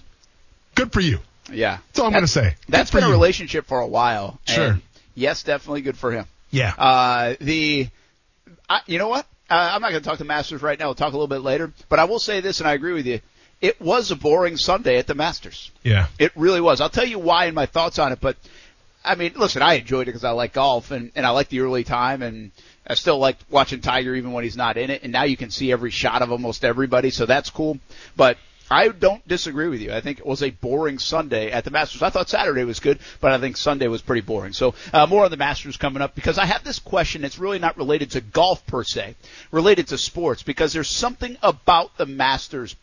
Good 0.74 0.92
for 0.92 1.00
you. 1.00 1.18
yeah. 1.52 1.78
That's 1.88 2.00
all 2.00 2.06
I'm 2.06 2.12
gonna 2.12 2.26
say. 2.26 2.56
That's 2.68 2.90
been 2.90 3.04
a 3.04 3.08
relationship 3.10 3.66
for 3.66 3.78
a 3.80 3.86
while. 3.86 4.40
Sure. 4.46 4.78
yes, 5.14 5.42
definitely 5.44 5.82
good 5.82 5.96
for 5.96 6.10
him. 6.12 6.26
Yeah. 6.50 6.74
Uh, 6.76 7.34
the, 7.40 7.88
I, 8.68 8.80
you 8.86 8.98
know 8.98 9.08
what? 9.08 9.26
Uh, 9.50 9.70
I'm 9.74 9.82
not 9.82 9.90
going 9.90 10.02
to 10.02 10.08
talk 10.08 10.18
to 10.18 10.24
Masters 10.24 10.62
right 10.62 10.78
now. 10.78 10.86
We'll 10.86 10.94
talk 10.94 11.12
a 11.12 11.16
little 11.16 11.26
bit 11.26 11.42
later. 11.42 11.72
But 11.88 11.98
I 11.98 12.04
will 12.04 12.20
say 12.20 12.40
this, 12.40 12.60
and 12.60 12.68
I 12.68 12.74
agree 12.74 12.92
with 12.92 13.06
you. 13.06 13.20
It 13.60 13.80
was 13.80 14.10
a 14.10 14.16
boring 14.16 14.56
Sunday 14.56 14.96
at 14.98 15.06
the 15.06 15.14
Masters. 15.14 15.70
yeah. 15.82 16.06
It 16.18 16.32
really 16.34 16.60
was. 16.60 16.80
I'll 16.80 16.88
tell 16.88 17.04
you 17.04 17.18
why 17.18 17.46
and 17.46 17.54
my 17.54 17.66
thoughts 17.66 17.98
on 17.98 18.12
it. 18.12 18.20
But 18.20 18.36
I 19.04 19.16
mean, 19.16 19.32
listen, 19.36 19.60
I 19.60 19.74
enjoyed 19.74 20.02
it 20.02 20.06
because 20.06 20.24
I 20.24 20.30
like 20.30 20.54
golf 20.54 20.92
and 20.92 21.10
and 21.14 21.26
I 21.26 21.30
like 21.30 21.48
the 21.48 21.60
early 21.60 21.84
time 21.84 22.22
and 22.22 22.52
I 22.86 22.94
still 22.94 23.18
like 23.18 23.36
watching 23.50 23.80
Tiger 23.80 24.14
even 24.14 24.32
when 24.32 24.44
he's 24.44 24.56
not 24.56 24.78
in 24.78 24.88
it. 24.88 25.02
And 25.02 25.12
now 25.12 25.24
you 25.24 25.36
can 25.36 25.50
see 25.50 25.72
every 25.72 25.90
shot 25.90 26.22
of 26.22 26.32
almost 26.32 26.64
everybody, 26.64 27.10
so 27.10 27.26
that's 27.26 27.50
cool. 27.50 27.78
But 28.16 28.38
I 28.70 28.88
don't 28.88 29.26
disagree 29.26 29.68
with 29.68 29.80
you. 29.80 29.92
I 29.92 30.00
think 30.00 30.20
it 30.20 30.26
was 30.26 30.42
a 30.42 30.50
boring 30.50 31.00
Sunday 31.00 31.50
at 31.50 31.64
the 31.64 31.72
Masters. 31.72 32.02
I 32.02 32.10
thought 32.10 32.28
Saturday 32.28 32.62
was 32.62 32.78
good, 32.78 33.00
but 33.20 33.32
I 33.32 33.38
think 33.38 33.56
Sunday 33.56 33.88
was 33.88 34.00
pretty 34.00 34.20
boring. 34.20 34.52
So 34.52 34.74
uh, 34.92 35.06
more 35.06 35.24
on 35.24 35.30
the 35.32 35.36
Masters 35.36 35.76
coming 35.76 36.02
up 36.02 36.14
because 36.14 36.38
I 36.38 36.44
have 36.44 36.62
this 36.62 36.78
question. 36.78 37.24
It's 37.24 37.38
really 37.38 37.58
not 37.58 37.76
related 37.76 38.12
to 38.12 38.20
golf 38.20 38.64
per 38.66 38.84
se, 38.84 39.16
related 39.50 39.88
to 39.88 39.98
sports 39.98 40.44
because 40.44 40.72
there's 40.72 40.88
something 40.88 41.36
about 41.42 41.96
the 41.96 42.06
Masters 42.06 42.76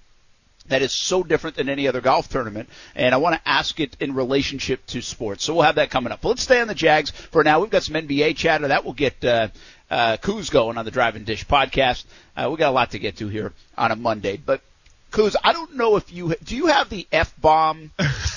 that 0.67 0.81
is 0.81 0.91
so 0.91 1.23
different 1.23 1.55
than 1.55 1.69
any 1.69 1.87
other 1.87 2.01
golf 2.01 2.27
tournament, 2.27 2.67
and 2.93 3.15
I 3.15 3.17
want 3.17 3.35
to 3.35 3.49
ask 3.49 3.79
it 3.79 3.95
in 4.01 4.13
relationship 4.13 4.85
to 4.87 5.01
sports. 5.01 5.45
So 5.45 5.53
we'll 5.53 5.63
have 5.63 5.75
that 5.75 5.89
coming 5.89 6.11
up. 6.11 6.19
But 6.21 6.29
let's 6.29 6.43
stay 6.43 6.59
on 6.59 6.67
the 6.67 6.75
Jags 6.75 7.11
for 7.11 7.43
now. 7.45 7.61
We've 7.61 7.69
got 7.69 7.83
some 7.83 7.95
NBA 7.95 8.35
chatter 8.35 8.67
that 8.67 8.83
will 8.83 8.91
get 8.91 9.23
uh, 9.23 9.47
uh, 9.89 10.17
Kuz 10.17 10.51
going 10.51 10.77
on 10.77 10.83
the 10.83 10.91
Drive 10.91 11.15
and 11.15 11.25
Dish 11.25 11.47
podcast. 11.47 12.03
Uh, 12.35 12.49
we 12.51 12.57
got 12.57 12.69
a 12.69 12.71
lot 12.71 12.91
to 12.91 12.99
get 12.99 13.17
to 13.17 13.29
here 13.29 13.53
on 13.77 13.91
a 13.91 13.95
Monday, 13.95 14.37
but. 14.37 14.61
Kuz, 15.11 15.35
I 15.43 15.53
don't 15.53 15.75
know 15.75 15.95
if 15.95 16.11
you 16.11 16.35
do 16.43 16.55
you 16.55 16.67
have 16.67 16.89
the 16.89 17.07
f 17.11 17.33
bomb 17.39 17.91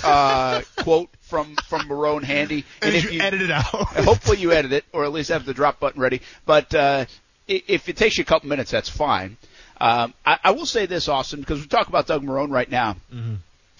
uh, 0.04 0.62
quote 0.76 1.10
from 1.22 1.56
from 1.68 1.82
Marrone 1.82 2.22
handy, 2.22 2.64
And 2.80 2.94
if 2.94 3.12
you 3.12 3.20
edit 3.20 3.42
it 3.42 3.50
out. 3.50 3.64
hopefully 3.64 4.38
you 4.38 4.52
edit 4.52 4.72
it, 4.72 4.84
or 4.92 5.04
at 5.04 5.12
least 5.12 5.30
have 5.30 5.44
the 5.44 5.54
drop 5.54 5.80
button 5.80 6.00
ready. 6.00 6.20
But 6.46 6.74
uh, 6.74 7.06
if 7.48 7.88
it 7.88 7.96
takes 7.96 8.18
you 8.18 8.22
a 8.22 8.24
couple 8.24 8.48
minutes, 8.48 8.70
that's 8.70 8.88
fine. 8.88 9.36
Um, 9.80 10.14
I, 10.24 10.38
I 10.44 10.50
will 10.52 10.66
say 10.66 10.86
this, 10.86 11.08
Austin, 11.08 11.40
because 11.40 11.60
we 11.60 11.66
talk 11.66 11.88
about 11.88 12.06
Doug 12.06 12.22
Marrone 12.22 12.50
right 12.50 12.70
now, 12.70 12.96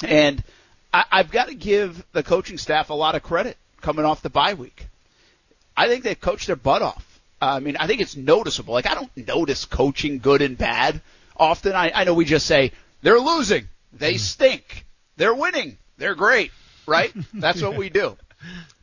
and 0.02 0.42
I, 0.92 1.04
I've 1.12 1.30
got 1.30 1.48
to 1.48 1.54
give 1.54 2.04
the 2.12 2.22
coaching 2.22 2.58
staff 2.58 2.90
a 2.90 2.94
lot 2.94 3.14
of 3.14 3.22
credit 3.22 3.56
coming 3.80 4.04
off 4.04 4.22
the 4.22 4.30
bye 4.30 4.54
week. 4.54 4.86
I 5.76 5.88
think 5.88 6.04
they 6.04 6.14
coached 6.14 6.46
their 6.46 6.56
butt 6.56 6.82
off. 6.82 7.20
I 7.40 7.60
mean, 7.60 7.76
I 7.78 7.86
think 7.86 8.00
it's 8.00 8.16
noticeable. 8.16 8.74
Like 8.74 8.88
I 8.88 8.94
don't 8.94 9.14
notice 9.16 9.64
coaching 9.64 10.18
good 10.18 10.42
and 10.42 10.58
bad 10.58 11.00
often. 11.36 11.72
I, 11.72 11.92
I 11.94 12.04
know 12.04 12.14
we 12.14 12.24
just 12.24 12.46
say 12.46 12.72
they're 13.02 13.20
losing, 13.20 13.68
they 13.92 14.14
mm-hmm. 14.14 14.18
stink, 14.18 14.86
they're 15.16 15.34
winning, 15.34 15.78
they're 15.98 16.14
great, 16.14 16.52
right? 16.86 17.12
That's 17.34 17.62
what 17.62 17.76
we 17.76 17.88
do. 17.88 18.16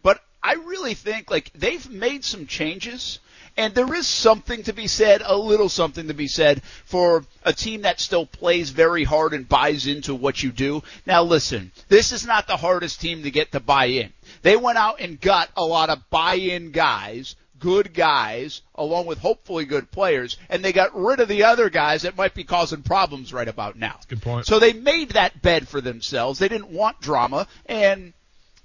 But 0.03 0.21
I 0.41 0.53
really 0.53 0.93
think 0.93 1.29
like 1.29 1.51
they've 1.53 1.89
made 1.89 2.23
some 2.23 2.47
changes. 2.47 3.19
And 3.59 3.73
there 3.73 3.91
is 3.95 4.05
something 4.05 4.61
to 4.63 4.73
be 4.73 4.85
said, 4.85 5.23
a 5.25 5.35
little 5.35 5.67
something 5.67 6.09
to 6.09 6.13
be 6.13 6.27
said 6.27 6.61
for 6.85 7.25
a 7.43 7.51
team 7.51 7.81
that 7.81 7.99
still 7.99 8.27
plays 8.27 8.69
very 8.69 9.03
hard 9.03 9.33
and 9.33 9.49
buys 9.49 9.87
into 9.87 10.13
what 10.13 10.43
you 10.43 10.51
do. 10.51 10.83
Now 11.07 11.23
listen, 11.23 11.71
this 11.87 12.11
is 12.11 12.23
not 12.23 12.45
the 12.45 12.57
hardest 12.57 13.01
team 13.01 13.23
to 13.23 13.31
get 13.31 13.53
to 13.53 13.59
buy 13.59 13.85
in. 13.85 14.13
They 14.43 14.55
went 14.55 14.77
out 14.77 14.99
and 14.99 15.19
got 15.19 15.49
a 15.57 15.65
lot 15.65 15.89
of 15.89 16.07
buy-in 16.11 16.69
guys, 16.69 17.35
good 17.59 17.93
guys, 17.93 18.61
along 18.75 19.05
with 19.05 19.19
hopefully 19.19 19.65
good 19.65 19.91
players, 19.91 20.37
and 20.49 20.63
they 20.63 20.73
got 20.73 20.95
rid 20.95 21.19
of 21.19 21.27
the 21.27 21.43
other 21.43 21.69
guys 21.69 22.03
that 22.03 22.17
might 22.17 22.33
be 22.33 22.43
causing 22.43 22.83
problems 22.83 23.33
right 23.33 23.47
about 23.47 23.75
now. 23.75 23.99
Good 24.07 24.21
point. 24.21 24.45
So 24.45 24.59
they 24.59 24.73
made 24.73 25.11
that 25.11 25.41
bed 25.41 25.67
for 25.67 25.81
themselves. 25.81 26.39
They 26.39 26.49
didn't 26.49 26.69
want 26.69 27.01
drama, 27.01 27.47
and 27.65 28.13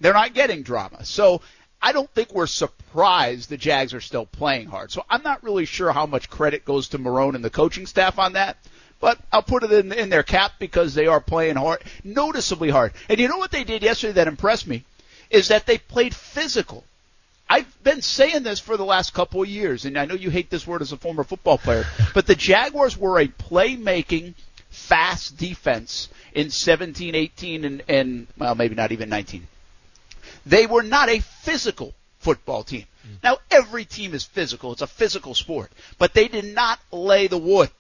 they're 0.01 0.13
not 0.13 0.35
getting 0.35 0.63
drama. 0.63 1.05
So 1.05 1.41
I 1.81 1.93
don't 1.93 2.11
think 2.11 2.33
we're 2.33 2.47
surprised 2.47 3.49
the 3.49 3.57
Jags 3.57 3.93
are 3.93 4.01
still 4.01 4.27
playing 4.27 4.69
hard. 4.69 4.93
So 4.93 5.05
I'm 5.11 5.23
not 5.23 5.43
really 5.43 5.65
sure 5.65 5.93
how 5.93 6.07
much 6.07 6.31
credit 6.31 6.65
goes 6.65 6.89
to 6.89 6.99
Marrone 6.99 7.35
and 7.35 7.45
the 7.45 7.51
coaching 7.51 7.87
staff 7.87 8.19
on 8.19 8.35
that. 8.35 8.57
But 9.01 9.19
I'll 9.33 9.43
put 9.43 9.65
it 9.65 9.73
in, 9.73 9.93
in 9.93 10.11
their 10.11 10.23
cap 10.23 10.53
because 10.61 10.95
they 10.95 11.09
are 11.09 11.21
playing 11.21 11.57
hard, 11.57 11.83
noticeably 12.05 12.71
hard. 12.71 12.93
And 13.09 13.19
you 13.19 13.27
know 13.27 13.39
what 13.39 13.51
they 13.51 13.65
did 13.65 13.83
yesterday 13.83 14.13
that 14.13 14.29
impressed 14.29 14.69
me? 14.69 14.85
Is 15.29 15.49
that 15.49 15.67
they 15.67 15.79
played 15.79 16.15
physical. 16.15 16.85
I've 17.49 17.83
been 17.85 18.03
saying 18.03 18.45
this 18.45 18.61
for 18.61 18.77
the 18.77 18.85
last 18.85 19.13
couple 19.13 19.43
of 19.43 19.49
years, 19.49 19.85
and 19.85 19.99
I 19.99 20.07
know 20.07 20.15
you 20.15 20.31
hate 20.31 20.51
this 20.51 20.67
word 20.67 20.83
as 20.83 20.93
a 20.93 20.97
former 20.97 21.25
football 21.25 21.59
player, 21.59 21.85
but 22.15 22.27
the 22.27 22.35
Jaguars 22.35 22.97
were 22.97 23.19
a 23.19 23.29
playmaking, 23.29 24.35
fast 24.71 25.37
defense 25.37 26.09
in 26.33 26.51
17, 26.51 27.15
18, 27.15 27.65
and, 27.65 27.83
and 27.89 28.27
well, 28.39 28.55
maybe 28.55 28.75
not 28.75 28.93
even 28.93 29.09
19. 29.09 29.47
They 30.47 30.67
were 30.67 30.83
not 30.83 31.09
a 31.09 31.21
physical 31.21 31.95
football 32.19 32.63
team. 32.63 32.87
Mm. 33.07 33.23
Now, 33.23 33.39
every 33.51 33.85
team 33.85 34.15
is 34.15 34.25
physical. 34.25 34.73
It's 34.73 34.83
a 34.83 34.87
physical 34.87 35.35
sport. 35.35 35.71
But 35.99 36.15
they 36.15 36.29
did 36.29 36.55
not 36.55 36.79
lay 36.91 37.27
the 37.27 37.39
wood. 37.39 37.71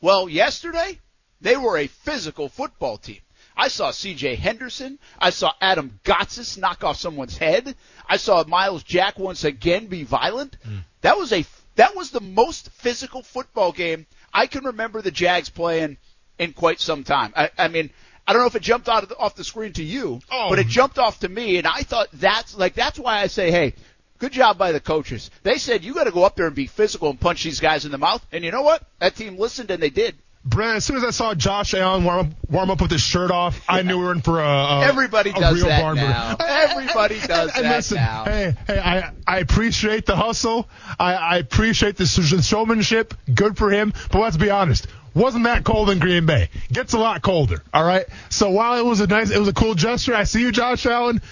Well, 0.00 0.28
yesterday, 0.28 0.98
they 1.40 1.56
were 1.56 1.78
a 1.78 1.86
physical 1.86 2.48
football 2.48 2.96
team. 2.98 3.20
I 3.56 3.68
saw 3.68 3.90
C.J. 3.90 4.36
Henderson. 4.36 4.98
I 5.18 5.30
saw 5.30 5.52
Adam 5.60 5.98
Gotsis 6.04 6.58
knock 6.58 6.84
off 6.84 6.96
someone's 6.98 7.38
head. 7.38 7.74
I 8.08 8.18
saw 8.18 8.44
Myles 8.46 8.82
Jack 8.82 9.18
once 9.18 9.44
again 9.44 9.86
be 9.86 10.04
violent. 10.04 10.56
Hmm. 10.64 10.78
That 11.00 11.16
was 11.16 11.32
a 11.32 11.44
that 11.76 11.94
was 11.96 12.10
the 12.10 12.20
most 12.20 12.70
physical 12.70 13.22
football 13.22 13.72
game 13.72 14.06
I 14.32 14.46
can 14.46 14.64
remember 14.64 15.00
the 15.02 15.10
Jags 15.10 15.48
playing 15.48 15.96
in 16.38 16.52
quite 16.52 16.80
some 16.80 17.04
time. 17.04 17.32
I, 17.36 17.50
I 17.56 17.68
mean, 17.68 17.90
I 18.26 18.32
don't 18.32 18.42
know 18.42 18.46
if 18.48 18.56
it 18.56 18.62
jumped 18.62 18.88
out 18.88 19.02
of 19.02 19.08
the, 19.08 19.16
off 19.16 19.34
the 19.36 19.44
screen 19.44 19.72
to 19.74 19.82
you, 19.84 20.20
Oh. 20.30 20.48
but 20.50 20.58
it 20.58 20.66
jumped 20.66 20.98
off 20.98 21.20
to 21.20 21.28
me, 21.28 21.56
and 21.58 21.66
I 21.66 21.82
thought 21.82 22.08
that's 22.12 22.56
like 22.56 22.74
that's 22.74 22.98
why 22.98 23.20
I 23.20 23.28
say, 23.28 23.50
hey, 23.50 23.74
good 24.18 24.32
job 24.32 24.58
by 24.58 24.72
the 24.72 24.80
coaches. 24.80 25.30
They 25.44 25.56
said 25.58 25.84
you 25.84 25.94
got 25.94 26.04
to 26.04 26.10
go 26.10 26.24
up 26.24 26.36
there 26.36 26.46
and 26.46 26.54
be 26.54 26.66
physical 26.66 27.08
and 27.08 27.18
punch 27.20 27.44
these 27.44 27.60
guys 27.60 27.84
in 27.86 27.92
the 27.92 27.98
mouth, 27.98 28.26
and 28.32 28.44
you 28.44 28.50
know 28.50 28.62
what? 28.62 28.82
That 28.98 29.16
team 29.16 29.38
listened 29.38 29.70
and 29.70 29.82
they 29.82 29.90
did. 29.90 30.16
Brent, 30.46 30.76
as 30.76 30.84
soon 30.84 30.96
as 30.96 31.02
I 31.04 31.10
saw 31.10 31.34
Josh 31.34 31.74
Allen 31.74 32.04
warm 32.04 32.26
up, 32.26 32.26
warm 32.48 32.70
up 32.70 32.80
with 32.80 32.92
his 32.92 33.00
shirt 33.00 33.32
off, 33.32 33.60
I 33.68 33.82
knew 33.82 33.98
we 33.98 34.04
were 34.04 34.12
in 34.12 34.20
for 34.20 34.40
a, 34.40 34.46
a 34.46 34.84
Everybody 34.84 35.30
a 35.30 35.34
does 35.34 35.56
real 35.56 35.66
that 35.66 35.82
barn 35.82 35.96
now. 35.96 36.36
Everybody 36.38 37.18
does 37.18 37.50
and 37.56 37.64
that 37.64 37.76
listen, 37.76 37.96
now. 37.96 38.24
Hey, 38.24 38.54
hey, 38.66 38.78
I, 38.78 39.12
I 39.26 39.38
appreciate 39.40 40.06
the 40.06 40.14
hustle. 40.14 40.68
I, 41.00 41.14
I 41.14 41.36
appreciate 41.38 41.96
the 41.96 42.06
showmanship. 42.06 43.14
Good 43.34 43.58
for 43.58 43.70
him. 43.70 43.92
But 44.12 44.20
let's 44.20 44.36
be 44.36 44.50
honest. 44.50 44.86
Wasn't 45.14 45.44
that 45.44 45.64
cold 45.64 45.88
in 45.88 45.98
Green 45.98 46.26
Bay? 46.26 46.50
Gets 46.70 46.92
a 46.92 46.98
lot 46.98 47.22
colder. 47.22 47.62
All 47.72 47.84
right. 47.84 48.04
So 48.28 48.50
while 48.50 48.78
it 48.78 48.84
was 48.84 49.00
a 49.00 49.06
nice, 49.06 49.30
it 49.30 49.38
was 49.38 49.48
a 49.48 49.54
cool 49.54 49.74
gesture. 49.74 50.14
I 50.14 50.24
see 50.24 50.42
you, 50.42 50.52
Josh 50.52 50.84
Allen. 50.84 51.22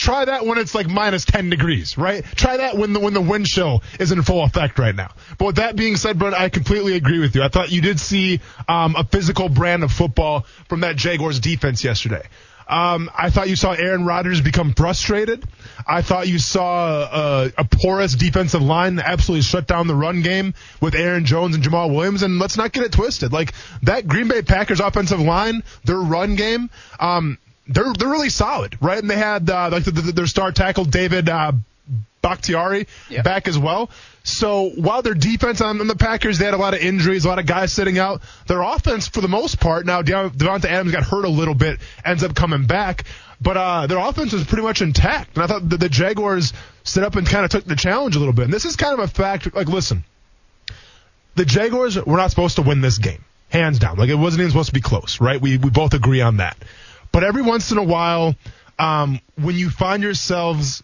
Try 0.00 0.24
that 0.24 0.46
when 0.46 0.56
it's 0.56 0.74
like 0.74 0.88
minus 0.88 1.26
10 1.26 1.50
degrees, 1.50 1.98
right? 1.98 2.24
Try 2.34 2.56
that 2.56 2.78
when 2.78 2.94
the 2.94 3.00
when 3.00 3.12
the 3.12 3.20
wind 3.20 3.44
chill 3.44 3.82
is 3.98 4.12
in 4.12 4.22
full 4.22 4.42
effect 4.42 4.78
right 4.78 4.94
now. 4.94 5.10
But 5.36 5.44
with 5.44 5.56
that 5.56 5.76
being 5.76 5.96
said, 5.96 6.18
Brent, 6.18 6.34
I 6.34 6.48
completely 6.48 6.96
agree 6.96 7.18
with 7.18 7.34
you. 7.34 7.42
I 7.42 7.48
thought 7.48 7.70
you 7.70 7.82
did 7.82 8.00
see 8.00 8.40
um, 8.66 8.96
a 8.96 9.04
physical 9.04 9.50
brand 9.50 9.84
of 9.84 9.92
football 9.92 10.46
from 10.70 10.80
that 10.80 10.96
Jaguars 10.96 11.38
defense 11.38 11.84
yesterday. 11.84 12.26
Um, 12.66 13.10
I 13.14 13.28
thought 13.28 13.50
you 13.50 13.56
saw 13.56 13.72
Aaron 13.72 14.06
Rodgers 14.06 14.40
become 14.40 14.72
frustrated. 14.72 15.44
I 15.86 16.00
thought 16.00 16.28
you 16.28 16.38
saw 16.38 17.00
uh, 17.02 17.50
a 17.58 17.64
porous 17.64 18.14
defensive 18.14 18.62
line 18.62 18.94
that 18.94 19.06
absolutely 19.06 19.42
shut 19.42 19.66
down 19.66 19.86
the 19.86 19.94
run 19.94 20.22
game 20.22 20.54
with 20.80 20.94
Aaron 20.94 21.26
Jones 21.26 21.54
and 21.54 21.62
Jamaal 21.62 21.94
Williams. 21.94 22.22
And 22.22 22.38
let's 22.38 22.56
not 22.56 22.72
get 22.72 22.84
it 22.84 22.92
twisted. 22.92 23.34
Like 23.34 23.52
that 23.82 24.08
Green 24.08 24.28
Bay 24.28 24.40
Packers 24.40 24.80
offensive 24.80 25.20
line, 25.20 25.62
their 25.84 25.98
run 25.98 26.36
game, 26.36 26.70
um, 26.98 27.36
they're 27.72 27.92
they're 27.92 28.08
really 28.08 28.28
solid, 28.30 28.76
right? 28.82 28.98
And 28.98 29.08
they 29.10 29.16
had 29.16 29.48
uh, 29.48 29.70
like 29.70 29.84
the, 29.84 29.90
the, 29.92 30.12
their 30.12 30.26
star 30.26 30.52
tackle 30.52 30.84
David 30.84 31.28
uh, 31.28 31.52
Bakhtiari 32.22 32.86
Yep. 33.08 33.24
back 33.24 33.48
as 33.48 33.58
well. 33.58 33.90
So 34.22 34.68
while 34.76 35.00
their 35.00 35.14
defense 35.14 35.62
on, 35.62 35.80
on 35.80 35.86
the 35.86 35.96
Packers, 35.96 36.38
they 36.38 36.44
had 36.44 36.52
a 36.52 36.58
lot 36.58 36.74
of 36.74 36.80
injuries, 36.80 37.24
a 37.24 37.28
lot 37.28 37.38
of 37.38 37.46
guys 37.46 37.72
sitting 37.72 37.98
out. 37.98 38.20
Their 38.46 38.60
offense, 38.60 39.08
for 39.08 39.22
the 39.22 39.28
most 39.28 39.58
part, 39.58 39.86
now 39.86 40.02
Dev- 40.02 40.32
Davante 40.36 40.66
Adams 40.66 40.92
got 40.92 41.04
hurt 41.04 41.24
a 41.24 41.28
little 41.30 41.54
bit, 41.54 41.80
ends 42.04 42.22
up 42.22 42.34
coming 42.34 42.66
back, 42.66 43.04
but 43.40 43.56
uh, 43.56 43.86
their 43.86 43.96
offense 43.98 44.34
was 44.34 44.44
pretty 44.44 44.62
much 44.62 44.82
intact. 44.82 45.34
And 45.36 45.44
I 45.44 45.46
thought 45.46 45.66
the, 45.66 45.78
the 45.78 45.88
Jaguars 45.88 46.52
stood 46.84 47.02
up 47.04 47.16
and 47.16 47.26
kind 47.26 47.46
of 47.46 47.50
took 47.50 47.64
the 47.64 47.76
challenge 47.76 48.14
a 48.16 48.18
little 48.18 48.34
bit. 48.34 48.44
And 48.44 48.52
this 48.52 48.66
is 48.66 48.76
kind 48.76 48.92
of 48.92 48.98
a 49.00 49.08
fact. 49.08 49.54
Like, 49.54 49.68
listen, 49.68 50.04
the 51.36 51.46
Jaguars 51.46 51.96
were 52.04 52.18
not 52.18 52.28
supposed 52.30 52.56
to 52.56 52.62
win 52.62 52.82
this 52.82 52.98
game, 52.98 53.24
hands 53.48 53.78
down. 53.78 53.96
Like 53.96 54.10
it 54.10 54.14
wasn't 54.16 54.40
even 54.40 54.50
supposed 54.50 54.68
to 54.68 54.74
be 54.74 54.82
close, 54.82 55.20
right? 55.20 55.40
We 55.40 55.56
we 55.56 55.70
both 55.70 55.94
agree 55.94 56.20
on 56.20 56.36
that. 56.38 56.58
But 57.12 57.24
every 57.24 57.42
once 57.42 57.72
in 57.72 57.78
a 57.78 57.82
while, 57.82 58.34
um, 58.78 59.20
when 59.36 59.56
you 59.56 59.70
find 59.70 60.02
yourselves 60.02 60.82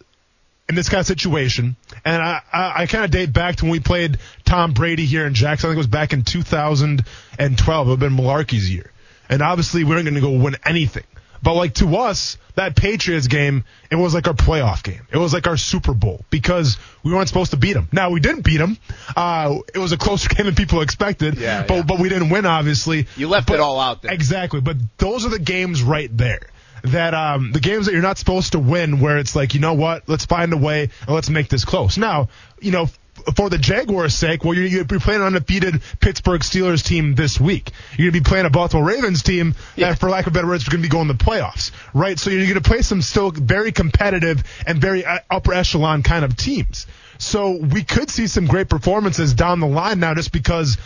in 0.69 0.75
this 0.75 0.89
kind 0.89 1.01
of 1.01 1.07
situation, 1.07 1.77
and 2.05 2.23
I 2.23 2.43
I, 2.53 2.83
I 2.83 2.87
kind 2.87 3.05
of 3.05 3.11
date 3.11 3.33
back 3.33 3.57
to 3.57 3.65
when 3.65 3.73
we 3.73 3.81
played 3.81 4.19
Tom 4.45 4.73
Brady 4.73 5.07
here 5.07 5.27
in 5.27 5.35
Jackson. 5.35 5.69
I 5.69 5.71
think 5.71 5.77
it 5.77 5.79
was 5.79 5.87
back 5.87 6.13
in 6.13 6.23
2012. 6.23 7.87
It 7.87 7.91
would 7.91 8.01
have 8.01 8.01
been 8.01 8.19
Mularkey's 8.19 8.73
year, 8.73 8.91
and 9.29 9.43
obviously 9.43 9.85
we 9.85 9.91
weren't 9.91 10.05
going 10.05 10.15
to 10.15 10.21
go 10.21 10.33
win 10.33 10.57
anything. 10.65 11.05
But 11.43 11.55
like 11.55 11.75
to 11.75 11.97
us, 11.97 12.39
that 12.55 12.75
Patriots 12.77 13.27
game, 13.27 13.65
it 13.91 13.97
was 13.97 14.15
like 14.15 14.27
our 14.27 14.35
playoff 14.35 14.83
game. 14.83 15.07
It 15.13 15.19
was 15.19 15.33
like 15.35 15.47
our 15.47 15.57
Super 15.57 15.95
Bowl 15.95 16.25
because 16.31 16.79
we 17.03 17.13
weren't 17.13 17.29
supposed 17.29 17.51
to 17.53 17.57
beat 17.57 17.75
them. 17.75 17.89
Now 17.93 18.11
we 18.11 18.21
didn't 18.21 18.43
beat 18.43 18.57
them. 18.59 18.79
Uh, 19.15 19.59
it 19.75 19.79
was 19.79 19.93
a 19.93 19.97
closer 19.99 20.29
game 20.35 20.47
than 20.47 20.55
people 20.55 20.81
expected. 20.81 21.37
Yeah, 21.39 21.65
but 21.67 21.75
yeah. 21.75 21.83
but 21.83 21.99
we 22.01 22.09
didn't 22.09 22.31
win, 22.31 22.47
obviously. 22.47 23.07
You 23.17 23.29
left 23.29 23.49
But- 23.49 23.55
it 23.55 23.61
all 23.61 23.79
out 23.81 24.03
there. 24.03 24.13
Exactly. 24.13 24.61
But 24.61 24.77
those 24.99 25.27
are 25.27 25.31
the 25.31 25.39
games 25.39 25.83
right 25.83 26.15
there. 26.17 26.41
That 26.83 27.15
um 27.15 27.51
the 27.53 27.59
games 27.61 27.87
that 27.87 27.93
you're 27.93 28.03
not 28.03 28.17
supposed 28.19 28.53
to 28.53 28.59
win, 28.61 29.01
where 29.01 29.19
it's 29.19 29.35
like 29.35 29.55
you 29.55 29.61
know 29.61 29.75
what, 29.75 30.09
let's 30.09 30.25
find 30.27 30.53
a 30.53 30.57
way 30.57 30.83
and 31.07 31.09
let's 31.15 31.29
make 31.31 31.49
this 31.49 31.65
close. 31.65 31.97
Now, 31.99 32.29
you 32.61 32.71
know, 32.71 32.89
for 33.35 33.51
the 33.51 33.59
Jaguars' 33.59 34.15
sake, 34.15 34.45
well, 34.45 34.55
you're, 34.55 34.67
you're 34.67 34.85
playing 34.85 35.21
an 35.21 35.27
undefeated 35.27 35.83
Pittsburgh 36.01 36.41
Steelers 36.43 36.85
team 36.85 37.15
this 37.15 37.41
week. 37.41 37.71
You're 37.97 38.11
going 38.11 38.23
to 38.23 38.29
be 38.29 38.29
playing 38.31 38.47
a 38.47 38.51
Baltimore 38.51 38.87
Ravens 38.87 39.23
team 39.23 39.55
Yeah. 39.75 39.91
that, 39.91 39.99
for 39.99 40.09
lack 40.09 40.27
of 40.27 40.33
better 40.33 40.47
words, 40.47 40.63
is 40.63 40.69
going 40.69 40.83
to 40.83 40.89
be 40.89 40.91
going 40.91 41.09
to 41.09 41.15
the 41.15 41.25
playoffs, 41.25 41.73
right? 41.93 42.19
So 42.19 42.31
you're 42.31 42.43
going 42.45 42.55
to 42.55 42.61
play 42.61 42.83
some 42.83 43.03
still 43.03 43.31
very 43.31 43.73
competitive 43.73 44.45
and 44.67 44.81
very 44.81 45.05
uh, 45.05 45.19
upper 45.31 45.53
echelon 45.55 46.03
kind 46.03 46.25
of 46.25 46.37
teams. 46.37 46.87
So 47.19 47.57
we 47.57 47.83
could 47.83 48.11
see 48.11 48.27
some 48.27 48.47
great 48.47 48.69
performances 48.69 49.35
down 49.35 49.61
the 49.61 49.67
line 49.67 50.01
now, 50.01 50.15
just 50.15 50.33
because 50.33 50.77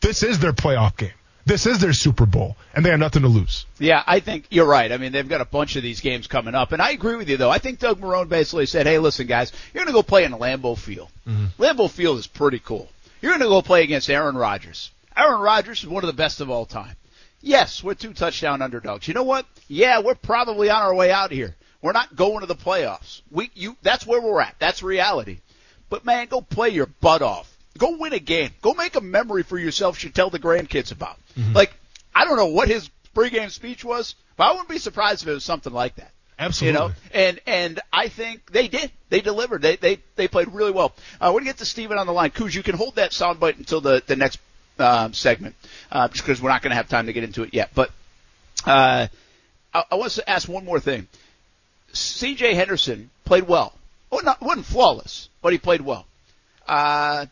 this 0.00 0.22
is 0.22 0.38
their 0.38 0.52
playoff 0.52 0.96
game. 0.96 1.10
This 1.46 1.66
is 1.66 1.78
their 1.78 1.92
Super 1.92 2.26
Bowl, 2.26 2.56
and 2.74 2.84
they 2.84 2.90
have 2.90 2.98
nothing 2.98 3.22
to 3.22 3.28
lose. 3.28 3.66
Yeah, 3.78 4.02
I 4.06 4.20
think 4.20 4.46
you're 4.50 4.66
right. 4.66 4.92
I 4.92 4.98
mean, 4.98 5.12
they've 5.12 5.28
got 5.28 5.40
a 5.40 5.46
bunch 5.46 5.76
of 5.76 5.82
these 5.82 6.00
games 6.00 6.26
coming 6.26 6.54
up, 6.54 6.72
and 6.72 6.82
I 6.82 6.90
agree 6.90 7.16
with 7.16 7.28
you 7.28 7.36
though. 7.36 7.50
I 7.50 7.58
think 7.58 7.78
Doug 7.78 8.00
Marrone 8.00 8.28
basically 8.28 8.66
said, 8.66 8.86
"Hey, 8.86 8.98
listen, 8.98 9.26
guys, 9.26 9.52
you're 9.72 9.84
going 9.84 9.92
to 9.92 9.98
go 9.98 10.02
play 10.02 10.24
in 10.24 10.32
Lambeau 10.32 10.76
Field. 10.76 11.08
Mm-hmm. 11.26 11.62
Lambeau 11.62 11.90
Field 11.90 12.18
is 12.18 12.26
pretty 12.26 12.58
cool. 12.58 12.88
You're 13.20 13.32
going 13.32 13.42
to 13.42 13.48
go 13.48 13.62
play 13.62 13.82
against 13.82 14.10
Aaron 14.10 14.36
Rodgers. 14.36 14.90
Aaron 15.16 15.40
Rodgers 15.40 15.82
is 15.82 15.88
one 15.88 16.02
of 16.02 16.08
the 16.08 16.14
best 16.14 16.40
of 16.40 16.50
all 16.50 16.66
time. 16.66 16.96
Yes, 17.42 17.82
we're 17.82 17.94
two 17.94 18.12
touchdown 18.12 18.62
underdogs. 18.62 19.08
You 19.08 19.14
know 19.14 19.22
what? 19.22 19.46
Yeah, 19.68 20.00
we're 20.00 20.14
probably 20.14 20.68
on 20.70 20.82
our 20.82 20.94
way 20.94 21.10
out 21.10 21.30
here. 21.30 21.56
We're 21.82 21.92
not 21.92 22.14
going 22.14 22.40
to 22.40 22.46
the 22.46 22.54
playoffs. 22.54 23.22
We, 23.30 23.50
you, 23.54 23.76
that's 23.82 24.06
where 24.06 24.20
we're 24.20 24.40
at. 24.40 24.56
That's 24.58 24.82
reality. 24.82 25.38
But 25.88 26.04
man, 26.04 26.26
go 26.26 26.42
play 26.42 26.68
your 26.68 26.86
butt 26.86 27.22
off. 27.22 27.50
Go 27.78 27.96
win 27.96 28.12
a 28.12 28.18
game. 28.18 28.50
Go 28.60 28.74
make 28.74 28.96
a 28.96 29.00
memory 29.00 29.42
for 29.42 29.58
yourself 29.58 30.02
you 30.04 30.10
tell 30.10 30.28
the 30.28 30.38
grandkids 30.38 30.92
about. 30.92 31.16
Like, 31.54 31.72
I 32.14 32.24
don't 32.24 32.36
know 32.36 32.46
what 32.46 32.68
his 32.68 32.90
pregame 33.14 33.50
speech 33.50 33.84
was, 33.84 34.14
but 34.36 34.44
I 34.44 34.50
wouldn't 34.52 34.68
be 34.68 34.78
surprised 34.78 35.22
if 35.22 35.28
it 35.28 35.32
was 35.32 35.44
something 35.44 35.72
like 35.72 35.96
that. 35.96 36.10
Absolutely. 36.38 36.80
You 36.80 36.88
know, 36.88 36.94
and 37.12 37.40
and 37.46 37.80
I 37.92 38.08
think 38.08 38.50
they 38.50 38.66
did. 38.68 38.90
They 39.10 39.20
delivered. 39.20 39.60
They 39.60 39.76
they 39.76 39.98
they 40.16 40.26
played 40.26 40.48
really 40.48 40.70
well. 40.70 40.94
Uh, 41.20 41.30
we're 41.34 41.40
gonna 41.40 41.50
get 41.50 41.58
to 41.58 41.66
Steven 41.66 41.98
on 41.98 42.06
the 42.06 42.14
line. 42.14 42.30
Kuz, 42.30 42.54
you 42.54 42.62
can 42.62 42.76
hold 42.76 42.94
that 42.96 43.10
soundbite 43.10 43.58
until 43.58 43.82
the 43.82 44.02
the 44.06 44.16
next 44.16 44.38
um, 44.78 45.12
segment, 45.12 45.54
uh, 45.92 46.08
just 46.08 46.24
because 46.24 46.40
we're 46.40 46.48
not 46.48 46.62
gonna 46.62 46.76
have 46.76 46.88
time 46.88 47.06
to 47.06 47.12
get 47.12 47.24
into 47.24 47.42
it 47.42 47.52
yet. 47.52 47.70
But 47.74 47.90
uh, 48.66 49.08
I, 49.74 49.84
I 49.90 49.94
want 49.96 50.12
to 50.12 50.28
ask 50.28 50.48
one 50.48 50.64
more 50.64 50.80
thing. 50.80 51.08
C.J. 51.92 52.54
Henderson 52.54 53.10
played 53.24 53.46
well. 53.46 53.74
Well, 54.10 54.22
not 54.24 54.40
wasn't 54.40 54.64
flawless, 54.64 55.28
but 55.42 55.52
he 55.52 55.58
played 55.58 55.82
well. 55.82 56.06
Uh, 56.66 57.26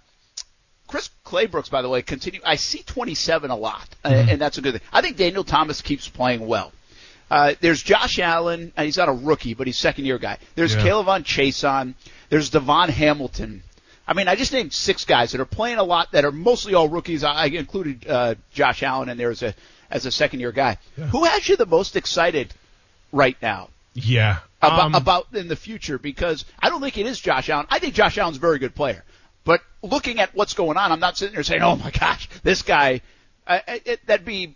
Chris 0.88 1.10
Claybrooks, 1.24 1.70
by 1.70 1.82
the 1.82 1.88
way, 1.88 2.02
continue. 2.02 2.40
I 2.44 2.56
see 2.56 2.82
27 2.82 3.50
a 3.50 3.56
lot, 3.56 3.88
uh, 4.04 4.08
and 4.08 4.40
that's 4.40 4.58
a 4.58 4.62
good 4.62 4.72
thing. 4.72 4.80
I 4.92 5.00
think 5.02 5.16
Daniel 5.16 5.44
Thomas 5.44 5.80
keeps 5.82 6.08
playing 6.08 6.46
well. 6.46 6.72
Uh, 7.30 7.54
there's 7.60 7.82
Josh 7.82 8.18
Allen, 8.18 8.72
and 8.76 8.84
he's 8.86 8.96
not 8.96 9.08
a 9.08 9.12
rookie, 9.12 9.52
but 9.54 9.66
he's 9.66 9.76
second 9.76 10.06
year 10.06 10.18
guy. 10.18 10.38
There's 10.54 10.74
Yeah. 10.74 10.80
K'Lavon 10.82 11.24
Chaisson. 11.24 11.94
There's 12.30 12.48
Davon 12.50 12.88
Hamilton. 12.88 13.62
I 14.06 14.14
mean, 14.14 14.26
I 14.28 14.34
just 14.36 14.52
named 14.54 14.72
six 14.72 15.04
guys 15.04 15.32
that 15.32 15.40
are 15.40 15.44
playing 15.44 15.76
a 15.76 15.82
lot 15.84 16.12
that 16.12 16.24
are 16.24 16.32
mostly 16.32 16.72
all 16.72 16.88
rookies. 16.88 17.22
I, 17.22 17.32
I 17.32 17.44
included 17.46 18.08
uh, 18.08 18.34
Josh 18.54 18.82
Allen 18.82 19.10
in 19.10 19.18
there 19.18 19.30
as 19.30 19.42
a 19.42 19.54
as 19.90 20.06
a 20.06 20.10
second 20.10 20.40
year 20.40 20.52
guy. 20.52 20.78
Who 20.96 21.24
has 21.24 21.46
you 21.48 21.56
the 21.56 21.66
most 21.66 21.96
excited 21.96 22.52
right 23.12 23.36
now 23.42 23.68
Yeah. 23.94 24.38
about, 24.62 24.80
Um, 24.80 24.94
about 24.94 25.26
in 25.34 25.48
the 25.48 25.56
future? 25.56 25.98
Because 25.98 26.46
I 26.58 26.70
don't 26.70 26.80
think 26.80 26.96
it 26.96 27.04
is 27.06 27.20
Josh 27.20 27.50
Allen. 27.50 27.66
I 27.68 27.78
think 27.78 27.92
Josh 27.94 28.16
Allen's 28.16 28.38
a 28.38 28.40
very 28.40 28.58
good 28.58 28.74
player. 28.74 29.04
But 29.48 29.62
looking 29.82 30.20
at 30.20 30.34
what's 30.34 30.52
going 30.52 30.76
on, 30.76 30.92
I'm 30.92 31.00
not 31.00 31.16
sitting 31.16 31.32
there 31.34 31.42
saying, 31.42 31.62
"Oh 31.62 31.74
my 31.76 31.90
gosh, 31.90 32.28
this 32.42 32.60
guy." 32.60 33.00
Uh, 33.46 33.60
it, 33.66 34.04
that'd 34.06 34.26
be. 34.26 34.54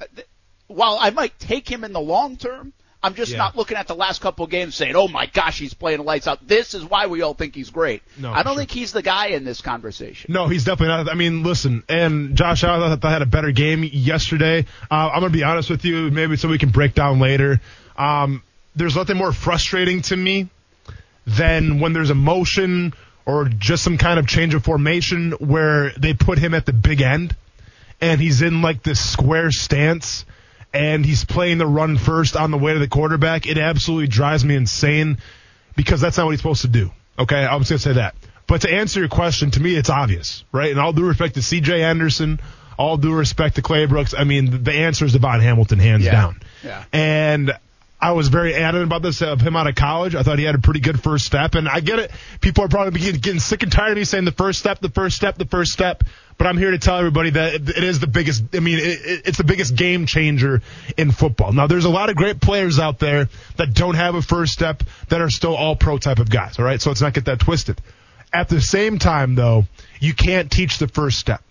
Uh, 0.00 0.06
th- 0.16 0.26
while 0.66 0.96
I 0.98 1.10
might 1.10 1.38
take 1.38 1.68
him 1.70 1.84
in 1.84 1.92
the 1.92 2.00
long 2.00 2.38
term, 2.38 2.72
I'm 3.02 3.14
just 3.14 3.32
Yeah. 3.32 3.36
not 3.38 3.54
looking 3.54 3.76
at 3.76 3.86
the 3.86 3.94
last 3.94 4.22
couple 4.22 4.46
of 4.46 4.50
games 4.50 4.74
saying, 4.74 4.96
"Oh 4.96 5.08
my 5.08 5.26
gosh, 5.26 5.58
he's 5.58 5.74
playing 5.74 6.02
lights 6.06 6.26
out." 6.26 6.48
This 6.48 6.72
is 6.72 6.82
why 6.82 7.06
we 7.08 7.20
all 7.20 7.34
think 7.34 7.54
he's 7.54 7.68
great. 7.68 8.02
No, 8.16 8.32
I 8.32 8.42
don't 8.42 8.54
for 8.54 8.60
think 8.60 8.70
he's 8.70 8.92
the 8.92 9.02
guy 9.02 9.26
in 9.26 9.44
this 9.44 9.60
conversation. 9.60 10.32
No, 10.32 10.48
he's 10.48 10.64
definitely 10.64 10.96
not. 10.96 11.10
I 11.10 11.16
mean, 11.16 11.42
listen, 11.42 11.82
and 11.90 12.34
Josh 12.34 12.64
I 12.64 12.78
thought 12.78 13.04
I 13.04 13.10
had 13.12 13.20
a 13.20 13.26
better 13.26 13.52
game 13.52 13.84
yesterday. 13.84 14.64
Uh, 14.90 15.10
I'm 15.12 15.20
going 15.20 15.32
to 15.32 15.38
be 15.38 15.44
honest 15.44 15.68
with 15.68 15.84
you, 15.84 16.10
maybe 16.10 16.36
so 16.38 16.48
we 16.48 16.56
can 16.56 16.70
break 16.70 16.94
down 16.94 17.18
later. 17.20 17.60
Um, 17.94 18.42
there's 18.74 18.96
nothing 18.96 19.18
more 19.18 19.32
frustrating 19.34 20.00
to 20.02 20.16
me 20.16 20.48
than 21.26 21.78
when 21.80 21.92
there's 21.92 22.08
a 22.08 22.14
motion 22.14 22.94
or 23.26 23.44
just 23.46 23.82
some 23.84 23.98
kind 23.98 24.18
of 24.18 24.26
change 24.26 24.54
of 24.54 24.64
formation 24.64 25.32
where 25.32 25.90
they 25.98 26.14
put 26.14 26.38
him 26.38 26.54
at 26.54 26.66
the 26.66 26.72
big 26.72 27.00
end 27.00 27.34
and 28.00 28.20
he's 28.20 28.42
in 28.42 28.62
like 28.62 28.82
this 28.82 28.98
square 29.00 29.50
stance 29.50 30.24
and 30.72 31.04
he's 31.04 31.24
playing 31.24 31.58
the 31.58 31.66
run 31.66 31.98
first 31.98 32.36
on 32.36 32.50
the 32.50 32.58
way 32.58 32.72
to 32.72 32.78
the 32.78 32.88
quarterback. 32.88 33.46
It 33.46 33.58
absolutely 33.58 34.06
drives 34.08 34.44
me 34.44 34.54
insane 34.56 35.18
because 35.76 36.00
that's 36.00 36.16
not 36.16 36.24
what 36.26 36.30
he's 36.32 36.40
supposed 36.40 36.62
to 36.62 36.68
do. 36.68 36.90
Okay, 37.18 37.36
I 37.44 37.56
was 37.56 37.68
going 37.68 37.78
to 37.78 37.82
say 37.82 37.92
that. 37.94 38.14
But 38.46 38.62
to 38.62 38.72
answer 38.72 39.00
your 39.00 39.08
question, 39.08 39.50
to 39.52 39.60
me, 39.60 39.76
it's 39.76 39.90
obvious, 39.90 40.44
right? 40.52 40.70
And 40.70 40.80
all 40.80 40.92
due 40.92 41.06
respect 41.06 41.34
to 41.34 41.42
C.J. 41.42 41.82
Anderson, 41.84 42.40
all 42.78 42.96
due 42.96 43.12
respect 43.14 43.56
to 43.56 43.62
Claybrooks, 43.62 44.14
I 44.18 44.24
mean, 44.24 44.64
the 44.64 44.72
answer 44.72 45.04
is 45.04 45.12
Davon 45.12 45.40
Hamilton, 45.40 45.78
hands 45.78 46.04
Yeah. 46.04 46.10
down. 46.12 46.40
Yeah. 46.64 46.84
And 46.92 47.52
I 48.02 48.12
was 48.12 48.28
very 48.28 48.54
adamant 48.54 48.86
about 48.86 49.02
this 49.02 49.20
of 49.20 49.42
him 49.42 49.56
out 49.56 49.66
of 49.66 49.74
college. 49.74 50.14
I 50.14 50.22
thought 50.22 50.38
he 50.38 50.44
had 50.44 50.54
a 50.54 50.58
pretty 50.60 50.80
good 50.80 51.02
first 51.02 51.26
step, 51.26 51.54
and 51.54 51.68
I 51.68 51.80
get 51.80 51.98
it. 51.98 52.10
People 52.40 52.64
are 52.64 52.68
probably 52.68 52.98
getting, 52.98 53.38
sick 53.40 53.62
and 53.62 53.70
tired 53.70 53.92
of 53.92 53.98
me 53.98 54.04
saying 54.04 54.24
the 54.24 54.32
first 54.32 54.58
step, 54.58 54.80
the 54.80 54.88
first 54.88 55.16
step, 55.16 55.36
the 55.36 55.44
first 55.44 55.72
step. 55.72 56.04
But 56.38 56.46
I'm 56.46 56.56
here 56.56 56.70
to 56.70 56.78
tell 56.78 56.96
everybody 56.96 57.30
that 57.30 57.54
it 57.54 57.84
is 57.84 58.00
the 58.00 58.06
biggest. 58.06 58.42
I 58.54 58.60
mean, 58.60 58.78
it- 58.78 59.22
it's 59.26 59.36
the 59.36 59.44
biggest 59.44 59.76
game 59.76 60.06
changer 60.06 60.62
in 60.96 61.10
football. 61.10 61.52
Now, 61.52 61.66
there's 61.66 61.84
a 61.84 61.90
lot 61.90 62.08
of 62.08 62.16
great 62.16 62.40
players 62.40 62.78
out 62.78 62.98
there 62.98 63.28
that 63.56 63.74
don't 63.74 63.96
have 63.96 64.14
a 64.14 64.22
first 64.22 64.54
step 64.54 64.82
that 65.10 65.20
are 65.20 65.28
still 65.28 65.54
all 65.54 65.76
pro 65.76 65.98
type 65.98 66.18
of 66.18 66.30
guys. 66.30 66.58
All 66.58 66.64
right, 66.64 66.80
so 66.80 66.88
let's 66.88 67.02
not 67.02 67.12
get 67.12 67.26
that 67.26 67.40
twisted. 67.40 67.82
At 68.32 68.48
the 68.48 68.62
same 68.62 68.98
time, 68.98 69.34
though, 69.34 69.66
you 69.98 70.14
can't 70.14 70.50
teach 70.50 70.78
the 70.78 70.88
first 70.88 71.18
step. 71.18 71.42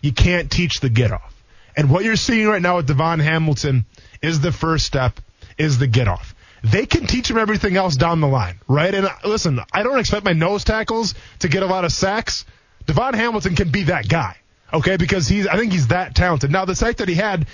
You 0.00 0.12
can't 0.12 0.50
teach 0.50 0.80
the 0.80 0.88
get 0.88 1.12
off. 1.12 1.34
And 1.76 1.90
what 1.90 2.04
you're 2.04 2.16
seeing 2.16 2.46
right 2.48 2.62
now 2.62 2.76
with 2.76 2.86
Davon 2.86 3.20
Hamilton 3.20 3.84
is 4.22 4.40
the 4.40 4.52
first 4.52 4.86
step, 4.86 5.20
is 5.58 5.78
the 5.78 5.86
get 5.86 6.08
off. 6.08 6.34
They 6.62 6.86
can 6.86 7.06
teach 7.06 7.30
him 7.30 7.38
everything 7.38 7.76
else 7.76 7.96
down 7.96 8.20
the 8.20 8.26
line, 8.26 8.58
right? 8.66 8.92
And 8.92 9.06
uh, 9.06 9.12
listen, 9.24 9.60
I 9.72 9.82
don't 9.82 9.98
expect 9.98 10.24
my 10.24 10.32
nose 10.32 10.64
tackles 10.64 11.14
to 11.40 11.48
get 11.48 11.62
a 11.62 11.66
lot 11.66 11.84
of 11.84 11.92
sacks. 11.92 12.44
Davon 12.86 13.14
Hamilton 13.14 13.54
can 13.54 13.70
be 13.70 13.84
that 13.84 14.08
guy, 14.08 14.36
okay? 14.72 14.96
Because 14.96 15.28
he's, 15.28 15.46
I 15.46 15.56
think 15.56 15.72
he's 15.72 15.88
that 15.88 16.14
talented. 16.14 16.50
Now, 16.50 16.64
the 16.64 16.74
sack 16.74 16.96
that 16.96 17.08
he 17.08 17.14
had 17.14 17.46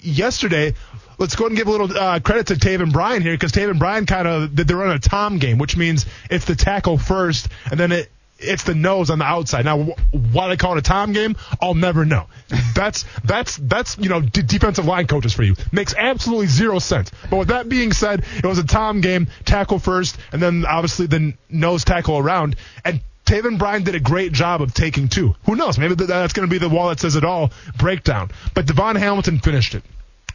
yesterday, 0.00 0.74
let's 1.18 1.34
go 1.34 1.44
ahead 1.44 1.52
and 1.52 1.58
give 1.58 1.66
a 1.66 1.70
little 1.70 1.96
uh, 1.96 2.20
credit 2.20 2.48
to 2.48 2.54
Taven 2.54 2.92
Bryan 2.92 3.22
here 3.22 3.34
because 3.34 3.52
Taven 3.52 3.78
Bryan 3.78 4.06
kind 4.06 4.28
of 4.28 4.54
they're 4.54 4.76
running 4.76 4.96
a 4.96 5.00
Tom 5.00 5.38
game, 5.38 5.58
which 5.58 5.76
means 5.76 6.06
it's 6.30 6.44
the 6.44 6.54
tackle 6.56 6.98
first 6.98 7.48
and 7.70 7.80
then 7.80 7.92
it 7.92 8.10
it's 8.38 8.64
the 8.64 8.74
nose 8.74 9.10
on 9.10 9.18
the 9.18 9.24
outside. 9.24 9.64
Now, 9.64 9.82
wh- 9.82 10.34
why 10.34 10.48
they 10.48 10.56
call 10.56 10.76
it 10.76 10.78
a 10.78 10.82
Tom 10.82 11.12
game, 11.12 11.36
I'll 11.60 11.74
never 11.74 12.04
know. 12.04 12.26
That's 12.74 13.04
that's 13.24 13.56
that's 13.56 13.96
you 13.98 14.08
know 14.08 14.20
d- 14.20 14.42
defensive 14.42 14.84
line 14.84 15.06
coaches 15.06 15.32
for 15.32 15.44
you. 15.44 15.54
Makes 15.70 15.94
absolutely 15.94 16.48
zero 16.48 16.80
sense. 16.80 17.10
But 17.30 17.36
with 17.36 17.48
that 17.48 17.68
being 17.68 17.92
said, 17.92 18.24
it 18.36 18.44
was 18.44 18.58
a 18.58 18.64
Tom 18.64 19.00
game, 19.00 19.28
tackle 19.44 19.78
first, 19.78 20.18
and 20.32 20.42
then 20.42 20.66
obviously 20.66 21.06
the 21.06 21.34
nose 21.48 21.84
tackle 21.84 22.18
around. 22.18 22.56
And 22.84 23.00
Taven 23.26 23.58
Bryan 23.58 23.84
did 23.84 23.94
a 23.94 24.00
great 24.00 24.32
job 24.32 24.60
of 24.60 24.74
taking 24.74 25.08
two. 25.08 25.34
Who 25.46 25.54
knows? 25.54 25.78
Maybe 25.78 25.94
that's 25.94 26.32
going 26.32 26.48
to 26.48 26.52
be 26.52 26.58
the 26.58 26.68
wall 26.68 26.88
that 26.88 27.00
says 27.00 27.16
it 27.16 27.24
all 27.24 27.52
breakdown. 27.78 28.30
But 28.54 28.66
Davon 28.66 28.96
Hamilton 28.96 29.38
finished 29.38 29.74
it 29.74 29.84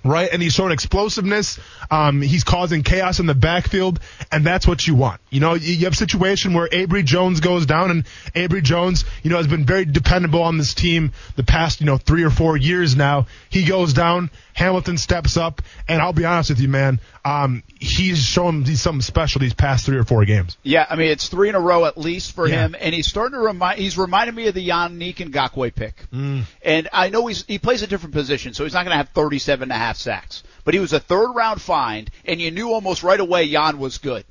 right? 0.04 0.30
And 0.32 0.41
he's 0.41 0.54
showing 0.54 0.72
explosiveness. 0.72 1.60
Um, 1.91 2.22
he's 2.22 2.43
causing 2.43 2.84
chaos 2.84 3.20
in 3.20 3.26
the 3.26 3.36
backfield, 3.36 4.00
and 4.32 4.45
that's 4.45 4.68
what 4.68 4.86
you 4.88 4.95
want. 4.95 5.22
You 5.30 5.39
know, 5.39 5.54
you, 5.56 5.74
you 5.74 5.84
have 5.86 5.93
a 5.93 5.97
situation 5.97 6.54
where 6.54 6.68
Abry 6.68 7.04
Jones 7.06 7.39
goes 7.39 7.66
down, 7.66 7.91
and 7.91 8.06
Abry 8.36 8.62
Jones, 8.64 9.06
you 9.24 9.30
know, 9.30 9.38
has 9.38 9.47
been 9.47 9.66
very 9.66 9.86
dependable 9.86 10.43
on 10.43 10.58
this 10.58 10.74
team 10.74 11.12
the 11.36 11.43
past, 11.43 11.80
you 11.82 11.86
know, 11.86 11.97
three 11.97 12.24
or 12.24 12.30
four 12.30 12.58
years 12.58 12.95
now. 12.95 13.28
He 13.50 13.66
goes 13.66 13.93
down, 13.93 14.30
Hamilton 14.54 14.97
steps 14.97 15.38
up, 15.38 15.62
and 15.88 16.02
I'll 16.02 16.14
be 16.14 16.26
honest 16.26 16.50
with 16.50 16.60
you, 16.60 16.68
man, 16.68 17.00
um, 17.26 17.64
he's 17.80 18.24
shown 18.24 18.64
he's 18.64 18.82
something 18.82 19.02
special 19.02 19.39
these 19.39 19.54
past 19.54 19.86
three 19.86 19.97
or 19.97 20.04
four 20.04 20.26
games. 20.26 20.58
Yeah, 20.64 20.86
I 20.89 20.95
mean 20.95 21.10
it's 21.10 21.28
three 21.28 21.50
in 21.50 21.56
a 21.56 21.60
row 21.60 21.86
at 21.86 21.97
least 21.97 22.32
for 22.34 22.47
Yeah. 22.47 22.66
him, 22.66 22.76
and 22.80 22.93
he's 22.95 23.08
starting 23.08 23.34
to 23.34 23.39
remind. 23.39 23.80
He's 23.80 23.97
reminded 23.97 24.36
me 24.36 24.47
of 24.47 24.54
the 24.56 24.68
Yannick 24.68 25.16
Ngakoue 25.18 25.74
pick, 25.76 25.95
Mm. 26.14 26.43
and 26.62 26.88
I 26.93 27.10
know 27.10 27.28
he's 27.28 27.43
he 27.47 27.60
plays 27.60 27.82
a 27.84 27.88
different 27.88 28.14
position, 28.16 28.54
so 28.54 28.64
he's 28.64 28.74
not 28.74 28.84
going 28.84 28.91
to 28.93 28.97
have 28.97 29.10
37 29.10 29.64
and 29.64 29.72
a 29.72 29.76
half 29.76 29.89
sacks. 29.98 30.44
But 30.64 30.74
he 30.74 30.80
was 30.80 30.94
a 30.94 31.00
third 31.00 31.32
round 31.34 31.62
find, 31.62 32.10
and 32.26 32.42
you 32.42 32.52
knew 32.52 32.74
almost 32.74 33.04
right 33.04 33.20
away 33.20 33.50
Jan 33.50 33.80
was 33.80 33.98
good. 33.98 34.26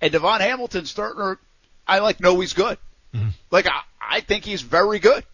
And 0.00 0.12
Davon 0.12 0.40
Hamilton's 0.40 0.90
starting 0.90 1.36
I 1.86 1.98
like 1.98 2.20
know 2.20 2.40
he's 2.40 2.52
good. 2.52 2.78
Mm-hmm. 3.14 3.28
Like 3.50 3.66
I, 3.66 3.82
I 4.00 4.20
think 4.20 4.44
he's 4.44 4.62
very 4.62 4.98
good. 4.98 5.24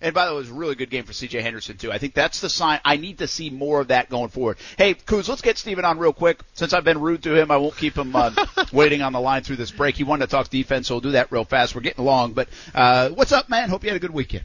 And 0.00 0.14
by 0.14 0.26
the 0.26 0.32
way, 0.32 0.38
it 0.38 0.40
was 0.40 0.50
a 0.50 0.54
really 0.54 0.74
good 0.74 0.90
game 0.90 1.04
for 1.04 1.12
C.J. 1.12 1.40
Henderson 1.42 1.76
too. 1.76 1.92
I 1.92 1.98
think 1.98 2.12
that's 2.14 2.40
the 2.40 2.50
sign. 2.50 2.80
I 2.84 2.96
need 2.96 3.18
to 3.18 3.28
see 3.28 3.50
more 3.50 3.80
of 3.80 3.88
that 3.88 4.10
going 4.10 4.30
forward. 4.30 4.58
Hey, 4.76 4.94
Kuz, 4.94 5.28
let's 5.28 5.42
get 5.42 5.58
Steven 5.58 5.84
on 5.84 5.98
real 5.98 6.12
quick. 6.12 6.40
Since 6.54 6.72
I've 6.72 6.82
been 6.82 7.00
rude 7.00 7.22
to 7.22 7.40
him, 7.40 7.52
I 7.52 7.56
won't 7.58 7.76
keep 7.76 7.96
him 7.96 8.14
uh, 8.16 8.34
waiting 8.72 9.00
on 9.00 9.12
the 9.12 9.20
line 9.20 9.44
through 9.44 9.56
this 9.56 9.70
break. 9.70 9.94
He 9.94 10.02
wanted 10.02 10.26
to 10.26 10.30
talk 10.32 10.48
defense, 10.48 10.88
so 10.88 10.94
we'll 10.94 11.02
do 11.02 11.12
that 11.12 11.30
real 11.30 11.44
fast. 11.44 11.76
We're 11.76 11.82
getting 11.82 12.00
along, 12.00 12.32
but 12.32 12.48
uh, 12.74 13.10
what's 13.10 13.30
up, 13.30 13.48
man? 13.48 13.68
Hope 13.68 13.84
you 13.84 13.90
had 13.90 13.96
a 13.96 14.00
good 14.00 14.10
weekend. 14.10 14.44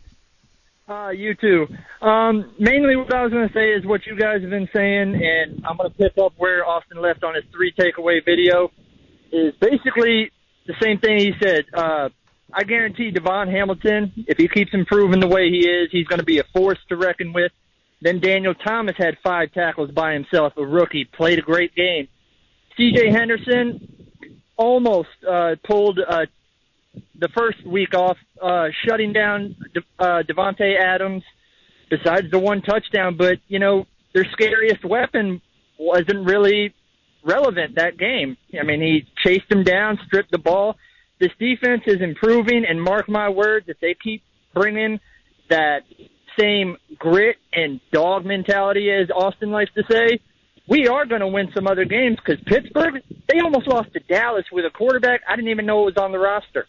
Uh, 0.88 1.10
you 1.10 1.36
too. 1.36 1.68
Um, 2.02 2.54
mainly 2.60 2.96
what 2.96 3.14
I 3.14 3.24
was 3.24 3.32
going 3.32 3.48
to 3.48 3.54
say 3.54 3.72
is 3.72 3.86
what 3.86 4.06
you 4.06 4.18
guys 4.18 4.42
have 4.42 4.50
been 4.50 4.70
saying, 4.74 5.16
and 5.22 5.66
I'm 5.66 5.76
going 5.76 5.92
to 5.92 5.98
pick 5.98 6.14
up 6.18 6.34
where 6.38 6.66
Austin 6.66 7.02
left 7.02 7.24
on 7.24 7.36
his 7.36 7.44
three 7.52 7.74
takeaway 7.74 8.24
video. 8.24 8.72
Is 9.30 9.54
basically 9.60 10.32
the 10.66 10.76
same 10.82 11.00
thing 11.00 11.18
he 11.20 11.34
said. 11.44 11.66
Uh, 11.74 12.08
I 12.54 12.64
guarantee 12.64 13.12
Davon 13.12 13.50
Hamilton, 13.50 14.14
if 14.28 14.38
he 14.38 14.48
keeps 14.48 14.74
improving 14.74 15.20
the 15.20 15.28
way 15.28 15.50
he 15.50 15.68
is, 15.68 15.90
he's 15.92 16.08
going 16.08 16.20
to 16.20 16.26
be 16.26 16.40
a 16.40 16.46
force 16.54 16.80
to 16.88 16.96
reckon 16.96 17.34
with. 17.34 17.52
Then 18.02 18.22
Daniel 18.22 18.54
Thomas 18.54 18.96
had 18.98 19.18
five 19.22 19.52
tackles 19.52 19.92
by 19.92 20.14
himself, 20.14 20.54
a 20.56 20.66
rookie, 20.66 21.04
played 21.04 21.40
a 21.40 21.42
great 21.42 21.76
game. 21.76 22.08
C.J. 22.78 23.12
Henderson 23.12 24.22
almost 24.56 25.10
uh, 25.30 25.56
pulled 25.66 26.00
uh, 26.00 26.28
the 27.18 27.30
first 27.36 27.66
week 27.66 27.94
off, 27.94 28.18
uh, 28.42 28.68
shutting 28.86 29.14
down 29.14 29.56
De- 29.74 29.82
uh, 30.00 30.24
Davante 30.24 30.80
Adams. 30.80 31.24
Besides 31.90 32.30
the 32.32 32.40
one 32.40 32.62
touchdown, 32.62 33.16
but 33.16 33.38
you 33.48 33.60
know 33.60 33.88
their 34.14 34.26
scariest 34.34 34.84
weapon 34.84 35.42
wasn't 35.80 36.26
really 36.26 36.74
relevant 37.24 37.76
that 37.76 37.98
game. 37.98 38.38
I 38.60 38.64
mean, 38.64 38.82
he 38.82 39.06
chased 39.24 39.50
him 39.52 39.64
down, 39.64 40.00
stripped 40.06 40.32
the 40.32 40.38
ball. 40.38 40.76
This 41.20 41.32
defense 41.40 41.84
is 41.86 42.02
improving, 42.02 42.66
and 42.68 42.82
mark 42.82 43.08
my 43.10 43.30
words, 43.30 43.68
if 43.70 43.80
they 43.80 43.96
keep 44.02 44.24
bringing 44.54 45.00
that 45.50 45.84
same 46.40 46.78
grit 46.98 47.38
and 47.54 47.80
dog 47.92 48.26
mentality, 48.26 48.92
as 48.92 49.10
Austin 49.10 49.52
likes 49.52 49.72
to 49.74 49.84
say, 49.90 50.20
we 50.68 50.88
are 50.88 51.06
going 51.06 51.22
to 51.22 51.28
win 51.28 51.50
some 51.56 51.68
other 51.68 51.86
games 51.86 52.18
because 52.24 52.44
Pittsburgh, 52.46 53.02
they 53.28 53.40
almost 53.40 53.68
lost 53.68 53.94
to 53.94 54.00
Dallas 54.00 54.46
with 54.52 54.66
a 54.66 54.70
quarterback 54.70 55.22
I 55.28 55.36
didn't 55.36 55.50
even 55.50 55.66
know 55.66 55.82
it 55.88 55.96
was 55.96 55.98
on 55.98 56.12
the 56.12 56.20
roster. 56.20 56.68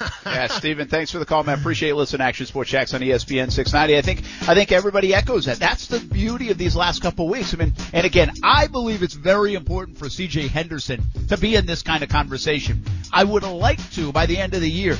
Yeah, 0.26 0.48
Steven, 0.48 0.88
thanks 0.88 1.12
for 1.12 1.18
the 1.18 1.26
call, 1.26 1.44
man. 1.44 1.58
Appreciate 1.58 1.90
it. 1.90 1.94
Listen, 1.94 2.20
Action 2.20 2.46
Sports 2.46 2.70
Jax 2.70 2.92
on 2.92 3.02
ESPN 3.02 3.52
690. 3.52 3.96
I 3.96 4.02
think 4.02 4.48
I 4.48 4.54
think 4.54 4.72
everybody 4.72 5.14
echoes 5.14 5.44
that. 5.44 5.58
That's 5.58 5.86
the 5.86 6.00
beauty 6.00 6.50
of 6.50 6.58
these 6.58 6.74
last 6.74 7.02
couple 7.02 7.26
of 7.26 7.30
weeks. 7.30 7.54
I 7.54 7.58
mean, 7.58 7.72
and 7.92 8.04
again, 8.04 8.32
I 8.42 8.66
believe 8.66 9.02
it's 9.02 9.14
very 9.14 9.54
important 9.54 9.98
for 9.98 10.08
C.J. 10.08 10.48
Henderson 10.48 11.02
to 11.28 11.36
be 11.36 11.54
in 11.54 11.66
this 11.66 11.82
kind 11.82 12.02
of 12.02 12.08
conversation. 12.08 12.84
I 13.12 13.22
would 13.22 13.44
like 13.44 13.78
to 13.92 14.12
by 14.12 14.26
the 14.26 14.38
end 14.38 14.54
of 14.54 14.60
the 14.60 14.70
year 14.70 14.96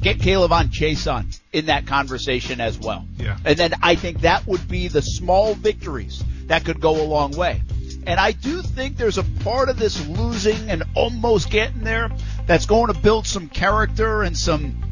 get 0.00 0.18
K'Lavon 0.18 0.68
Chaisson 0.68 1.38
in 1.52 1.66
that 1.66 1.86
conversation 1.86 2.60
as 2.60 2.78
well. 2.78 3.04
Yeah. 3.18 3.36
And 3.44 3.58
then 3.58 3.74
I 3.82 3.94
think 3.94 4.20
that 4.20 4.46
would 4.46 4.68
be 4.68 4.88
the 4.88 5.02
small 5.02 5.54
victories 5.54 6.22
that 6.46 6.64
could 6.64 6.80
go 6.80 7.02
a 7.02 7.04
long 7.04 7.32
way. 7.32 7.62
And 8.06 8.18
I 8.18 8.32
do 8.32 8.62
think 8.62 8.96
there's 8.96 9.18
a 9.18 9.24
part 9.44 9.68
of 9.68 9.78
this 9.78 10.06
losing 10.08 10.70
and 10.70 10.82
almost 10.94 11.50
getting 11.50 11.84
there 11.84 12.10
that's 12.46 12.66
going 12.66 12.92
to 12.92 12.98
build 12.98 13.26
some 13.26 13.48
character 13.48 14.22
and 14.22 14.36
some 14.36 14.82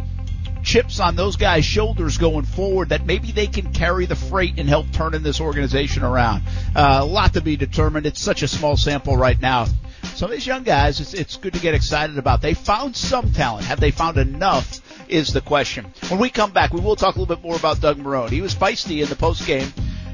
chips 0.67 0.99
on 0.99 1.15
those 1.15 1.37
guys' 1.37 1.65
shoulders 1.65 2.19
going 2.19 2.45
forward 2.45 2.89
that 2.89 3.07
maybe 3.07 3.31
they 3.31 3.47
can 3.47 3.73
carry 3.73 4.05
the 4.05 4.17
freight 4.17 4.59
and 4.59 4.69
help 4.69 4.91
turning 4.93 5.23
this 5.23 5.41
organization 5.41 6.03
around. 6.03 6.43
Uh, 6.75 6.99
a 7.03 7.05
lot 7.05 7.35
to 7.35 7.41
be 7.41 7.57
determined. 7.57 8.05
It's 8.05 8.21
such 8.21 8.43
a 8.43 8.49
small 8.49 8.77
sample 8.77 9.17
right 9.17 9.41
now. 9.41 9.67
Some 10.15 10.31
of 10.31 10.37
these 10.37 10.47
young 10.47 10.65
guys, 10.65 11.01
it's, 11.01 11.15
it's 11.15 11.37
good 11.37 11.55
to 11.55 11.61
get 11.61 11.75
excited 11.75 12.19
about. 12.19 12.43
They 12.43 12.55
found 12.55 12.97
some 12.97 13.33
talent. 13.33 13.67
Have 13.67 13.81
they 13.81 13.93
found 13.93 14.19
enough? 14.19 14.83
Is 15.09 15.33
the 15.33 15.41
question. 15.41 15.87
When 16.09 16.19
we 16.19 16.31
come 16.31 16.51
back, 16.51 16.73
we 16.73 16.81
will 16.81 16.97
talk 16.97 17.15
a 17.15 17.21
little 17.21 17.33
bit 17.33 17.45
more 17.45 17.55
about 17.55 17.81
Doug 17.81 17.97
Marrone. 17.97 18.29
He 18.29 18.41
was 18.41 18.57
feisty 18.57 19.05
in 19.05 19.09
the 19.09 19.15
post 19.15 19.47
game. 19.47 19.73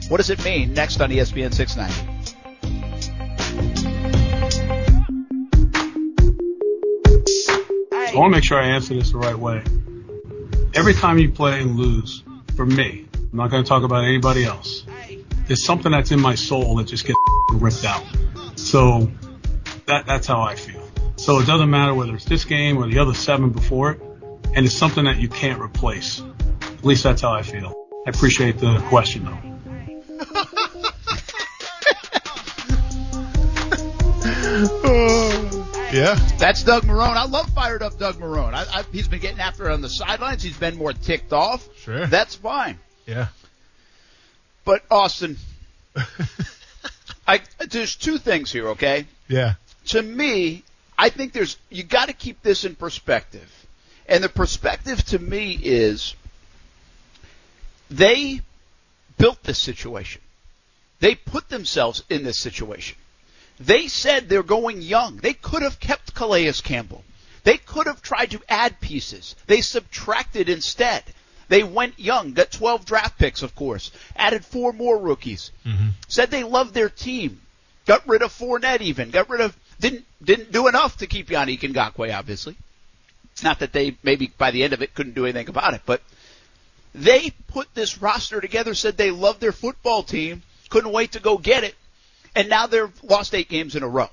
What 0.09 0.19
does 0.19 0.29
it 0.29 0.45
mean? 0.45 0.75
Next 0.75 1.01
on 1.01 1.09
ESPN 1.09 1.55
690. 1.55 2.22
I 8.13 8.17
want 8.17 8.31
to 8.31 8.37
make 8.37 8.45
sure 8.45 8.61
I 8.61 8.67
answer 8.67 8.93
this 8.93 9.13
the 9.13 9.17
right 9.17 9.39
way. 9.39 9.63
Every 10.75 10.93
time 10.93 11.19
you 11.19 11.31
play 11.31 11.63
and 11.63 11.77
lose, 11.77 12.23
for 12.55 12.67
me, 12.67 13.07
I'm 13.15 13.31
not 13.33 13.51
going 13.51 13.65
to 13.65 13.69
talk 13.69 13.85
about 13.85 14.05
anybody 14.05 14.45
else. 14.45 14.85
There's 15.47 15.65
something 15.65 15.91
that's 15.91 16.11
in 16.11 16.21
my 16.21 16.35
soul 16.35 16.77
that 16.77 16.89
just 16.89 17.07
gets 17.07 17.19
ripped 17.53 17.87
out. 17.87 18.05
So 18.57 19.11
that 19.87 20.05
that's 20.05 20.27
how 20.27 20.43
I 20.43 20.57
feel. 20.57 20.87
So 21.17 21.39
it 21.39 21.47
doesn't 21.47 21.71
matter 21.71 21.95
whether 21.95 22.15
it's 22.15 22.27
this 22.27 22.45
game 22.45 22.77
or 22.77 22.87
the 22.87 22.99
other 22.99 23.15
seven 23.15 23.49
before 23.49 23.93
it, 23.93 24.03
and 24.55 24.67
it's 24.67 24.75
something 24.75 25.05
that 25.05 25.17
you 25.17 25.29
can't 25.29 25.63
replace. 25.63 26.21
At 26.61 26.85
least 26.85 27.05
that's 27.05 27.23
how 27.23 27.33
I 27.33 27.41
feel. 27.41 27.75
I 28.07 28.11
appreciate 28.11 28.59
the 28.59 28.79
question 28.89 29.25
though. 29.25 29.39
Oh. 34.85 35.22
Yeah. 35.93 36.15
That's 36.39 36.63
Doug 36.63 36.85
Marrone. 36.85 37.17
I 37.17 37.27
love 37.27 37.51
fired 37.51 37.83
up 37.83 37.99
Doug 37.99 38.17
Marrone. 38.17 38.55
I, 38.55 38.65
I, 38.79 38.85
he's 38.93 39.09
been 39.09 39.21
getting 39.21 39.41
after 39.41 39.69
it 39.69 39.73
on 39.75 39.83
the 39.83 39.91
sidelines. 39.91 40.43
He's 40.43 40.57
been 40.57 40.77
more 40.77 40.95
ticked 40.95 41.35
off. 41.35 41.69
Sure. 41.81 42.07
That's 42.07 42.35
fine. 42.35 42.79
Yeah. 43.07 43.29
But 44.65 44.83
Austin, 44.91 45.37
I 47.27 47.41
there's 47.69 47.97
two 47.97 48.17
things 48.17 48.51
here, 48.51 48.69
okay? 48.69 49.07
Yeah. 49.29 49.55
To 49.89 50.01
me, 50.01 50.63
I 50.97 51.11
think 51.11 51.35
there's 51.35 51.59
you 51.69 51.83
got 51.83 52.09
to 52.09 52.15
keep 52.15 52.43
this 52.43 52.65
in 52.65 52.75
perspective. 52.75 53.51
And 54.09 54.25
the 54.25 54.31
perspective 54.31 55.05
to 55.07 55.19
me 55.19 55.59
is 55.63 56.15
they 57.91 58.41
built 59.19 59.43
this 59.43 59.59
situation. 59.59 60.23
They 61.01 61.17
put 61.17 61.51
themselves 61.51 62.03
in 62.09 62.25
this 62.25 62.39
situation. 62.39 62.97
They 63.61 63.89
said 63.89 64.29
they're 64.29 64.43
going 64.43 64.83
young. 64.83 65.17
They 65.17 65.35
could 65.35 65.63
have 65.63 65.79
kept 65.79 66.15
Calais 66.15 66.53
Campbell. 66.65 67.05
They 67.45 67.59
could 67.59 67.87
have 67.87 68.03
tried 68.03 68.31
to 68.33 68.43
add 68.49 68.81
pieces. 68.81 69.35
They 69.47 69.61
subtracted 69.61 70.49
instead. 70.49 71.03
They 71.49 71.63
went 71.63 71.99
young, 71.99 72.33
got 72.33 72.51
12 72.51 72.87
draft 72.87 73.19
picks, 73.19 73.43
of 73.43 73.55
course, 73.55 73.91
added 74.17 74.45
four 74.45 74.73
more 74.73 74.97
rookies. 74.97 75.51
Mm-hmm. 75.67 75.89
Said 76.09 76.31
they 76.31 76.45
loved 76.45 76.73
their 76.73 76.89
team. 76.89 77.41
Got 77.85 78.09
rid 78.09 78.23
of 78.23 78.33
Fournette 78.33 78.81
even. 78.81 79.11
Got 79.11 79.29
rid 79.29 79.41
of 79.41 79.57
didn't 79.81 80.05
didn't 80.23 80.53
do 80.53 80.69
enough 80.69 80.99
to 80.99 81.07
keep 81.07 81.29
Yannick 81.29 81.61
Ngakoue, 81.61 82.17
obviously. 82.17 82.57
It's 83.33 83.43
not 83.43 83.59
that 83.59 83.73
they 83.73 83.97
maybe 84.03 84.33
by 84.39 84.51
the 84.51 84.63
end 84.63 84.73
of 84.73 84.83
it 84.83 84.95
couldn't 84.95 85.15
do 85.15 85.25
anything 85.25 85.49
about 85.49 85.75
it, 85.75 85.83
but 85.85 86.01
they 86.95 87.33
put 87.49 87.75
this 87.75 88.01
roster 88.01 88.41
together, 88.41 88.75
said 88.75 88.97
they 88.97 89.11
loved 89.11 89.41
their 89.41 89.53
football 89.53 90.03
team, 90.03 90.43
couldn't 90.69 90.93
wait 90.93 91.13
to 91.13 91.21
go 91.21 91.39
get 91.39 91.65
it, 91.65 91.75
and 92.35 92.49
now 92.49 92.67
they've 92.67 92.93
lost 93.03 93.35
eight 93.35 93.49
games 93.49 93.77
in 93.77 93.83
a 93.83 93.89
row. 93.89 94.09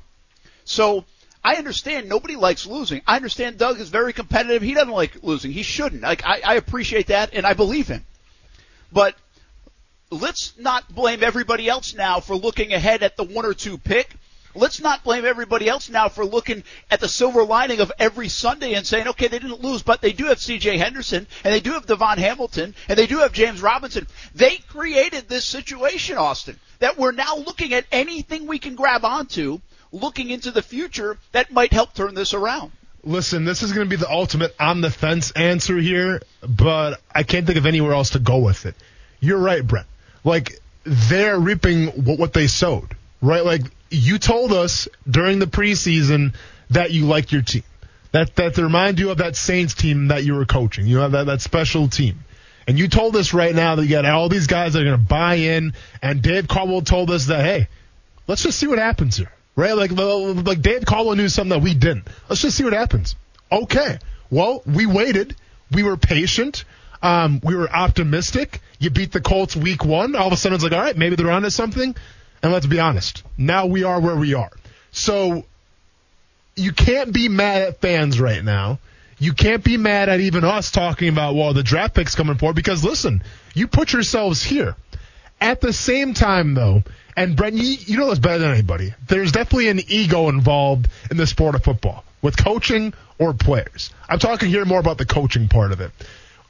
So 0.65 1.05
I 1.43 1.55
understand 1.55 2.09
nobody 2.09 2.35
likes 2.35 2.65
losing. 2.65 3.01
I 3.07 3.15
understand 3.15 3.57
Doug 3.57 3.79
is 3.79 3.89
very 3.89 4.13
competitive. 4.13 4.61
He 4.61 4.73
doesn't 4.73 4.93
like 4.93 5.23
losing. 5.23 5.51
He 5.51 5.63
shouldn't. 5.63 6.01
Like 6.01 6.25
I, 6.25 6.41
I 6.45 6.55
appreciate 6.55 7.07
that 7.07 7.33
and 7.33 7.45
I 7.45 7.53
believe 7.53 7.87
him. 7.87 8.05
But 8.91 9.15
let's 10.11 10.53
not 10.57 10.93
blame 10.93 11.23
everybody 11.23 11.69
else 11.69 11.93
now 11.93 12.19
for 12.19 12.35
looking 12.35 12.73
ahead 12.73 13.03
at 13.03 13.15
the 13.15 13.23
one 13.23 13.45
or 13.45 13.53
two 13.53 13.77
pick. 13.77 14.13
Let's 14.55 14.81
not 14.81 15.03
blame 15.03 15.25
everybody 15.25 15.67
else 15.69 15.89
now 15.89 16.09
for 16.09 16.25
looking 16.25 16.63
at 16.89 16.99
the 16.99 17.07
silver 17.07 17.43
lining 17.43 17.79
of 17.79 17.91
every 17.99 18.29
Sunday 18.29 18.73
and 18.73 18.85
saying, 18.85 19.07
okay, 19.09 19.27
they 19.27 19.39
didn't 19.39 19.61
lose, 19.61 19.83
but 19.83 20.01
they 20.01 20.11
do 20.11 20.25
have 20.25 20.39
C.J. 20.39 20.77
Henderson 20.77 21.27
and 21.43 21.53
they 21.53 21.59
do 21.59 21.73
have 21.73 21.85
Davon 21.85 22.17
Hamilton 22.17 22.73
and 22.87 22.97
they 22.97 23.07
do 23.07 23.19
have 23.19 23.31
James 23.31 23.61
Robinson. 23.61 24.07
They 24.33 24.57
created 24.57 25.29
this 25.29 25.45
situation, 25.45 26.17
Austin, 26.17 26.59
that 26.79 26.97
we're 26.97 27.11
now 27.11 27.35
looking 27.35 27.73
at 27.73 27.85
anything 27.91 28.47
we 28.47 28.59
can 28.59 28.75
grab 28.75 29.05
onto, 29.05 29.59
looking 29.91 30.29
into 30.29 30.51
the 30.51 30.61
future 30.61 31.17
that 31.31 31.51
might 31.51 31.71
help 31.71 31.93
turn 31.93 32.15
this 32.15 32.33
around. 32.33 32.71
Listen, 33.03 33.45
this 33.45 33.63
is 33.63 33.71
going 33.71 33.85
to 33.85 33.89
be 33.89 33.95
the 33.95 34.11
ultimate 34.11 34.53
on 34.59 34.81
the 34.81 34.89
fence 34.89 35.31
answer 35.31 35.77
here, 35.77 36.21
but 36.41 36.99
I 37.13 37.23
can't 37.23 37.45
think 37.45 37.57
of 37.57 37.65
anywhere 37.65 37.93
else 37.93 38.11
to 38.11 38.19
go 38.19 38.39
with 38.39 38.65
it. 38.65 38.75
You're 39.19 39.37
right, 39.37 39.65
Brett. 39.65 39.85
Like, 40.23 40.59
they're 40.83 41.39
reaping 41.39 41.87
what 41.87 42.33
they 42.33 42.47
sowed, 42.47 42.95
right? 43.21 43.45
Like, 43.45 43.61
you 43.89 44.17
told 44.17 44.53
us 44.53 44.87
during 45.09 45.39
the 45.39 45.47
preseason 45.47 46.35
that 46.69 46.91
you 46.91 47.05
liked 47.05 47.31
your 47.31 47.41
team. 47.41 47.63
That, 48.11 48.35
that 48.35 48.57
remind 48.57 48.99
you 48.99 49.11
of 49.11 49.19
that 49.19 49.35
Saints 49.35 49.73
team 49.75 50.07
that 50.07 50.23
you 50.23 50.35
were 50.35 50.45
coaching. 50.45 50.87
You 50.87 50.97
know, 50.97 51.09
that, 51.09 51.25
that 51.27 51.41
special 51.41 51.87
team. 51.87 52.23
And 52.67 52.77
you 52.77 52.87
told 52.87 53.15
us 53.15 53.33
right 53.33 53.53
now 53.53 53.75
that 53.75 53.83
you 53.83 53.89
got 53.89 54.05
all 54.05 54.29
these 54.29 54.47
guys 54.47 54.73
that 54.73 54.81
are 54.81 54.85
going 54.85 54.99
to 54.99 55.05
buy 55.05 55.35
in. 55.35 55.73
And 56.01 56.21
Dave 56.21 56.47
Caldwell 56.47 56.81
told 56.81 57.11
us 57.11 57.27
that, 57.27 57.43
hey, 57.43 57.67
let's 58.27 58.43
just 58.43 58.59
see 58.59 58.67
what 58.67 58.79
happens 58.79 59.17
here. 59.17 59.31
Right? 59.55 59.73
Like, 59.73 59.91
like 59.91 60.61
Dave 60.61 60.85
Caldwell 60.85 61.15
knew 61.15 61.29
something 61.29 61.49
that 61.49 61.63
we 61.63 61.73
didn't. 61.73 62.07
Let's 62.29 62.41
just 62.41 62.57
see 62.57 62.63
what 62.63 62.73
happens. 62.73 63.15
Okay. 63.51 63.99
Well, 64.29 64.63
we 64.65 64.85
waited. 64.85 65.35
We 65.71 65.83
were 65.83 65.97
patient. 65.97 66.63
Um, 67.01 67.41
we 67.43 67.55
were 67.55 67.69
optimistic. 67.69 68.61
You 68.79 68.89
beat 68.89 69.11
the 69.11 69.21
Colts 69.21 69.55
week 69.55 69.83
one. 69.83 70.15
All 70.15 70.27
of 70.27 70.33
a 70.33 70.37
sudden 70.37 70.55
it's 70.55 70.63
like, 70.63 70.73
all 70.73 70.79
right, 70.81 70.97
maybe 70.97 71.15
they're 71.15 71.31
onto 71.31 71.49
something. 71.49 71.95
And 72.41 72.51
let's 72.51 72.65
be 72.65 72.79
honest. 72.79 73.23
Now 73.37 73.65
we 73.65 73.83
are 73.83 73.99
where 73.99 74.15
we 74.15 74.33
are. 74.33 74.51
So 74.91 75.45
you 76.55 76.71
can't 76.71 77.13
be 77.13 77.29
mad 77.29 77.61
at 77.61 77.81
fans 77.81 78.19
right 78.19 78.43
now. 78.43 78.79
You 79.17 79.33
can't 79.33 79.63
be 79.63 79.77
mad 79.77 80.07
at 80.07 80.21
even 80.21 80.43
us 80.45 80.71
talking 80.71 81.09
about, 81.09 81.35
well, 81.35 81.53
the 81.53 81.63
draft 81.63 81.93
pick's 81.95 82.15
coming 82.15 82.37
forward 82.37 82.55
because 82.55 82.83
listen, 82.83 83.21
you 83.53 83.67
put 83.67 83.91
yourselves 83.91 84.41
here. 84.41 84.75
At 85.41 85.61
the 85.61 85.73
same 85.73 86.13
time, 86.13 86.53
though, 86.53 86.83
and 87.15 87.35
Brent, 87.35 87.55
you, 87.55 87.77
you 87.79 87.97
know 87.97 88.09
this 88.09 88.19
better 88.19 88.39
than 88.39 88.51
anybody, 88.51 88.93
there's 89.07 89.31
definitely 89.31 89.69
an 89.69 89.81
ego 89.87 90.29
involved 90.29 90.87
in 91.11 91.17
the 91.17 91.27
sport 91.27 91.55
of 91.55 91.63
football 91.63 92.03
with 92.21 92.37
coaching 92.37 92.93
or 93.17 93.33
players. 93.33 93.91
I'm 94.07 94.19
talking 94.19 94.49
here 94.49 94.65
more 94.65 94.79
about 94.79 94.97
the 94.97 95.05
coaching 95.05 95.47
part 95.49 95.71
of 95.71 95.81
it. 95.81 95.91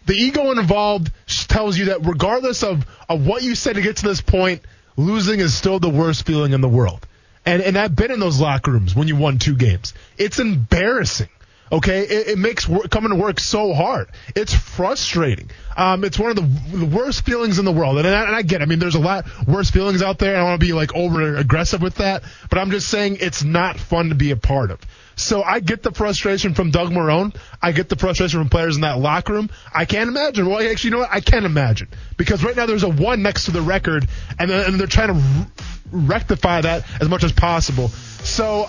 The 0.05 0.13
ego 0.13 0.51
involved 0.51 1.11
tells 1.27 1.77
you 1.77 1.85
that 1.85 2.05
regardless 2.05 2.63
of, 2.63 2.85
of 3.07 3.25
what 3.25 3.43
you 3.43 3.55
said 3.55 3.75
to 3.75 3.81
get 3.81 3.97
to 3.97 4.07
this 4.07 4.21
point, 4.21 4.61
losing 4.99 5.39
is 5.39 5.53
still 5.55 5.79
the 5.79 5.89
worst 5.89 6.25
feeling 6.25 6.53
in 6.53 6.61
the 6.61 6.69
world. 6.69 7.05
And, 7.45 7.61
and 7.61 7.77
I've 7.77 7.95
been 7.95 8.11
in 8.11 8.19
those 8.19 8.39
locker 8.39 8.71
rooms 8.71 8.95
when 8.95 9.07
you 9.07 9.15
won 9.15 9.39
two 9.39 9.55
games. 9.55 9.93
It's 10.17 10.39
embarrassing. 10.39 11.29
Okay, 11.71 12.01
it, 12.01 12.27
it 12.29 12.37
makes 12.39 12.67
work, 12.67 12.89
coming 12.89 13.11
to 13.11 13.15
work 13.15 13.39
so 13.39 13.73
hard. 13.73 14.09
It's 14.35 14.53
frustrating. 14.53 15.51
Um, 15.77 16.03
it's 16.03 16.17
one 16.17 16.31
of 16.31 16.35
the, 16.35 16.77
the 16.77 16.85
worst 16.85 17.25
feelings 17.25 17.59
in 17.59 17.65
the 17.65 17.71
world, 17.71 17.99
and 17.99 18.07
I, 18.07 18.25
and 18.25 18.35
I 18.35 18.41
get. 18.41 18.61
It. 18.61 18.63
I 18.63 18.67
mean, 18.67 18.79
there's 18.79 18.95
a 18.95 18.99
lot 18.99 19.25
worse 19.47 19.69
feelings 19.69 20.01
out 20.01 20.17
there. 20.17 20.35
I 20.35 20.39
don't 20.39 20.49
want 20.49 20.61
to 20.61 20.65
be 20.65 20.73
like 20.73 20.95
over 20.95 21.35
aggressive 21.35 21.81
with 21.81 21.95
that, 21.95 22.23
but 22.49 22.57
I'm 22.57 22.71
just 22.71 22.87
saying 22.87 23.17
it's 23.21 23.43
not 23.43 23.77
fun 23.77 24.09
to 24.09 24.15
be 24.15 24.31
a 24.31 24.35
part 24.35 24.71
of. 24.71 24.79
So 25.19 25.43
I 25.43 25.59
get 25.59 25.83
the 25.83 25.91
frustration 25.91 26.53
from 26.53 26.71
Doug 26.71 26.91
Marrone. 26.91 27.35
I 27.61 27.73
get 27.73 27.89
the 27.89 27.97
frustration 27.97 28.39
from 28.39 28.49
players 28.49 28.75
in 28.75 28.81
that 28.83 28.99
locker 28.99 29.33
room. 29.33 29.49
I 29.73 29.83
can't 29.85 30.07
imagine. 30.07 30.47
Well, 30.49 30.59
actually, 30.59 30.87
you 30.89 30.91
know 30.95 30.99
what? 30.99 31.09
I 31.11 31.19
can't 31.19 31.45
imagine 31.45 31.89
because 32.15 32.41
right 32.43 32.55
now 32.55 32.65
there's 32.65 32.83
a 32.83 32.89
one 32.89 33.21
next 33.21 33.45
to 33.45 33.51
the 33.51 33.61
record, 33.61 34.07
and, 34.39 34.49
and 34.49 34.79
they're 34.79 34.87
trying 34.87 35.13
to 35.13 35.47
rectify 35.91 36.61
that 36.61 36.85
as 37.01 37.09
much 37.09 37.23
as 37.23 37.31
possible. 37.33 37.89
So 37.89 38.67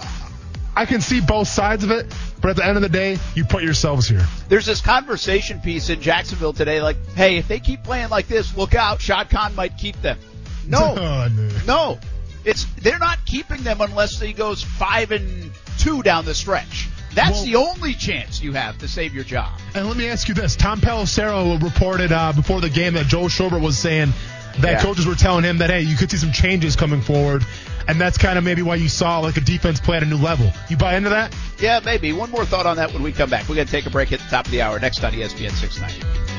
I 0.75 0.87
can 0.87 1.01
see 1.01 1.21
both 1.21 1.47
sides 1.49 1.85
of 1.85 1.93
it, 1.93 2.13
but 2.43 2.51
at 2.51 2.57
the 2.57 2.67
end 2.67 2.77
of 2.77 2.83
the 2.83 2.89
day, 2.89 3.19
you 3.35 3.45
put 3.45 3.63
yourselves 3.63 4.09
here. 4.09 4.27
There's 4.49 4.67
this 4.67 4.81
conversation 4.81 5.61
piece 5.61 5.89
in 5.89 6.01
Jacksonville 6.01 6.53
today, 6.53 6.83
like, 6.83 6.97
hey, 7.15 7.37
if 7.37 7.47
they 7.49 7.61
keep 7.61 7.85
playing 7.85 8.09
like 8.09 8.27
this, 8.27 8.57
look 8.57 8.75
out, 8.75 9.01
Shad 9.01 9.31
Khan 9.31 9.55
might 9.55 9.79
keep 9.79 10.01
them. 10.03 10.19
No, 10.67 10.79
Oh, 10.97 11.29
no. 11.33 11.51
no, 11.67 11.99
it's 12.45 12.65
they're 12.83 12.99
not 12.99 13.25
keeping 13.27 13.63
them 13.63 13.81
unless 13.81 14.19
he 14.21 14.33
goes 14.33 14.63
five 14.63 15.13
and 15.13 15.53
two 15.81 16.03
down 16.03 16.25
the 16.25 16.35
stretch. 16.35 16.89
That's 17.15 17.31
Well- 17.33 17.45
the 17.45 17.57
only 17.57 17.95
chance 17.95 18.41
you 18.41 18.53
have 18.53 18.79
to 18.79 18.89
save 18.89 19.15
your 19.15 19.25
job. 19.25 19.49
And 19.75 19.89
let 19.89 19.97
me 19.97 20.07
ask 20.09 20.29
you 20.29 20.35
this: 20.35 20.55
Tom 20.57 20.81
Pelissero 20.81 21.61
reported 21.63 22.13
uh, 22.13 22.33
before 22.33 22.61
the 22.61 22.71
game 22.71 22.95
that 22.95 23.07
Joe 23.09 23.25
Schobert 23.25 23.61
was 23.61 23.79
saying 23.79 24.13
that 24.61 24.73
Yeah. 24.73 24.83
coaches 24.83 25.07
were 25.07 25.15
telling 25.17 25.45
him 25.45 25.59
that 25.59 25.71
hey, 25.71 25.81
you 25.83 25.97
could 25.97 26.11
see 26.11 26.17
some 26.19 26.33
changes 26.33 26.77
coming 26.77 27.01
forward, 27.01 27.45
and 27.89 28.01
that's 28.01 28.19
kind 28.19 28.39
of 28.39 28.45
maybe 28.45 28.63
why 28.63 28.77
you 28.77 28.89
saw 28.89 29.19
like 29.19 29.37
a 29.37 29.41
defense 29.41 29.81
play 29.81 29.97
at 29.97 30.03
a 30.03 30.07
new 30.07 30.19
level. 30.19 30.53
You 30.69 30.77
buy 30.77 30.97
into 30.97 31.11
that? 31.11 31.35
Yeah, 31.59 31.81
maybe. 31.85 32.13
One 32.13 32.31
more 32.31 32.45
thought 32.45 32.67
on 32.67 32.77
that 32.77 32.93
when 32.93 33.03
we 33.03 33.11
come 33.13 33.31
back. 33.31 33.49
We're 33.49 33.57
going 33.57 33.67
to 33.67 33.73
take 33.73 33.87
a 33.87 33.91
break 33.91 34.13
at 34.13 34.21
the 34.21 34.29
top 34.29 34.47
of 34.47 34.53
the 34.53 34.63
hour 34.63 34.79
next 34.79 35.03
on 35.03 35.13
ESPN 35.13 35.51
690. 35.53 36.30